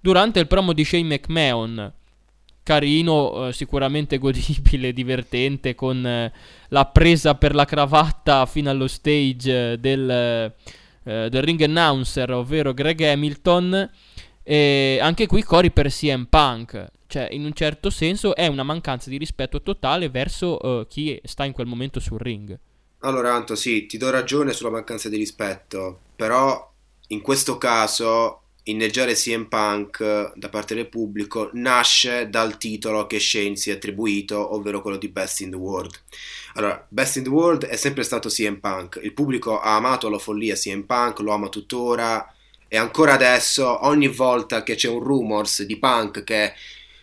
durante 0.00 0.40
il 0.40 0.46
promo 0.46 0.72
di 0.72 0.84
Shane 0.84 1.04
McMahon. 1.04 1.92
Carino, 2.62 3.46
eh, 3.46 3.52
sicuramente 3.52 4.18
godibile, 4.18 4.92
divertente, 4.92 5.76
con 5.76 6.04
eh, 6.04 6.32
la 6.68 6.84
presa 6.86 7.36
per 7.36 7.54
la 7.54 7.64
cravatta 7.64 8.44
fino 8.46 8.70
allo 8.70 8.88
stage 8.88 9.72
eh, 9.72 9.78
del, 9.78 10.52
del 11.02 11.42
ring 11.42 11.62
announcer, 11.62 12.32
ovvero 12.32 12.74
Greg 12.74 13.00
Hamilton. 13.02 13.90
E 14.42 14.98
anche 15.00 15.26
qui 15.26 15.42
cori 15.42 15.70
per 15.70 15.88
CM 15.90 16.24
Punk. 16.24 16.86
Cioè, 17.06 17.28
in 17.30 17.44
un 17.44 17.52
certo 17.52 17.88
senso 17.88 18.34
è 18.34 18.48
una 18.48 18.64
mancanza 18.64 19.10
di 19.10 19.16
rispetto 19.16 19.62
totale 19.62 20.08
verso 20.08 20.86
chi 20.88 21.20
sta 21.22 21.44
in 21.44 21.52
quel 21.52 21.68
momento 21.68 22.00
sul 22.00 22.18
ring. 22.18 22.58
Allora, 23.00 23.32
Anto, 23.32 23.54
sì, 23.54 23.86
ti 23.86 23.96
do 23.98 24.10
ragione 24.10 24.52
sulla 24.52 24.70
mancanza 24.70 25.08
di 25.08 25.16
rispetto, 25.16 26.00
però 26.16 26.72
in 27.08 27.20
questo 27.20 27.58
caso 27.58 28.40
inneggiare 28.68 29.14
CM 29.14 29.46
Punk 29.46 30.32
da 30.34 30.48
parte 30.48 30.74
del 30.74 30.88
pubblico 30.88 31.50
nasce 31.52 32.28
dal 32.28 32.56
titolo 32.58 33.06
che 33.06 33.20
Shane 33.20 33.56
si 33.56 33.70
è 33.70 33.74
attribuito, 33.74 34.54
ovvero 34.54 34.80
quello 34.80 34.96
di 34.96 35.08
Best 35.08 35.40
in 35.40 35.50
the 35.50 35.56
World. 35.56 35.94
Allora, 36.54 36.84
Best 36.88 37.16
in 37.16 37.24
the 37.24 37.28
World 37.28 37.66
è 37.66 37.76
sempre 37.76 38.02
stato 38.02 38.28
CM 38.28 38.58
Punk, 38.58 39.00
il 39.02 39.12
pubblico 39.12 39.60
ha 39.60 39.76
amato 39.76 40.06
alla 40.06 40.18
follia 40.18 40.54
CM 40.54 40.82
Punk, 40.82 41.20
lo 41.20 41.32
ama 41.32 41.48
tuttora 41.48 42.32
e 42.68 42.76
ancora 42.76 43.12
adesso 43.12 43.86
ogni 43.86 44.08
volta 44.08 44.62
che 44.62 44.74
c'è 44.74 44.88
un 44.88 45.00
rumors 45.00 45.62
di 45.62 45.78
Punk 45.78 46.24
che 46.24 46.54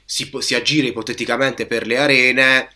si, 0.04 0.30
si 0.40 0.56
aggira 0.56 0.88
ipoteticamente 0.88 1.66
per 1.66 1.88
le 1.88 1.98
arene, 1.98 2.70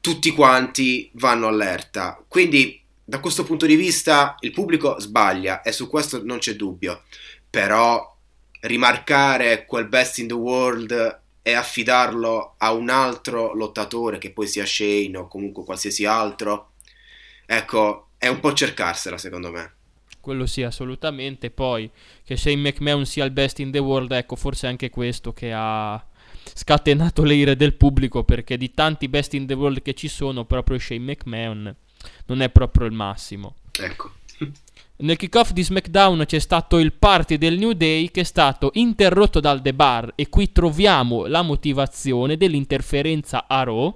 tutti 0.00 0.30
quanti 0.32 1.10
vanno 1.14 1.46
allerta. 1.46 2.22
Quindi 2.26 2.82
da 3.08 3.20
questo 3.20 3.44
punto 3.44 3.66
di 3.66 3.76
vista 3.76 4.34
il 4.40 4.50
pubblico 4.50 4.98
sbaglia 4.98 5.62
e 5.62 5.70
su 5.70 5.88
questo 5.88 6.24
non 6.24 6.38
c'è 6.38 6.56
dubbio, 6.56 7.02
però 7.48 8.14
rimarcare 8.60 9.64
quel 9.64 9.86
best 9.86 10.18
in 10.18 10.28
the 10.28 10.34
world 10.34 11.20
e 11.42 11.52
affidarlo 11.52 12.54
a 12.58 12.72
un 12.72 12.90
altro 12.90 13.54
lottatore 13.54 14.18
che 14.18 14.32
poi 14.32 14.48
sia 14.48 14.66
Shane 14.66 15.16
o 15.16 15.28
comunque 15.28 15.64
qualsiasi 15.64 16.04
altro, 16.04 16.72
ecco, 17.46 18.08
è 18.18 18.26
un 18.26 18.40
po' 18.40 18.52
cercarsela 18.52 19.16
secondo 19.16 19.52
me. 19.52 19.74
Quello 20.20 20.46
sì, 20.46 20.62
assolutamente. 20.64 21.50
Poi 21.52 21.88
che 22.24 22.36
Shane 22.36 22.56
McMahon 22.56 23.06
sia 23.06 23.24
il 23.24 23.30
best 23.30 23.60
in 23.60 23.70
the 23.70 23.78
world, 23.78 24.10
ecco, 24.10 24.34
forse 24.34 24.66
anche 24.66 24.90
questo 24.90 25.32
che 25.32 25.52
ha 25.54 26.04
scatenato 26.52 27.22
le 27.22 27.34
ire 27.34 27.54
del 27.54 27.74
pubblico 27.74 28.24
perché 28.24 28.56
di 28.56 28.72
tanti 28.72 29.08
best 29.08 29.34
in 29.34 29.46
the 29.46 29.54
world 29.54 29.82
che 29.82 29.94
ci 29.94 30.08
sono, 30.08 30.44
proprio 30.44 30.78
Shane 30.78 30.98
McMahon 31.00 31.76
non 32.26 32.40
è 32.40 32.50
proprio 32.50 32.86
il 32.88 32.92
massimo. 32.92 33.54
Ecco. 33.78 34.14
Nel 34.98 35.16
kickoff 35.16 35.50
di 35.50 35.62
SmackDown 35.62 36.24
c'è 36.24 36.38
stato 36.38 36.78
il 36.78 36.94
party 36.94 37.36
del 37.36 37.58
New 37.58 37.72
Day 37.72 38.10
che 38.10 38.22
è 38.22 38.24
stato 38.24 38.70
interrotto 38.74 39.40
dal 39.40 39.60
The 39.60 39.74
Bar 39.74 40.12
e 40.14 40.30
qui 40.30 40.52
troviamo 40.52 41.26
la 41.26 41.42
motivazione 41.42 42.38
dell'interferenza 42.38 43.44
a 43.46 43.62
Raw. 43.62 43.94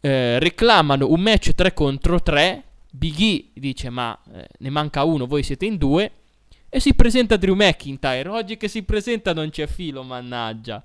Eh, 0.00 0.40
reclamano 0.40 1.08
un 1.08 1.20
match 1.20 1.54
3 1.54 1.74
contro 1.74 2.20
3. 2.20 2.64
Big 2.90 3.20
E 3.20 3.50
dice 3.54 3.88
ma 3.90 4.18
eh, 4.32 4.48
ne 4.58 4.70
manca 4.70 5.04
uno, 5.04 5.26
voi 5.26 5.44
siete 5.44 5.66
in 5.66 5.76
due. 5.76 6.10
E 6.68 6.80
si 6.80 6.94
presenta 6.94 7.36
Drew 7.36 7.54
McIntyre. 7.54 8.28
Oggi 8.30 8.56
che 8.56 8.66
si 8.66 8.82
presenta 8.82 9.32
non 9.32 9.48
c'è 9.50 9.68
filo, 9.68 10.02
mannaggia 10.02 10.82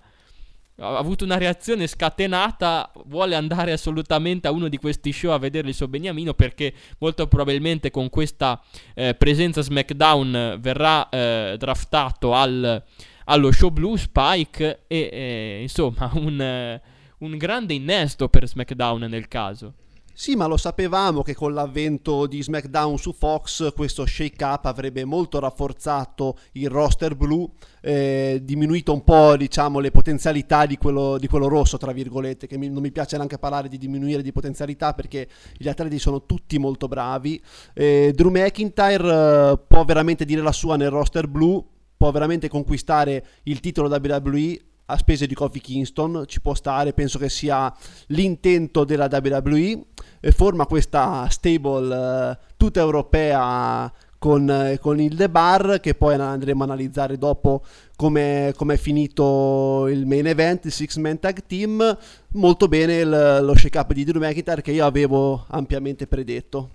ha 0.78 0.98
avuto 0.98 1.24
una 1.24 1.38
reazione 1.38 1.86
scatenata, 1.86 2.92
vuole 3.06 3.36
andare 3.36 3.72
assolutamente 3.72 4.48
a 4.48 4.52
uno 4.52 4.68
di 4.68 4.78
questi 4.78 5.12
show 5.12 5.32
a 5.32 5.38
vedere 5.38 5.68
il 5.70 5.76
suo 5.76 5.88
beniamino 5.88 6.34
perché 6.34 6.74
molto 7.00 7.28
probabilmente 7.28 7.92
con 7.92 8.10
questa 8.10 8.62
eh, 8.96 9.14
presenza 9.14 9.62
SmackDown 9.62 10.58
verrà 10.60 11.08
eh, 11.10 11.56
draftato 11.58 12.34
al, 12.34 12.84
allo 13.26 13.52
show 13.52 13.70
Blue 13.70 13.98
Spike 13.98 14.84
e 14.88 15.10
eh, 15.12 15.60
insomma 15.62 16.10
un, 16.16 16.80
un 17.20 17.38
grande 17.38 17.74
innesto 17.74 18.28
per 18.28 18.48
SmackDown 18.48 19.02
nel 19.02 19.28
caso. 19.28 19.74
Sì, 20.16 20.36
ma 20.36 20.46
lo 20.46 20.58
sapevamo 20.58 21.24
che 21.24 21.34
con 21.34 21.56
l'avvento 21.56 22.28
di 22.28 22.44
SmackDown 22.44 23.00
su 23.00 23.14
Fox 23.14 23.74
questo 23.74 24.06
shake-up 24.06 24.66
avrebbe 24.66 25.06
molto 25.06 25.40
rafforzato 25.40 26.38
il 26.52 26.70
roster 26.70 27.16
blu, 27.16 27.52
eh, 27.82 28.40
diminuito 28.44 28.94
un 28.94 29.04
po' 29.04 29.36
diciamo, 29.36 29.80
le 29.80 29.90
potenzialità 29.90 30.68
di 30.68 30.78
quello, 30.78 31.18
di 31.18 31.28
quello, 31.28 31.48
rosso, 31.48 31.78
tra 31.78 31.92
virgolette, 31.92 32.46
che 32.46 32.60
mi, 32.60 32.70
non 32.70 32.84
mi 32.84 32.92
piace 32.92 33.16
neanche 33.16 33.40
parlare 33.40 33.68
di 33.68 33.80
diminuire 33.80 34.22
di 34.22 34.32
potenzialità 34.32 34.94
perché 34.94 35.28
gli 35.58 35.68
atleti 35.68 35.98
sono 35.98 36.28
tutti 36.28 36.60
molto 36.60 36.88
bravi. 36.88 37.42
Eh, 37.74 38.14
Drew 38.16 38.30
McIntyre 38.30 39.10
eh, 39.52 39.60
può 39.68 39.84
veramente 39.84 40.26
dire 40.26 40.44
la 40.44 40.52
sua 40.52 40.76
nel 40.76 40.92
roster 40.92 41.28
blu, 41.28 41.68
può 41.98 42.12
veramente 42.12 42.50
conquistare 42.50 43.26
il 43.46 43.60
titolo 43.60 43.90
WWE 43.90 44.73
a 44.94 44.98
spese 44.98 45.28
di 45.28 45.34
Kofi 45.34 45.60
Kingston, 45.60 46.24
ci 46.28 46.40
può 46.40 46.54
stare, 46.54 46.94
penso 46.94 47.18
che 47.18 47.30
sia 47.30 47.74
l'intento 48.08 48.84
della 48.84 49.10
WWE, 49.12 49.86
forma 50.32 50.66
questa 50.66 51.28
stable 51.30 51.96
eh, 51.96 52.38
tutta 52.56 52.80
europea 52.80 53.92
con, 54.18 54.50
eh, 54.50 54.80
con, 54.80 55.02
il 55.02 55.16
The 55.18 55.30
Bar 55.30 55.80
che 55.82 55.96
poi 55.96 56.14
andremo 56.14 56.62
a 56.62 56.66
analizzare 56.66 57.18
dopo 57.18 57.62
come 57.98 58.54
è 58.56 58.78
finito 58.78 59.88
il 59.90 60.06
main 60.06 60.28
event, 60.28 60.66
il 60.66 60.72
six 60.72 60.96
man 60.96 61.20
tag 61.20 61.46
team, 61.46 61.98
molto 62.30 62.68
bene 62.68 63.00
il, 63.00 63.40
lo 63.42 63.54
shake 63.56 63.78
up 63.78 63.92
di 63.92 64.06
Drew 64.06 64.22
McIntyre 64.22 64.62
che 64.62 64.72
io 64.72 64.86
avevo 64.86 65.46
ampiamente 65.50 66.08
predetto. 66.08 66.70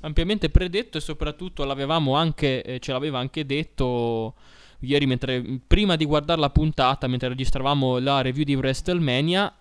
Ampiamente 0.00 0.50
predetto 0.50 0.98
e 0.98 1.00
soprattutto 1.00 1.64
l'avevamo 1.64 2.16
anche, 2.16 2.62
eh, 2.62 2.78
ce 2.80 2.92
l'aveva 2.92 3.18
anche 3.18 3.46
detto 3.46 4.34
ieri 4.80 5.06
mentre, 5.06 5.60
prima 5.66 5.96
di 5.96 6.04
guardare 6.04 6.40
la 6.40 6.50
puntata, 6.50 7.06
mentre 7.06 7.28
registravamo 7.28 7.98
la 7.98 8.20
review 8.20 8.44
di 8.44 8.54
WrestleMania, 8.54 9.54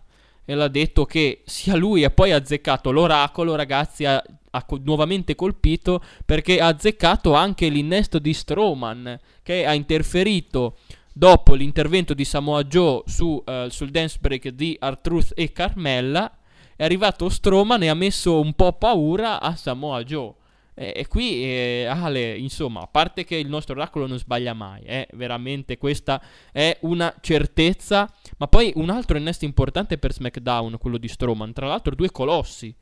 e 0.49 0.55
l'ha 0.55 0.67
detto 0.67 1.05
che 1.05 1.43
sia 1.45 1.75
lui 1.75 2.01
e 2.01 2.09
poi 2.09 2.31
ha 2.31 2.37
azzeccato 2.37 2.89
l'oracolo, 2.89 3.53
ragazzi, 3.53 4.05
ha, 4.05 4.19
ha 4.49 4.63
co- 4.63 4.79
nuovamente 4.83 5.35
colpito 5.35 6.03
perché 6.25 6.59
ha 6.59 6.65
azzeccato 6.65 7.35
anche 7.35 7.69
l'innesto 7.69 8.17
di 8.17 8.33
Strowman 8.33 9.19
che 9.43 9.67
ha 9.67 9.75
interferito 9.75 10.77
dopo 11.13 11.53
l'intervento 11.53 12.15
di 12.15 12.25
Samoa 12.25 12.63
Joe 12.63 13.03
su, 13.05 13.43
uh, 13.45 13.69
sul 13.69 13.91
dance 13.91 14.17
break 14.19 14.47
di 14.47 14.75
Artruth 14.79 15.33
e 15.35 15.51
Carmella. 15.51 16.35
È 16.75 16.83
arrivato 16.83 17.29
Strowman 17.29 17.83
e 17.83 17.89
ha 17.89 17.93
messo 17.93 18.39
un 18.39 18.53
po' 18.53 18.73
paura 18.73 19.39
a 19.39 19.55
Samoa 19.55 20.03
Joe. 20.03 20.33
E, 20.79 20.93
e 20.95 21.07
qui 21.07 21.43
eh, 21.43 21.87
Ale, 21.89 22.37
insomma, 22.37 22.83
a 22.83 22.87
parte 22.87 23.25
che 23.25 23.35
il 23.35 23.49
nostro 23.49 23.75
oracolo 23.75 24.07
non 24.07 24.17
sbaglia 24.17 24.53
mai, 24.53 24.81
eh, 24.83 25.09
veramente 25.11 25.77
questa 25.77 26.23
è 26.53 26.77
una 26.81 27.13
certezza. 27.19 28.09
Ma 28.37 28.47
poi 28.47 28.71
un 28.75 28.89
altro 28.89 29.17
innesto 29.17 29.43
importante 29.43 29.97
per 29.97 30.13
SmackDown, 30.13 30.77
quello 30.77 30.97
di 30.97 31.09
Strowman, 31.09 31.51
tra 31.51 31.67
l'altro 31.67 31.95
due 31.95 32.09
colossi. 32.11 32.73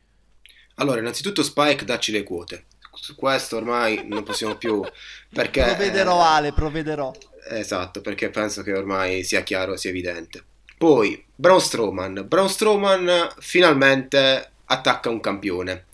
Allora, 0.75 0.99
innanzitutto 0.99 1.41
Spike 1.41 1.85
dacci 1.85 2.11
le 2.11 2.21
quote. 2.21 2.65
Su 2.93 3.15
questo 3.15 3.57
ormai 3.57 4.07
non 4.07 4.23
possiamo 4.23 4.55
più 4.55 4.83
perché 5.29 5.63
provvederò 5.63 6.21
Ale, 6.21 6.53
provvederò. 6.53 7.11
Esatto, 7.49 8.01
perché 8.01 8.29
penso 8.29 8.61
che 8.61 8.73
ormai 8.73 9.23
sia 9.23 9.41
chiaro, 9.41 9.75
sia 9.75 9.89
evidente. 9.89 10.43
Poi 10.77 11.23
Braun 11.33 11.61
Strowman. 11.61 12.25
Braun 12.27 12.49
Strowman 12.49 13.29
finalmente 13.39 14.51
attacca 14.65 15.09
un 15.09 15.19
campione. 15.19 15.85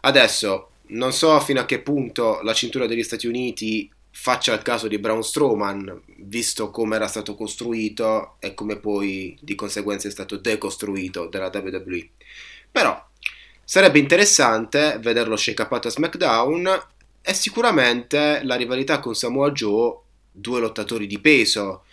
Adesso 0.00 0.67
non 0.88 1.12
so 1.12 1.38
fino 1.40 1.60
a 1.60 1.64
che 1.64 1.80
punto 1.80 2.40
la 2.42 2.54
cintura 2.54 2.86
degli 2.86 3.02
Stati 3.02 3.26
Uniti 3.26 3.90
faccia 4.10 4.52
il 4.52 4.62
caso 4.62 4.88
di 4.88 4.98
Braun 4.98 5.22
Strowman, 5.22 6.02
visto 6.16 6.70
come 6.70 6.96
era 6.96 7.06
stato 7.06 7.34
costruito 7.34 8.36
e 8.40 8.52
come 8.54 8.76
poi 8.76 9.36
di 9.40 9.54
conseguenza 9.54 10.08
è 10.08 10.10
stato 10.10 10.36
decostruito 10.36 11.26
dalla 11.26 11.50
WWE. 11.52 12.08
Però 12.70 13.06
sarebbe 13.62 13.98
interessante 13.98 14.98
vederlo 15.00 15.36
shake 15.36 15.62
up 15.62 15.72
a 15.72 15.88
SmackDown 15.88 16.82
e 17.22 17.34
sicuramente 17.34 18.40
la 18.42 18.56
rivalità 18.56 18.98
con 18.98 19.14
Samoa 19.14 19.52
Joe, 19.52 19.96
due 20.32 20.60
lottatori 20.60 21.06
di 21.06 21.20
peso, 21.20 21.84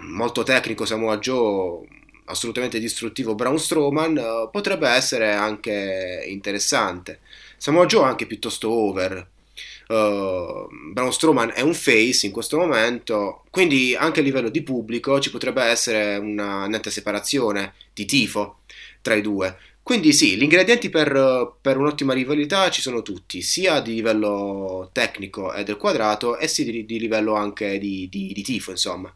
molto 0.00 0.44
tecnico 0.44 0.86
Samoa 0.86 1.18
Joe, 1.18 1.86
assolutamente 2.26 2.78
distruttivo 2.78 3.34
Braun 3.34 3.58
Strowman, 3.58 4.48
potrebbe 4.50 4.88
essere 4.88 5.32
anche 5.32 6.24
interessante. 6.26 7.20
Samoa 7.56 7.86
Joe 7.86 8.04
è 8.04 8.08
anche 8.08 8.26
piuttosto 8.26 8.70
over. 8.70 9.28
Uh, 9.86 10.66
Braun 10.92 11.12
Strowman 11.12 11.52
è 11.54 11.60
un 11.60 11.74
face 11.74 12.26
in 12.26 12.32
questo 12.32 12.56
momento, 12.56 13.44
quindi 13.50 13.94
anche 13.94 14.20
a 14.20 14.22
livello 14.22 14.48
di 14.48 14.62
pubblico 14.62 15.20
ci 15.20 15.30
potrebbe 15.30 15.62
essere 15.62 16.16
una 16.16 16.66
netta 16.66 16.88
separazione 16.88 17.74
di 17.92 18.06
tifo 18.06 18.60
tra 19.02 19.14
i 19.14 19.20
due. 19.20 19.56
Quindi 19.82 20.14
sì, 20.14 20.36
gli 20.36 20.42
ingredienti 20.42 20.88
per, 20.88 21.56
per 21.60 21.76
un'ottima 21.76 22.14
rivalità 22.14 22.70
ci 22.70 22.80
sono 22.80 23.02
tutti, 23.02 23.42
sia 23.42 23.80
di 23.80 23.92
livello 23.92 24.88
tecnico 24.94 25.52
e 25.52 25.62
del 25.62 25.76
quadrato, 25.76 26.38
e 26.38 26.48
sia 26.48 26.64
di, 26.64 26.86
di 26.86 26.98
livello 26.98 27.34
anche 27.34 27.78
di, 27.78 28.08
di, 28.10 28.32
di 28.32 28.42
tifo, 28.42 28.70
insomma. 28.70 29.12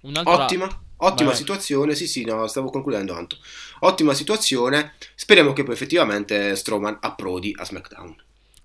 Un'altra... 0.00 0.42
Ottima, 0.42 0.81
ottima 1.04 1.30
Vai. 1.30 1.38
situazione, 1.38 1.94
sì 1.94 2.06
sì, 2.06 2.24
no, 2.24 2.46
stavo 2.46 2.70
concludendo 2.70 3.14
Anto. 3.14 3.36
Ottima 3.80 4.14
situazione, 4.14 4.94
speriamo 5.14 5.52
che 5.52 5.62
poi 5.62 5.74
effettivamente 5.74 6.54
Strowman 6.56 6.98
approdi 7.00 7.54
a 7.56 7.64
SmackDown. 7.64 8.16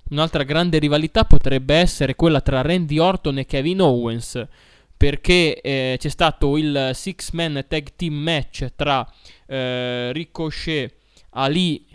Un'altra 0.10 0.43
grande 0.43 0.80
rivalità 0.80 1.26
potrebbe 1.26 1.76
essere 1.76 2.15
quella 2.15 2.41
tra 2.41 2.62
Randy 2.62 2.97
Orton 2.97 3.39
e 3.39 3.45
Kevin 3.45 3.82
Owens, 3.82 4.47
perché 4.95 5.60
eh, 5.62 5.97
c'è 6.00 6.10
stato 6.10 6.58
il 6.58 6.91
six 6.93 7.32
man 7.32 7.65
tag 7.67 7.89
team 7.95 8.13
match 8.13 8.71
tra 8.76 9.06
eh, 9.45 10.12
Ricochet, 10.13 10.93
Ali 11.32 11.86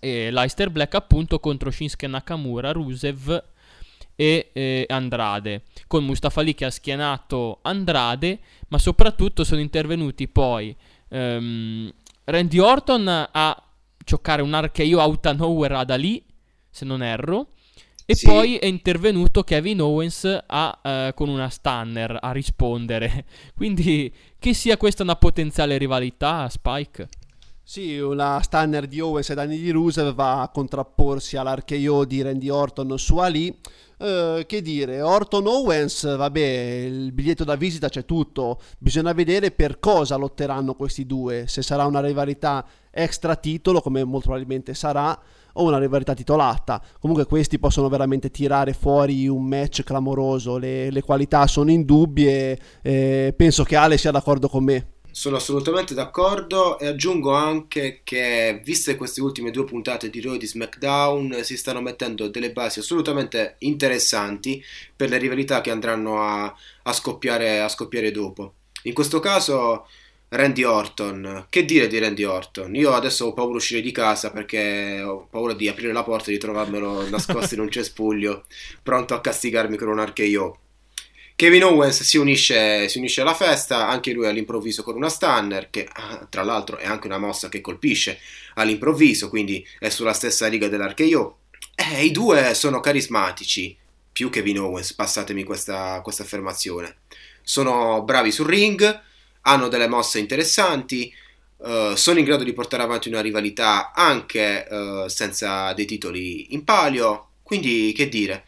e 0.00 0.30
Leicester 0.30 0.70
Black 0.70 0.94
appunto 0.94 1.40
contro 1.40 1.70
Shinsuke 1.70 2.06
Nakamura, 2.06 2.70
Rusev 2.72 3.42
e 4.20 4.50
eh, 4.52 4.84
Andrade, 4.88 5.62
con 5.86 6.04
Mustafa 6.04 6.40
Ali 6.40 6.52
che 6.52 6.64
ha 6.64 6.70
schianato 6.72 7.60
Andrade, 7.62 8.40
ma 8.66 8.78
soprattutto 8.78 9.44
sono 9.44 9.60
intervenuti 9.60 10.26
poi 10.26 10.74
um, 11.10 11.88
Randy 12.24 12.58
Orton 12.58 13.28
a 13.30 13.62
giocare 14.04 14.42
un 14.42 14.60
RKO 14.60 14.98
out 14.98 15.24
of 15.26 15.36
nowhere 15.36 15.76
ad 15.76 15.90
Ali, 15.90 16.20
se 16.68 16.84
non 16.84 17.00
erro, 17.00 17.50
E 18.10 18.14
Sì. 18.16 18.24
poi 18.24 18.56
è 18.56 18.64
intervenuto 18.64 19.44
Kevin 19.44 19.82
Owens 19.82 20.24
a, 20.46 20.78
eh, 20.82 21.12
con 21.14 21.28
una 21.28 21.50
stunner 21.50 22.16
a 22.20 22.32
rispondere. 22.32 23.26
Quindi 23.54 24.10
che 24.38 24.54
sia 24.54 24.78
questa 24.78 25.02
una 25.02 25.14
potenziale 25.16 25.76
rivalità, 25.76 26.48
Spike? 26.48 27.08
Sì, 27.62 27.98
una 27.98 28.40
stunner 28.40 28.86
di 28.86 28.98
Owens 28.98 29.28
e 29.28 29.34
danni 29.34 29.58
di 29.58 29.70
Rusev 29.70 30.14
va 30.14 30.40
a 30.40 30.48
contrapporsi 30.48 31.36
all'archeo 31.36 32.06
di 32.06 32.22
Randy 32.22 32.48
Orton 32.48 32.98
su 32.98 33.18
Ali. 33.18 33.54
Eh, 34.00 34.44
che 34.46 34.62
dire, 34.62 35.02
Orton 35.02 35.46
Owens, 35.48 36.16
vabbè, 36.16 36.40
il 36.40 37.12
biglietto 37.12 37.42
da 37.42 37.56
visita 37.56 37.88
c'è 37.88 38.04
tutto. 38.04 38.60
Bisogna 38.78 39.12
vedere 39.12 39.50
per 39.50 39.80
cosa 39.80 40.14
lotteranno 40.16 40.74
questi 40.74 41.04
due. 41.04 41.46
Se 41.48 41.62
sarà 41.62 41.84
una 41.84 42.00
rivalità 42.00 42.64
extra 42.90 43.34
titolo, 43.34 43.80
come 43.80 44.04
molto 44.04 44.26
probabilmente 44.28 44.72
sarà, 44.74 45.18
o 45.54 45.64
una 45.64 45.78
rivalità 45.78 46.14
titolata. 46.14 46.80
Comunque 47.00 47.26
questi 47.26 47.58
possono 47.58 47.88
veramente 47.88 48.30
tirare 48.30 48.72
fuori 48.72 49.26
un 49.26 49.44
match 49.44 49.82
clamoroso. 49.82 50.58
Le, 50.58 50.90
le 50.90 51.02
qualità 51.02 51.46
sono 51.48 51.70
indubbie. 51.72 52.58
e 52.82 53.34
penso 53.36 53.64
che 53.64 53.74
Ale 53.74 53.98
sia 53.98 54.12
d'accordo 54.12 54.48
con 54.48 54.62
me. 54.62 54.86
Sono 55.18 55.34
assolutamente 55.34 55.94
d'accordo 55.94 56.78
e 56.78 56.86
aggiungo 56.86 57.32
anche 57.32 58.02
che, 58.04 58.60
viste 58.62 58.94
queste 58.94 59.20
ultime 59.20 59.50
due 59.50 59.64
puntate 59.64 60.10
di 60.10 60.20
Raw 60.20 60.34
e 60.34 60.38
di 60.38 60.46
SmackDown, 60.46 61.40
si 61.42 61.56
stanno 61.56 61.80
mettendo 61.80 62.28
delle 62.28 62.52
basi 62.52 62.78
assolutamente 62.78 63.56
interessanti 63.58 64.64
per 64.94 65.08
le 65.08 65.18
rivalità 65.18 65.60
che 65.60 65.72
andranno 65.72 66.22
a, 66.22 66.54
a 66.82 66.92
scoppiare, 66.92 67.58
a 67.58 67.68
scoppiare 67.68 68.12
dopo. 68.12 68.52
In 68.82 68.94
questo 68.94 69.18
caso, 69.18 69.88
Randy 70.28 70.62
Orton. 70.62 71.46
Che 71.50 71.64
dire 71.64 71.88
di 71.88 71.98
Randy 71.98 72.22
Orton? 72.22 72.76
Io 72.76 72.92
adesso 72.92 73.24
ho 73.24 73.32
paura 73.32 73.50
di 73.50 73.56
uscire 73.56 73.80
di 73.80 73.90
casa 73.90 74.30
perché 74.30 75.02
ho 75.02 75.26
paura 75.28 75.52
di 75.52 75.66
aprire 75.66 75.92
la 75.92 76.04
porta 76.04 76.28
e 76.28 76.34
di 76.34 76.38
trovarmelo 76.38 77.08
nascosto 77.08 77.54
in 77.54 77.60
un 77.62 77.70
cespuglio, 77.72 78.44
pronto 78.84 79.14
a 79.14 79.20
castigarmi 79.20 79.76
con 79.76 79.88
un 79.88 80.00
RKO. 80.00 80.58
Kevin 81.38 81.62
Owens 81.62 82.02
si 82.02 82.16
unisce, 82.16 82.88
si 82.88 82.98
unisce 82.98 83.20
alla 83.20 83.32
festa, 83.32 83.86
anche 83.86 84.10
lui 84.10 84.26
all'improvviso 84.26 84.82
con 84.82 84.96
una 84.96 85.08
stunner, 85.08 85.70
che 85.70 85.88
ah, 85.88 86.26
tra 86.28 86.42
l'altro 86.42 86.78
è 86.78 86.84
anche 86.84 87.06
una 87.06 87.18
mossa 87.18 87.48
che 87.48 87.60
colpisce 87.60 88.18
all'improvviso, 88.54 89.28
quindi 89.28 89.64
è 89.78 89.88
sulla 89.88 90.14
stessa 90.14 90.48
riga 90.48 90.66
dell'RKO. 90.66 91.38
E 91.76 92.04
i 92.04 92.10
due 92.10 92.54
sono 92.54 92.80
carismatici, 92.80 93.76
più 94.10 94.30
Kevin 94.30 94.58
Owens, 94.58 94.94
passatemi 94.94 95.44
questa, 95.44 96.00
questa 96.02 96.24
affermazione. 96.24 96.96
Sono 97.40 98.02
bravi 98.02 98.32
sul 98.32 98.48
ring, 98.48 99.00
hanno 99.42 99.68
delle 99.68 99.86
mosse 99.86 100.18
interessanti, 100.18 101.14
eh, 101.64 101.92
sono 101.94 102.18
in 102.18 102.24
grado 102.24 102.42
di 102.42 102.52
portare 102.52 102.82
avanti 102.82 103.06
una 103.06 103.20
rivalità 103.20 103.92
anche 103.92 104.66
eh, 104.66 105.04
senza 105.06 105.72
dei 105.72 105.86
titoli 105.86 106.52
in 106.52 106.64
palio, 106.64 107.28
quindi 107.44 107.92
che 107.94 108.08
dire. 108.08 108.42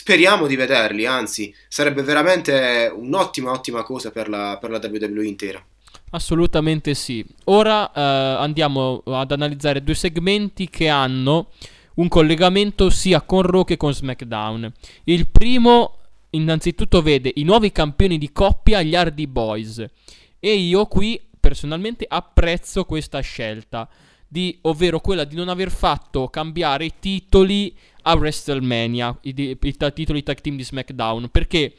Speriamo 0.00 0.46
di 0.46 0.54
vederli, 0.54 1.06
anzi, 1.06 1.52
sarebbe 1.66 2.02
veramente 2.02 2.88
un'ottima, 2.94 3.50
ottima 3.50 3.82
cosa 3.82 4.12
per 4.12 4.28
la, 4.28 4.56
per 4.60 4.70
la 4.70 4.78
WWE 4.80 5.26
intera. 5.26 5.60
Assolutamente 6.10 6.94
sì. 6.94 7.26
Ora 7.46 7.90
eh, 7.90 8.00
andiamo 8.00 9.02
ad 9.06 9.32
analizzare 9.32 9.82
due 9.82 9.96
segmenti 9.96 10.70
che 10.70 10.88
hanno 10.88 11.50
un 11.94 12.06
collegamento 12.06 12.90
sia 12.90 13.22
con 13.22 13.42
Raw 13.42 13.64
che 13.64 13.76
con 13.76 13.92
SmackDown. 13.92 14.72
Il 15.02 15.26
primo, 15.26 15.98
innanzitutto, 16.30 17.02
vede 17.02 17.32
i 17.34 17.42
nuovi 17.42 17.72
campioni 17.72 18.18
di 18.18 18.30
coppia, 18.30 18.82
gli 18.82 18.94
Hardy 18.94 19.26
Boys. 19.26 19.84
E 20.38 20.52
io 20.54 20.86
qui 20.86 21.20
personalmente 21.40 22.06
apprezzo 22.08 22.84
questa 22.84 23.18
scelta, 23.18 23.88
di, 24.28 24.56
ovvero 24.62 25.00
quella 25.00 25.24
di 25.24 25.34
non 25.34 25.48
aver 25.48 25.72
fatto 25.72 26.28
cambiare 26.28 26.84
i 26.84 26.92
titoli 27.00 27.76
a 28.08 28.14
WrestleMania, 28.14 29.18
i, 29.22 29.56
i 29.60 29.76
ta- 29.76 29.90
titoli 29.90 30.22
tag 30.22 30.40
team 30.40 30.56
di 30.56 30.64
SmackDown, 30.64 31.28
perché 31.30 31.74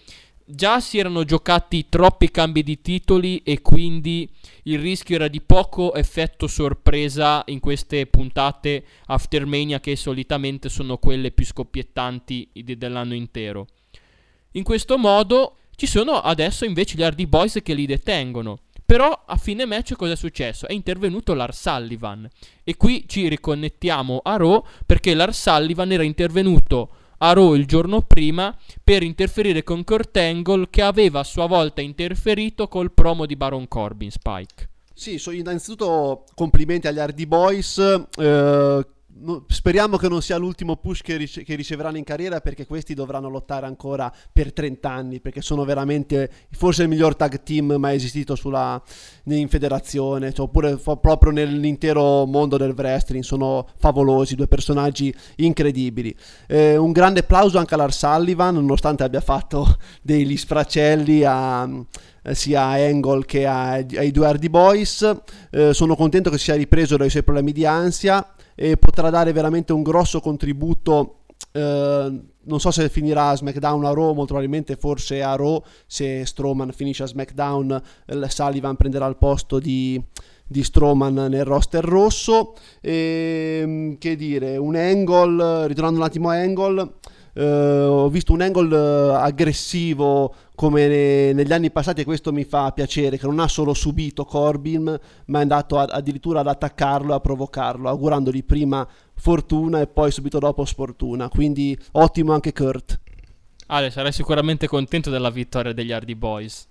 già 0.46 0.80
si 0.80 1.00
erano 1.00 1.24
giocati 1.24 1.88
troppi 1.90 2.30
cambi 2.30 2.64
di 2.64 2.82
titoli 2.82 3.40
e 3.44 3.62
quindi 3.62 4.30
il 4.64 4.80
rischio 4.80 5.16
era 5.16 5.28
di 5.28 5.42
poco 5.42 5.94
effetto 5.96 6.48
sorpresa 6.48 7.44
in 7.48 7.60
queste 7.60 8.06
puntate 8.06 8.84
Aftermania 9.08 9.80
che 9.80 9.96
solitamente 9.96 10.70
sono 10.70 10.98
quelle 10.98 11.32
più 11.32 11.46
scoppiettanti 11.46 12.50
dell'anno 12.54 13.16
intero. 13.16 13.68
In 14.52 14.64
questo 14.64 14.98
modo 14.98 15.58
ci 15.76 15.88
sono 15.88 16.14
adesso 16.14 16.64
invece 16.64 16.96
gli 16.96 17.04
Hardy 17.04 17.26
Boys 17.26 17.60
che 17.64 17.74
li 17.74 17.86
detengono. 17.86 18.60
Però 18.90 19.24
a 19.28 19.38
fine 19.38 19.68
match 19.68 19.94
cosa 19.94 20.14
è 20.14 20.16
successo? 20.16 20.68
È 20.68 20.74
intervenuto 20.74 21.36
Lars 21.36 21.62
Sullivan. 21.62 22.28
E 22.64 22.76
qui 22.76 23.04
ci 23.08 23.28
riconnettiamo 23.28 24.22
a 24.24 24.36
Raw 24.36 24.66
perché 24.84 25.14
Lars 25.14 25.40
Sullivan 25.40 25.92
era 25.92 26.02
intervenuto 26.02 26.90
a 27.20 27.32
Raw 27.34 27.54
il 27.54 27.68
giorno 27.68 28.02
prima 28.02 28.58
per 28.84 29.04
interferire 29.04 29.62
con 29.62 29.84
Kurt 29.84 30.18
Angle 30.18 30.70
che 30.72 30.82
aveva 30.82 31.20
a 31.20 31.24
sua 31.24 31.46
volta 31.46 31.82
interferito 31.82 32.68
col 32.68 32.92
promo 32.92 33.28
di 33.28 33.36
Baron 33.36 33.68
Corbin 33.68 34.10
Spike. 34.10 34.70
Sì, 34.92 35.20
so- 35.20 35.30
innanzitutto 35.30 36.24
complimenti 36.34 36.88
agli 36.88 36.98
Hardy 36.98 37.28
Boys. 37.28 37.78
eh, 38.18 38.86
speriamo 39.48 39.98
che 39.98 40.08
non 40.08 40.22
sia 40.22 40.38
l'ultimo 40.38 40.78
push 40.78 41.02
che, 41.02 41.18
rice- 41.18 41.44
che 41.44 41.56
riceveranno 41.56 41.98
in 41.98 42.04
carriera 42.04 42.40
perché 42.42 42.66
questi 42.66 42.94
dovranno 42.94 43.28
lottare 43.28 43.66
ancora 43.66 44.12
per 44.32 44.54
30 44.54 44.90
anni 44.90 45.20
perché 45.20 45.42
sono 45.42 45.66
veramente 45.66 46.30
forse 46.52 46.84
il 46.84 46.90
miglior 46.90 47.16
tag 47.16 47.42
team 47.44 47.76
mai 47.78 47.96
esistito 47.96 48.36
sulla, 48.36 48.82
in 49.26 49.50
federazione 49.50 50.32
cioè, 50.32 50.46
oppure 50.46 50.78
fa- 50.78 50.96
proprio 50.98 51.32
nell'intero 51.32 52.26
mondo 52.26 52.58
del 52.58 52.74
wrestling. 52.76 53.24
Sono 53.24 53.68
favolosi 53.78 54.36
due 54.36 54.48
personaggi 54.48 55.14
incredibili. 55.38 56.16
Eh, 56.48 56.78
un 56.78 56.92
grande 56.92 57.22
applauso 57.22 57.58
anche 57.58 57.74
a 57.74 57.78
Lars 57.78 57.98
Sullivan 57.98 58.56
nonostante 58.56 59.04
abbia 59.04 59.22
fatto 59.22 59.78
degli 60.02 60.38
sfracelli 60.38 61.24
a 61.26 61.68
eh, 62.24 62.36
sia 62.36 62.62
a 62.62 62.74
Angle 62.74 63.26
che 63.26 63.46
ai 63.46 64.12
due 64.12 64.28
Hardy 64.28 64.50
Boys. 64.50 65.18
Eh, 65.52 65.74
sono 65.74 65.96
contento 65.96 66.30
che 66.30 66.38
si 66.38 66.46
sia 66.46 66.56
ripreso 66.56 66.96
dai 66.96 67.10
suoi 67.10 67.24
problemi 67.24 67.52
di 67.52 67.66
ansia 67.66 68.26
e 68.62 68.76
potrà 68.76 69.10
dare 69.10 69.32
veramente 69.32 69.72
un 69.72 69.84
grosso 69.84 70.20
contributo. 70.20 71.20
eh, 71.54 72.22
non 72.42 72.60
so 72.60 72.72
se 72.72 72.90
finirà 72.90 73.30
a 73.30 73.36
SmackDown 73.38 73.86
a 73.86 73.94
Raw, 73.94 74.08
molto 74.08 74.34
probabilmente 74.34 74.76
forse 74.76 75.22
a 75.24 75.36
Raw. 75.38 75.64
Se 75.88 76.26
Strowman 76.26 76.74
finisce 76.74 77.04
a 77.04 77.06
SmackDown, 77.06 77.82
eh, 78.06 78.30
Sullivan 78.30 78.76
prenderà 78.76 79.06
il 79.06 79.16
posto 79.16 79.60
di, 79.60 80.02
di 80.46 80.62
Strowman 80.62 81.14
nel 81.14 81.46
roster 81.46 81.86
rosso. 81.86 82.56
E, 82.82 83.96
che 83.98 84.16
dire, 84.18 84.58
un 84.58 84.76
Angle, 84.76 85.68
ritornando 85.68 86.00
un 86.02 86.06
attimo 86.06 86.28
a 86.30 86.34
Angle. 86.34 86.96
Eh, 87.40 87.84
ho 87.84 88.10
visto 88.10 88.34
un 88.34 88.42
angle 88.42 88.76
eh, 88.76 89.16
aggressivo 89.16 90.34
come 90.56 90.88
ne- 90.88 91.34
negli 91.34 91.54
anni 91.54 91.72
passati 91.72 92.02
e 92.02 92.04
questo 92.04 92.34
mi 92.34 92.44
fa 92.44 92.72
piacere 92.72 93.18
che 93.18 93.26
non 93.26 93.40
ha 93.40 93.48
solo 93.48 93.74
subito 93.74 94.26
Corbin 94.26 95.00
ma 95.26 95.40
è 95.40 95.42
andato 95.42 95.78
a- 95.78 95.84
addirittura 95.84 96.42
ad 96.42 96.48
attaccarlo 96.48 97.14
e 97.14 97.16
a 97.16 97.20
provocarlo 97.20 97.88
augurandogli 97.88 98.44
prima 98.44 98.86
fortuna 99.16 99.80
e 99.80 99.88
poi 99.88 100.12
subito 100.12 100.40
dopo 100.40 100.66
sfortuna 100.66 101.30
quindi 101.30 101.78
ottimo 101.94 102.34
anche 102.34 102.52
Kurt 102.52 103.00
Ale, 103.68 103.92
sarai 103.92 104.12
sicuramente 104.12 104.68
contento 104.68 105.12
della 105.12 105.30
vittoria 105.30 105.74
degli 105.74 105.92
Hardy 105.92 106.16
Boys. 106.16 106.68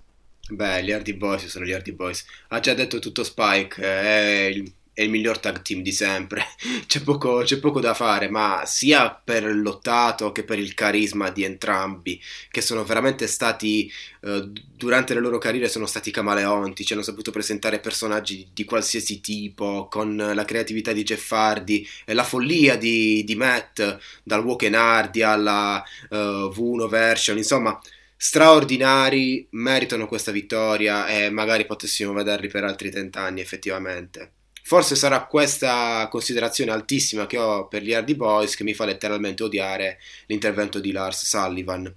Beh, 0.50 0.82
gli 0.82 0.90
Hardy 0.90 1.14
Boys 1.14 1.46
sono 1.46 1.64
gli 1.64 1.70
Hardy 1.72 1.92
Boys. 1.92 2.24
Ha 2.48 2.58
già 2.58 2.74
detto 2.74 2.98
tutto 2.98 3.22
Spike, 3.22 3.80
eh, 3.80 3.86
è 3.86 4.44
il, 4.46 4.72
è 4.98 5.02
il 5.02 5.10
miglior 5.10 5.38
tag 5.38 5.62
team 5.62 5.80
di 5.80 5.92
sempre. 5.92 6.44
C'è 6.88 7.02
poco, 7.02 7.42
c'è 7.42 7.58
poco 7.60 7.78
da 7.78 7.94
fare, 7.94 8.28
ma 8.28 8.62
sia 8.64 9.10
per 9.10 9.44
lottato 9.44 10.32
che 10.32 10.42
per 10.42 10.58
il 10.58 10.74
carisma 10.74 11.30
di 11.30 11.44
entrambi, 11.44 12.20
che 12.50 12.60
sono 12.60 12.82
veramente 12.84 13.28
stati, 13.28 13.90
eh, 14.22 14.50
durante 14.74 15.14
le 15.14 15.20
loro 15.20 15.38
carriere, 15.38 15.68
sono 15.68 15.86
stati 15.86 16.10
camaleonti, 16.10 16.84
ci 16.84 16.94
hanno 16.94 17.02
saputo 17.02 17.30
presentare 17.30 17.78
personaggi 17.78 18.48
di 18.52 18.64
qualsiasi 18.64 19.20
tipo, 19.20 19.86
con 19.88 20.16
la 20.16 20.44
creatività 20.44 20.92
di 20.92 21.04
Jeff 21.04 21.30
Hardy 21.30 21.86
e 22.04 22.14
la 22.14 22.24
follia 22.24 22.76
di, 22.76 23.22
di 23.22 23.36
Matt, 23.36 23.98
dal 24.24 24.44
Walk 24.44 24.64
Hardy 24.64 25.22
alla 25.22 25.80
eh, 26.10 26.16
V1 26.16 26.88
version, 26.88 27.36
insomma 27.36 27.78
straordinari, 28.16 29.46
meritano 29.50 30.08
questa 30.08 30.32
vittoria 30.32 31.06
e 31.06 31.30
magari 31.30 31.66
potessimo 31.66 32.12
vederli 32.12 32.48
per 32.48 32.64
altri 32.64 32.90
30 32.90 33.20
anni 33.20 33.40
effettivamente. 33.40 34.32
Forse 34.68 34.96
sarà 34.96 35.24
questa 35.24 36.06
considerazione 36.10 36.72
altissima 36.72 37.26
che 37.26 37.38
ho 37.38 37.68
per 37.68 37.80
gli 37.80 37.94
Hardy 37.94 38.14
Boys 38.14 38.54
che 38.54 38.64
mi 38.64 38.74
fa 38.74 38.84
letteralmente 38.84 39.42
odiare 39.42 39.98
l'intervento 40.26 40.78
di 40.78 40.92
Lars 40.92 41.24
Sullivan. 41.24 41.90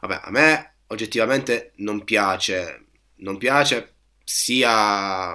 Vabbè, 0.00 0.20
a 0.22 0.30
me 0.30 0.74
oggettivamente 0.86 1.72
non 1.78 2.04
piace, 2.04 2.84
non 3.16 3.36
piace 3.36 3.94
sia 4.22 5.34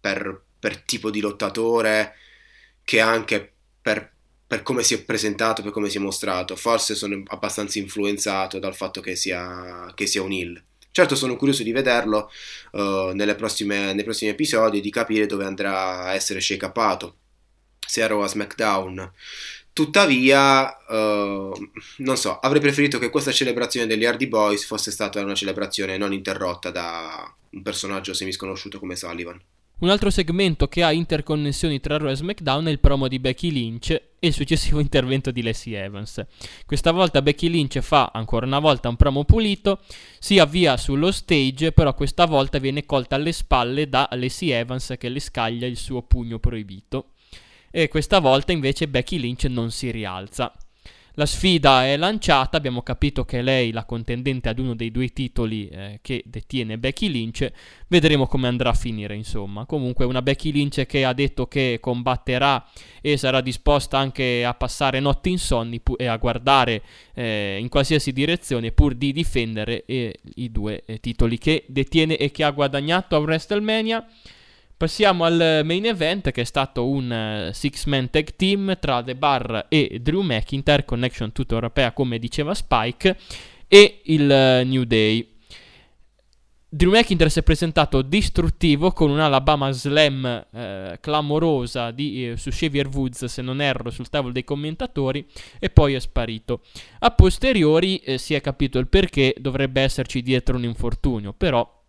per, 0.00 0.42
per 0.58 0.80
tipo 0.80 1.10
di 1.10 1.20
lottatore 1.20 2.14
che 2.84 3.00
anche 3.00 3.52
per 3.82 4.10
per 4.46 4.62
come 4.62 4.82
si 4.82 4.94
è 4.94 5.02
presentato, 5.02 5.62
per 5.62 5.72
come 5.72 5.90
si 5.90 5.98
è 5.98 6.00
mostrato. 6.00 6.56
Forse 6.56 6.94
sono 6.94 7.22
abbastanza 7.26 7.78
influenzato 7.78 8.58
dal 8.58 8.74
fatto 8.74 9.00
che 9.02 9.14
sia, 9.14 9.92
che 9.94 10.06
sia 10.06 10.22
un 10.22 10.32
heel. 10.32 10.62
Certo 10.94 11.16
sono 11.16 11.34
curioso 11.34 11.64
di 11.64 11.72
vederlo 11.72 12.30
uh, 12.70 13.34
prossime, 13.34 13.92
nei 13.94 14.04
prossimi 14.04 14.30
episodi 14.30 14.78
e 14.78 14.80
di 14.80 14.90
capire 14.90 15.26
dove 15.26 15.44
andrà 15.44 16.04
a 16.04 16.14
essere 16.14 16.40
shake-upato. 16.40 17.16
Se 17.84 18.00
a 18.00 18.06
Raw 18.06 18.20
a 18.20 18.28
SmackDown. 18.28 19.12
Tuttavia, 19.72 20.84
eh, 20.86 21.50
non 21.96 22.16
so, 22.16 22.38
avrei 22.38 22.60
preferito 22.60 23.00
che 23.00 23.10
questa 23.10 23.32
celebrazione 23.32 23.88
degli 23.88 24.04
Hardy 24.04 24.28
Boys 24.28 24.64
fosse 24.64 24.92
stata 24.92 25.20
una 25.20 25.34
celebrazione 25.34 25.98
non 25.98 26.12
interrotta 26.12 26.70
da 26.70 27.34
un 27.50 27.62
personaggio 27.62 28.14
semisconosciuto 28.14 28.78
come 28.78 28.94
Sullivan. 28.94 29.40
Un 29.80 29.88
altro 29.88 30.10
segmento 30.10 30.68
che 30.68 30.84
ha 30.84 30.92
interconnessioni 30.92 31.80
tra 31.80 31.98
Raw 31.98 32.08
e 32.08 32.14
SmackDown 32.14 32.66
è 32.66 32.70
il 32.70 32.78
promo 32.78 33.08
di 33.08 33.18
Becky 33.18 33.50
Lynch 33.50 34.00
e 34.24 34.28
il 34.28 34.32
successivo 34.32 34.80
intervento 34.80 35.30
di 35.30 35.42
Lacey 35.42 35.74
Evans. 35.74 36.24
Questa 36.64 36.92
volta 36.92 37.20
Becky 37.20 37.48
Lynch 37.48 37.80
fa 37.80 38.10
ancora 38.12 38.46
una 38.46 38.58
volta 38.58 38.88
un 38.88 38.96
promo 38.96 39.24
pulito, 39.24 39.80
si 40.18 40.38
avvia 40.38 40.78
sullo 40.78 41.12
stage, 41.12 41.72
però 41.72 41.94
questa 41.94 42.24
volta 42.24 42.58
viene 42.58 42.86
colta 42.86 43.16
alle 43.16 43.32
spalle 43.32 43.86
da 43.86 44.08
Lacey 44.12 44.48
Evans 44.48 44.94
che 44.98 45.10
le 45.10 45.20
scaglia 45.20 45.66
il 45.66 45.76
suo 45.76 46.02
pugno 46.02 46.38
proibito. 46.38 47.10
E 47.70 47.88
questa 47.88 48.18
volta 48.18 48.52
invece 48.52 48.88
Becky 48.88 49.18
Lynch 49.18 49.44
non 49.44 49.70
si 49.70 49.90
rialza. 49.90 50.54
La 51.16 51.26
sfida 51.26 51.86
è 51.86 51.96
lanciata, 51.96 52.56
abbiamo 52.56 52.82
capito 52.82 53.24
che 53.24 53.38
è 53.38 53.42
lei 53.42 53.70
la 53.70 53.84
contendente 53.84 54.48
ad 54.48 54.58
uno 54.58 54.74
dei 54.74 54.90
due 54.90 55.10
titoli 55.10 55.68
eh, 55.68 56.00
che 56.02 56.24
detiene 56.26 56.76
Becky 56.76 57.08
Lynch, 57.08 57.48
vedremo 57.86 58.26
come 58.26 58.48
andrà 58.48 58.70
a 58.70 58.74
finire 58.74 59.14
insomma. 59.14 59.64
Comunque 59.64 60.04
una 60.06 60.22
Becky 60.22 60.50
Lynch 60.50 60.86
che 60.86 61.04
ha 61.04 61.12
detto 61.12 61.46
che 61.46 61.78
combatterà 61.80 62.66
e 63.00 63.16
sarà 63.16 63.40
disposta 63.40 63.96
anche 63.96 64.44
a 64.44 64.54
passare 64.54 64.98
notti 64.98 65.30
insonni 65.30 65.78
pu- 65.78 65.94
e 65.96 66.06
a 66.06 66.16
guardare 66.16 66.82
eh, 67.14 67.58
in 67.60 67.68
qualsiasi 67.68 68.12
direzione 68.12 68.72
pur 68.72 68.94
di 68.96 69.12
difendere 69.12 69.84
eh, 69.86 70.18
i 70.34 70.50
due 70.50 70.82
eh, 70.84 70.98
titoli 70.98 71.38
che 71.38 71.62
detiene 71.68 72.16
e 72.16 72.32
che 72.32 72.42
ha 72.42 72.50
guadagnato 72.50 73.14
a 73.14 73.20
WrestleMania. 73.20 74.04
Passiamo 74.84 75.24
al 75.24 75.62
main 75.64 75.86
event 75.86 76.30
che 76.30 76.42
è 76.42 76.44
stato 76.44 76.86
un 76.86 77.48
uh, 77.48 77.52
six-man 77.54 78.10
tag 78.10 78.36
team 78.36 78.76
tra 78.78 79.02
The 79.02 79.16
Bar 79.16 79.64
e 79.70 79.98
Drew 80.02 80.20
McIntyre, 80.20 80.84
connection 80.84 81.32
tutta 81.32 81.54
europea 81.54 81.92
come 81.92 82.18
diceva 82.18 82.52
Spike, 82.52 83.16
e 83.66 84.02
il 84.04 84.24
uh, 84.24 84.68
New 84.68 84.84
Day. 84.84 85.26
Drew 86.68 86.90
McIntyre 86.90 87.30
si 87.30 87.38
è 87.38 87.42
presentato 87.42 88.02
distruttivo 88.02 88.90
con 88.90 89.08
un 89.08 89.20
Alabama 89.20 89.70
Slam 89.70 90.26
eh, 90.52 90.98
clamorosa 91.00 91.90
di, 91.90 92.32
eh, 92.32 92.36
su 92.36 92.50
Xavier 92.50 92.88
Woods, 92.88 93.24
se 93.24 93.40
non 93.40 93.62
erro, 93.62 93.88
sul 93.88 94.10
tavolo 94.10 94.34
dei 94.34 94.44
commentatori 94.44 95.26
e 95.58 95.70
poi 95.70 95.94
è 95.94 95.98
sparito. 95.98 96.60
A 96.98 97.10
posteriori 97.10 97.96
eh, 98.00 98.18
si 98.18 98.34
è 98.34 98.42
capito 98.42 98.78
il 98.78 98.88
perché 98.88 99.34
dovrebbe 99.38 99.80
esserci 99.80 100.20
dietro 100.20 100.56
un 100.56 100.64
infortunio, 100.64 101.32
però 101.32 101.83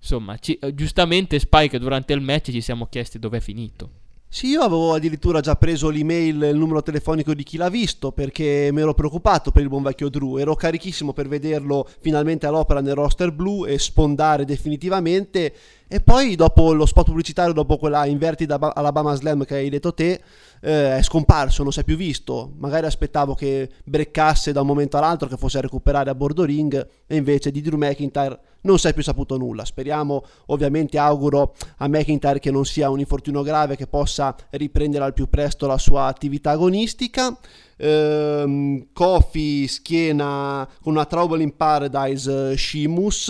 Insomma, 0.00 0.36
ci, 0.38 0.54
eh, 0.54 0.74
giustamente 0.74 1.38
Spike 1.38 1.78
durante 1.78 2.12
il 2.12 2.20
match 2.20 2.50
ci 2.50 2.60
siamo 2.60 2.86
chiesti 2.86 3.18
dove 3.18 3.38
è 3.38 3.40
finito. 3.40 3.90
Sì, 4.32 4.46
io 4.46 4.62
avevo 4.62 4.94
addirittura 4.94 5.40
già 5.40 5.56
preso 5.56 5.88
l'email 5.88 6.42
il 6.42 6.56
numero 6.56 6.82
telefonico 6.82 7.34
di 7.34 7.42
chi 7.42 7.56
l'ha 7.56 7.68
visto 7.68 8.12
perché 8.12 8.70
mi 8.72 8.80
ero 8.80 8.94
preoccupato 8.94 9.50
per 9.50 9.62
il 9.62 9.68
buon 9.68 9.82
vecchio 9.82 10.08
Drew. 10.08 10.38
Ero 10.38 10.54
carichissimo 10.54 11.12
per 11.12 11.26
vederlo 11.26 11.88
finalmente 11.98 12.46
all'opera 12.46 12.80
nel 12.80 12.94
roster 12.94 13.32
blu 13.32 13.66
e 13.66 13.76
sfondare 13.78 14.44
definitivamente. 14.44 15.52
E 15.92 15.98
poi 16.00 16.36
dopo 16.36 16.72
lo 16.72 16.86
spot 16.86 17.06
pubblicitario, 17.06 17.52
dopo 17.52 17.76
quella 17.76 18.06
invertita 18.06 18.60
Alabama 18.60 19.12
Slam 19.16 19.44
che 19.44 19.56
hai 19.56 19.68
detto 19.68 19.92
te, 19.92 20.20
eh, 20.60 20.98
è 20.98 21.02
scomparso, 21.02 21.64
non 21.64 21.72
si 21.72 21.80
è 21.80 21.84
più 21.84 21.96
visto. 21.96 22.52
Magari 22.58 22.86
aspettavo 22.86 23.34
che 23.34 23.68
breccasse 23.82 24.52
da 24.52 24.60
un 24.60 24.68
momento 24.68 24.98
all'altro, 24.98 25.26
che 25.26 25.36
fosse 25.36 25.58
a 25.58 25.62
recuperare 25.62 26.08
a 26.08 26.14
bordo 26.14 26.44
ring, 26.44 26.88
e 27.08 27.16
invece 27.16 27.50
di 27.50 27.60
Drew 27.60 27.76
McIntyre 27.76 28.38
non 28.60 28.78
si 28.78 28.86
è 28.86 28.94
più 28.94 29.02
saputo 29.02 29.36
nulla. 29.36 29.64
Speriamo, 29.64 30.22
ovviamente 30.46 30.96
auguro 30.96 31.56
a 31.78 31.88
McIntyre 31.88 32.38
che 32.38 32.52
non 32.52 32.64
sia 32.64 32.88
un 32.88 33.00
infortunio 33.00 33.42
grave, 33.42 33.74
che 33.74 33.88
possa 33.88 34.36
riprendere 34.50 35.02
al 35.02 35.12
più 35.12 35.28
presto 35.28 35.66
la 35.66 35.76
sua 35.76 36.04
attività 36.04 36.52
agonistica 36.52 37.36
ehm, 37.80 38.88
Kofi 38.92 39.66
schiena 39.66 40.68
con 40.82 40.92
una 40.92 41.06
Trouble 41.06 41.42
in 41.42 41.56
Paradise 41.56 42.56
Shimus, 42.56 43.28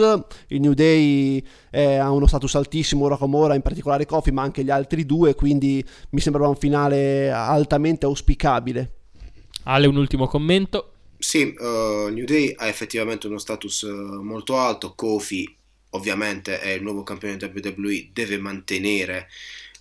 il 0.48 0.60
New 0.60 0.72
Day 0.72 1.42
è, 1.70 1.94
ha 1.94 2.10
uno 2.10 2.26
status 2.26 2.56
altissimo 2.56 3.04
ora 3.04 3.16
come 3.16 3.36
ora, 3.36 3.54
in 3.54 3.62
particolare 3.62 4.06
Kofi, 4.06 4.32
ma 4.32 4.42
anche 4.42 4.64
gli 4.64 4.70
altri 4.70 5.06
due, 5.06 5.34
quindi 5.34 5.84
mi 6.10 6.20
sembrava 6.20 6.48
un 6.48 6.56
finale 6.56 7.30
altamente 7.30 8.06
auspicabile. 8.06 8.94
Ale, 9.64 9.86
un 9.86 9.96
ultimo 9.96 10.26
commento. 10.26 10.92
Sì, 11.18 11.54
uh, 11.56 12.08
New 12.08 12.24
Day 12.24 12.54
ha 12.56 12.66
effettivamente 12.66 13.26
uno 13.26 13.38
status 13.38 13.82
uh, 13.82 14.22
molto 14.22 14.56
alto, 14.56 14.94
Kofi 14.94 15.56
ovviamente 15.90 16.60
è 16.60 16.70
il 16.70 16.82
nuovo 16.82 17.02
campione 17.02 17.38
WWE, 17.40 18.10
deve 18.12 18.38
mantenere 18.38 19.28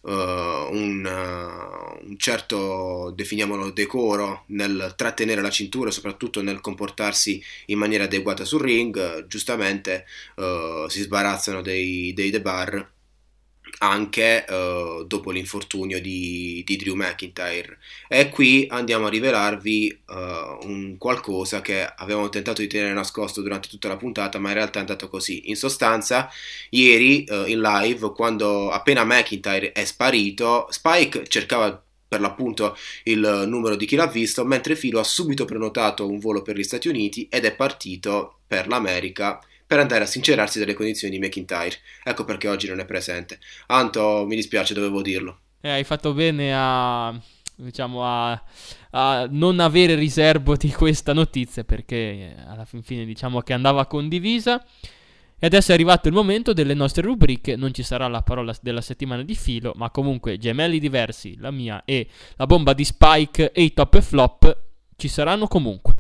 uh, 0.01 0.11
un, 0.11 1.05
uh, 1.05 2.07
un, 2.07 2.17
certo, 2.17 3.11
definiamolo, 3.15 3.71
decoro 3.71 4.43
nel 4.47 4.93
trattenere 4.95 5.41
la 5.41 5.49
cintura 5.49 5.91
soprattutto 5.91 6.41
nel 6.41 6.61
comportarsi 6.61 7.43
in 7.67 7.77
maniera 7.77 8.05
adeguata 8.05 8.45
sul 8.45 8.61
ring, 8.61 9.25
giustamente 9.27 10.05
uh, 10.35 10.87
si 10.87 11.01
sbarazzano 11.01 11.61
dei, 11.61 12.13
dei 12.13 12.31
The 12.31 12.41
Bar 12.41 12.91
anche 13.79 14.45
uh, 14.49 15.05
dopo 15.05 15.31
l'infortunio 15.31 16.01
di, 16.01 16.63
di, 16.65 16.75
Drew 16.75 16.95
McIntyre. 16.95 17.77
E 18.07 18.29
qui 18.29 18.67
andiamo 18.69 19.05
a 19.05 19.09
rivelarvi 19.09 20.01
uh, 20.07 20.67
un 20.67 20.97
qualcosa 20.97 21.61
che 21.61 21.85
avevamo 21.85 22.29
tentato 22.29 22.61
di 22.61 22.67
tenere 22.67 22.93
nascosto 22.93 23.41
durante 23.41 23.69
tutta 23.69 23.87
la 23.87 23.97
puntata, 23.97 24.39
ma 24.39 24.49
in 24.49 24.55
realtà 24.55 24.79
è 24.79 24.81
andato 24.81 25.07
così. 25.09 25.49
In 25.49 25.55
sostanza, 25.55 26.29
ieri 26.71 27.25
uh, 27.29 27.45
in 27.45 27.61
live, 27.61 28.11
quando 28.13 28.69
appena 28.69 29.03
McIntyre 29.05 29.71
è 29.71 29.85
sparito, 29.85 30.67
Spike 30.69 31.27
cercava 31.27 31.83
per 32.09 32.19
l'appunto 32.19 32.75
il 33.03 33.45
numero 33.47 33.75
di 33.75 33.85
chi 33.85 33.95
l'ha 33.95 34.07
visto, 34.07 34.43
mentre 34.43 34.75
Filo 34.75 34.99
ha 34.99 35.03
subito 35.03 35.45
prenotato 35.45 36.07
un 36.07 36.17
volo 36.17 36.41
per 36.41 36.57
gli 36.57 36.63
Stati 36.63 36.87
Uniti 36.87 37.27
ed 37.29 37.45
è 37.45 37.55
partito 37.55 38.39
per 38.47 38.67
l'America 38.67 39.39
per 39.69 39.77
andare 39.77 40.03
a 40.03 40.07
sincerarsi 40.07 40.57
delle 40.57 40.73
condizioni 40.73 41.15
di 41.15 41.23
McIntyre. 41.23 41.77
Ecco 42.03 42.25
perché 42.25 42.47
oggi 42.47 42.67
non 42.67 42.79
è 42.79 42.85
presente. 42.85 43.37
Anto, 43.67 44.25
mi 44.27 44.35
dispiace, 44.35 44.73
dovevo 44.73 45.03
dirlo. 45.03 45.41
Eh, 45.61 45.69
hai 45.69 45.83
fatto 45.83 46.13
bene 46.13 46.51
a 46.55 47.21
diciamo 47.55 48.03
a, 48.03 48.43
a, 48.91 49.27
non 49.29 49.59
avere 49.59 49.93
riservo 49.93 50.55
di 50.55 50.71
questa 50.71 51.13
notizia 51.13 51.63
perché 51.65 51.95
eh, 51.95 52.35
alla 52.47 52.65
fin 52.65 52.81
fine 52.81 53.05
diciamo 53.05 53.41
che 53.41 53.53
andava 53.53 53.85
condivisa 53.85 54.65
e 55.37 55.45
adesso 55.45 55.71
è 55.71 55.73
arrivato 55.73 56.07
il 56.07 56.13
momento 56.13 56.53
delle 56.53 56.73
nostre 56.73 57.01
rubriche 57.01 57.57
non 57.57 57.73
ci 57.73 57.83
sarà 57.83 58.07
la 58.07 58.21
parola 58.21 58.55
della 58.61 58.79
settimana 58.79 59.23
di 59.23 59.35
filo 59.35 59.73
ma 59.75 59.89
comunque 59.91 60.37
gemelli 60.37 60.79
diversi 60.79 61.35
la 61.37 61.51
mia 61.51 61.83
e 61.83 62.07
la 62.37 62.45
bomba 62.45 62.71
di 62.71 62.85
Spike 62.85 63.51
e 63.51 63.61
i 63.61 63.73
top 63.73 63.95
e 63.95 64.01
flop 64.01 64.57
ci 64.95 65.09
saranno 65.09 65.47
comunque 65.47 65.95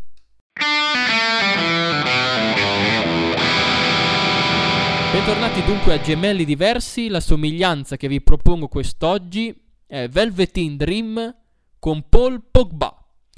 Bentornati 5.11 5.63
dunque 5.63 5.93
a 5.93 5.99
Gemelli 5.99 6.45
Diversi, 6.45 7.07
la 7.07 7.19
somiglianza 7.19 7.97
che 7.97 8.07
vi 8.07 8.21
propongo 8.21 8.67
quest'oggi 8.67 9.59
è 9.87 10.07
Velveteen 10.07 10.77
Dream 10.77 11.35
con 11.79 12.05
Paul 12.07 12.43
Pogba. 12.51 12.95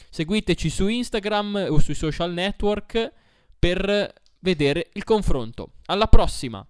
Seguiteci 0.10 0.70
su 0.70 0.90
Instagram 0.90 1.68
o 1.70 1.80
sui 1.80 1.94
social 1.94 2.34
network 2.34 3.14
per 3.58 4.14
vedere 4.40 4.90
il 4.92 5.06
confronto. 5.06 5.76
Alla 5.86 6.08
prossima! 6.08 6.66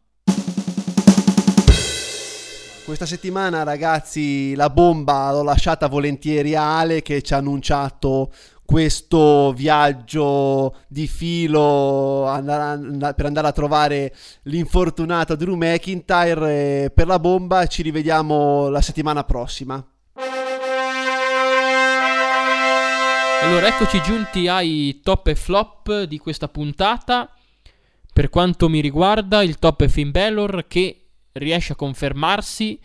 Questa 2.86 3.08
settimana 3.08 3.64
ragazzi 3.64 4.54
la 4.54 4.70
bomba 4.70 5.32
l'ho 5.32 5.44
lasciata 5.44 5.88
volentieri 5.88 6.54
a 6.54 6.78
Ale 6.78 7.02
che 7.02 7.24
ci 7.24 7.34
ha 7.34 7.38
annunciato 7.38 8.32
questo 8.72 9.52
viaggio 9.52 10.78
di 10.88 11.06
filo 11.06 12.24
per 12.24 13.26
andare 13.26 13.48
a 13.48 13.52
trovare 13.52 14.16
l'infortunato 14.44 15.36
Drew 15.36 15.56
McIntyre 15.56 16.90
per 16.96 17.06
la 17.06 17.20
bomba 17.20 17.68
ci 17.68 17.82
rivediamo 17.82 18.70
la 18.70 18.80
settimana 18.80 19.26
prossima. 19.26 19.86
Allora 23.42 23.68
eccoci 23.68 24.02
giunti 24.04 24.48
ai 24.48 25.02
top 25.04 25.28
e 25.28 25.36
flop 25.36 26.04
di 26.04 26.18
questa 26.18 26.48
puntata. 26.48 27.30
Per 28.14 28.30
quanto 28.30 28.70
mi 28.70 28.80
riguarda 28.80 29.44
il 29.44 29.60
top 29.60 29.84
è 29.84 29.90
Finn 29.90 30.12
Balor 30.12 30.66
che 30.70 31.08
riesce 31.34 31.74
a 31.74 31.76
confermarsi 31.76 32.80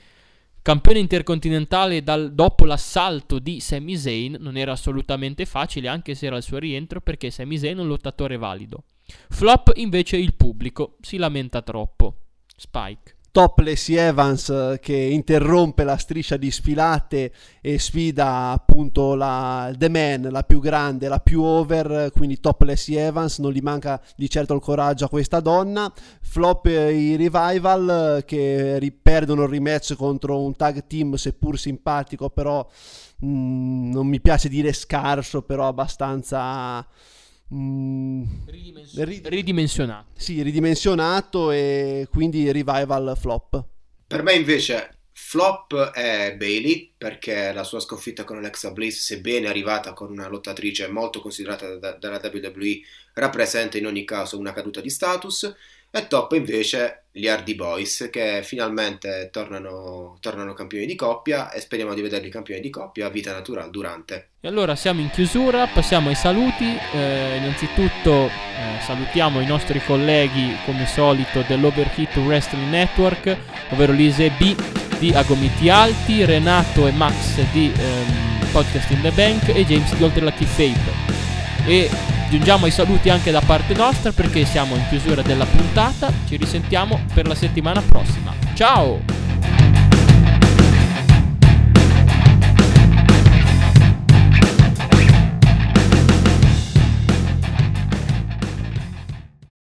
Campione 0.66 0.98
intercontinentale 0.98 2.02
dal, 2.02 2.34
dopo 2.34 2.64
l'assalto 2.64 3.38
di 3.38 3.60
Sami 3.60 3.96
Zayn 3.96 4.36
non 4.40 4.56
era 4.56 4.72
assolutamente 4.72 5.44
facile, 5.46 5.86
anche 5.86 6.16
se 6.16 6.26
era 6.26 6.38
il 6.38 6.42
suo 6.42 6.58
rientro, 6.58 7.00
perché 7.00 7.30
Sami 7.30 7.56
Zayn 7.56 7.78
è 7.78 7.80
un 7.82 7.86
lottatore 7.86 8.36
valido. 8.36 8.82
Flop 9.28 9.70
invece 9.76 10.16
il 10.16 10.34
pubblico, 10.34 10.96
si 11.02 11.18
lamenta 11.18 11.62
troppo. 11.62 12.16
Spike. 12.56 13.15
Top 13.37 13.59
Lacey 13.59 13.97
Evans 13.97 14.49
eh, 14.49 14.78
che 14.80 14.95
interrompe 14.97 15.84
la 15.84 15.99
striscia 15.99 16.39
di 16.39 16.51
sfilate 16.51 17.30
e 17.61 17.78
sfida 17.78 18.49
appunto 18.49 19.14
la 19.14 19.70
The 19.76 19.91
Man, 19.91 20.28
la 20.30 20.43
più 20.43 20.59
grande, 20.59 21.07
la 21.07 21.20
più 21.20 21.43
over, 21.43 22.11
quindi 22.12 22.41
top 22.41 22.62
Lacey 22.62 22.95
Evans, 22.95 23.39
non 23.41 23.53
gli 23.53 23.61
manca 23.61 24.03
di 24.16 24.30
certo 24.30 24.55
il 24.55 24.62
coraggio 24.62 25.05
a 25.05 25.11
questa 25.11 25.41
donna. 25.41 25.93
Flop 26.22 26.64
eh, 26.64 26.95
i 26.95 27.16
Revival 27.16 28.22
che 28.24 28.99
perdono 29.03 29.43
il 29.43 29.51
rematch 29.51 29.97
contro 29.97 30.41
un 30.41 30.57
tag 30.57 30.87
team 30.87 31.16
seppur 31.16 31.59
simpatico, 31.59 32.30
però 32.30 32.66
mh, 33.18 33.28
mm, 33.28 33.93
non 33.93 34.07
mi 34.07 34.20
piace 34.22 34.49
dire 34.49 34.72
scarso, 34.72 35.43
però 35.43 35.68
abbastanza 35.68 36.87
Mm, 37.55 38.24
Ridimension- 38.47 39.20
ridimensionato. 39.24 40.07
Sì, 40.16 40.42
ridimensionato 40.42 41.51
e 41.53 42.09
quindi 42.11 42.51
revival 42.51 43.16
flop. 43.18 43.64
Per 44.07 44.22
me 44.22 44.32
invece 44.34 44.99
flop 45.12 45.90
è 45.92 46.34
Bailey 46.36 46.92
perché 46.97 47.53
la 47.53 47.64
sua 47.64 47.80
sconfitta 47.80 48.24
con 48.24 48.36
Alexa 48.36 48.70
Bliss, 48.72 49.01
sebbene 49.05 49.49
arrivata 49.49 49.92
con 49.92 50.11
una 50.11 50.28
lottatrice 50.28 50.88
molto 50.88 51.20
considerata 51.20 51.76
da- 51.76 51.92
dalla 51.92 52.20
WWE, 52.22 52.80
rappresenta 53.14 53.78
in 53.78 53.86
ogni 53.86 54.05
caso 54.05 54.38
una 54.38 54.53
caduta 54.53 54.80
di 54.80 54.90
status 54.90 55.55
e 55.91 56.07
top 56.09 56.32
invece 56.32 57.07
gli 57.16 57.26
Hardy 57.26 57.55
Boys 57.55 58.09
che 58.12 58.43
finalmente 58.43 59.30
tornano, 59.32 60.18
tornano, 60.20 60.53
campioni 60.53 60.84
di 60.84 60.95
coppia 60.95 61.51
e 61.51 61.61
speriamo 61.61 61.95
di 61.95 62.03
vederli 62.03 62.28
campioni 62.28 62.61
di 62.61 62.68
coppia 62.68 63.07
a 63.07 63.09
vita 63.09 63.32
natural 63.32 63.70
durante. 63.70 64.32
E 64.41 64.49
allora 64.49 64.76
siamo 64.76 65.01
in 65.01 65.09
chiusura, 65.09 65.66
passiamo 65.66 66.11
ai 66.11 66.14
saluti. 66.14 66.64
Eh, 66.64 67.37
innanzitutto 67.39 68.26
eh, 68.26 68.80
salutiamo 68.82 69.41
i 69.41 69.47
nostri 69.47 69.80
colleghi 69.82 70.57
come 70.66 70.87
solito 70.87 71.43
dell'Overhit 71.49 72.16
Wrestling 72.16 72.68
Network, 72.68 73.34
ovvero 73.70 73.93
Lise 73.93 74.30
B 74.30 74.55
di 74.99 75.12
Agomiti 75.14 75.70
Alti, 75.70 76.24
Renato 76.26 76.87
e 76.87 76.93
Max 76.93 77.41
di 77.53 77.72
ehm, 77.74 78.51
Podcast 78.53 78.91
in 78.91 79.01
the 79.01 79.11
Bank 79.12 79.49
e 79.49 79.64
James 79.64 79.95
di 79.95 80.03
Oltre 80.03 80.20
Lucky 80.20 80.45
Fave. 80.45 80.93
E 81.66 81.91
Giungiamo 82.28 82.64
ai 82.64 82.72
saluti 82.72 83.08
anche 83.08 83.30
da 83.30 83.40
parte 83.40 83.72
nostra 83.74 84.10
perché 84.10 84.44
siamo 84.44 84.74
in 84.74 84.84
chiusura 84.88 85.22
della 85.22 85.46
puntata. 85.46 86.12
Ci 86.26 86.36
risentiamo 86.36 87.00
per 87.14 87.26
la 87.26 87.34
settimana 87.34 87.80
prossima. 87.80 88.34
Ciao! 88.54 89.00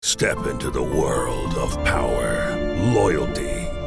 Step 0.00 0.46
into 0.46 0.70
the 0.70 0.80
world 0.80 1.56
of 1.56 1.76
power, 1.82 2.56
loyalty 2.92 3.53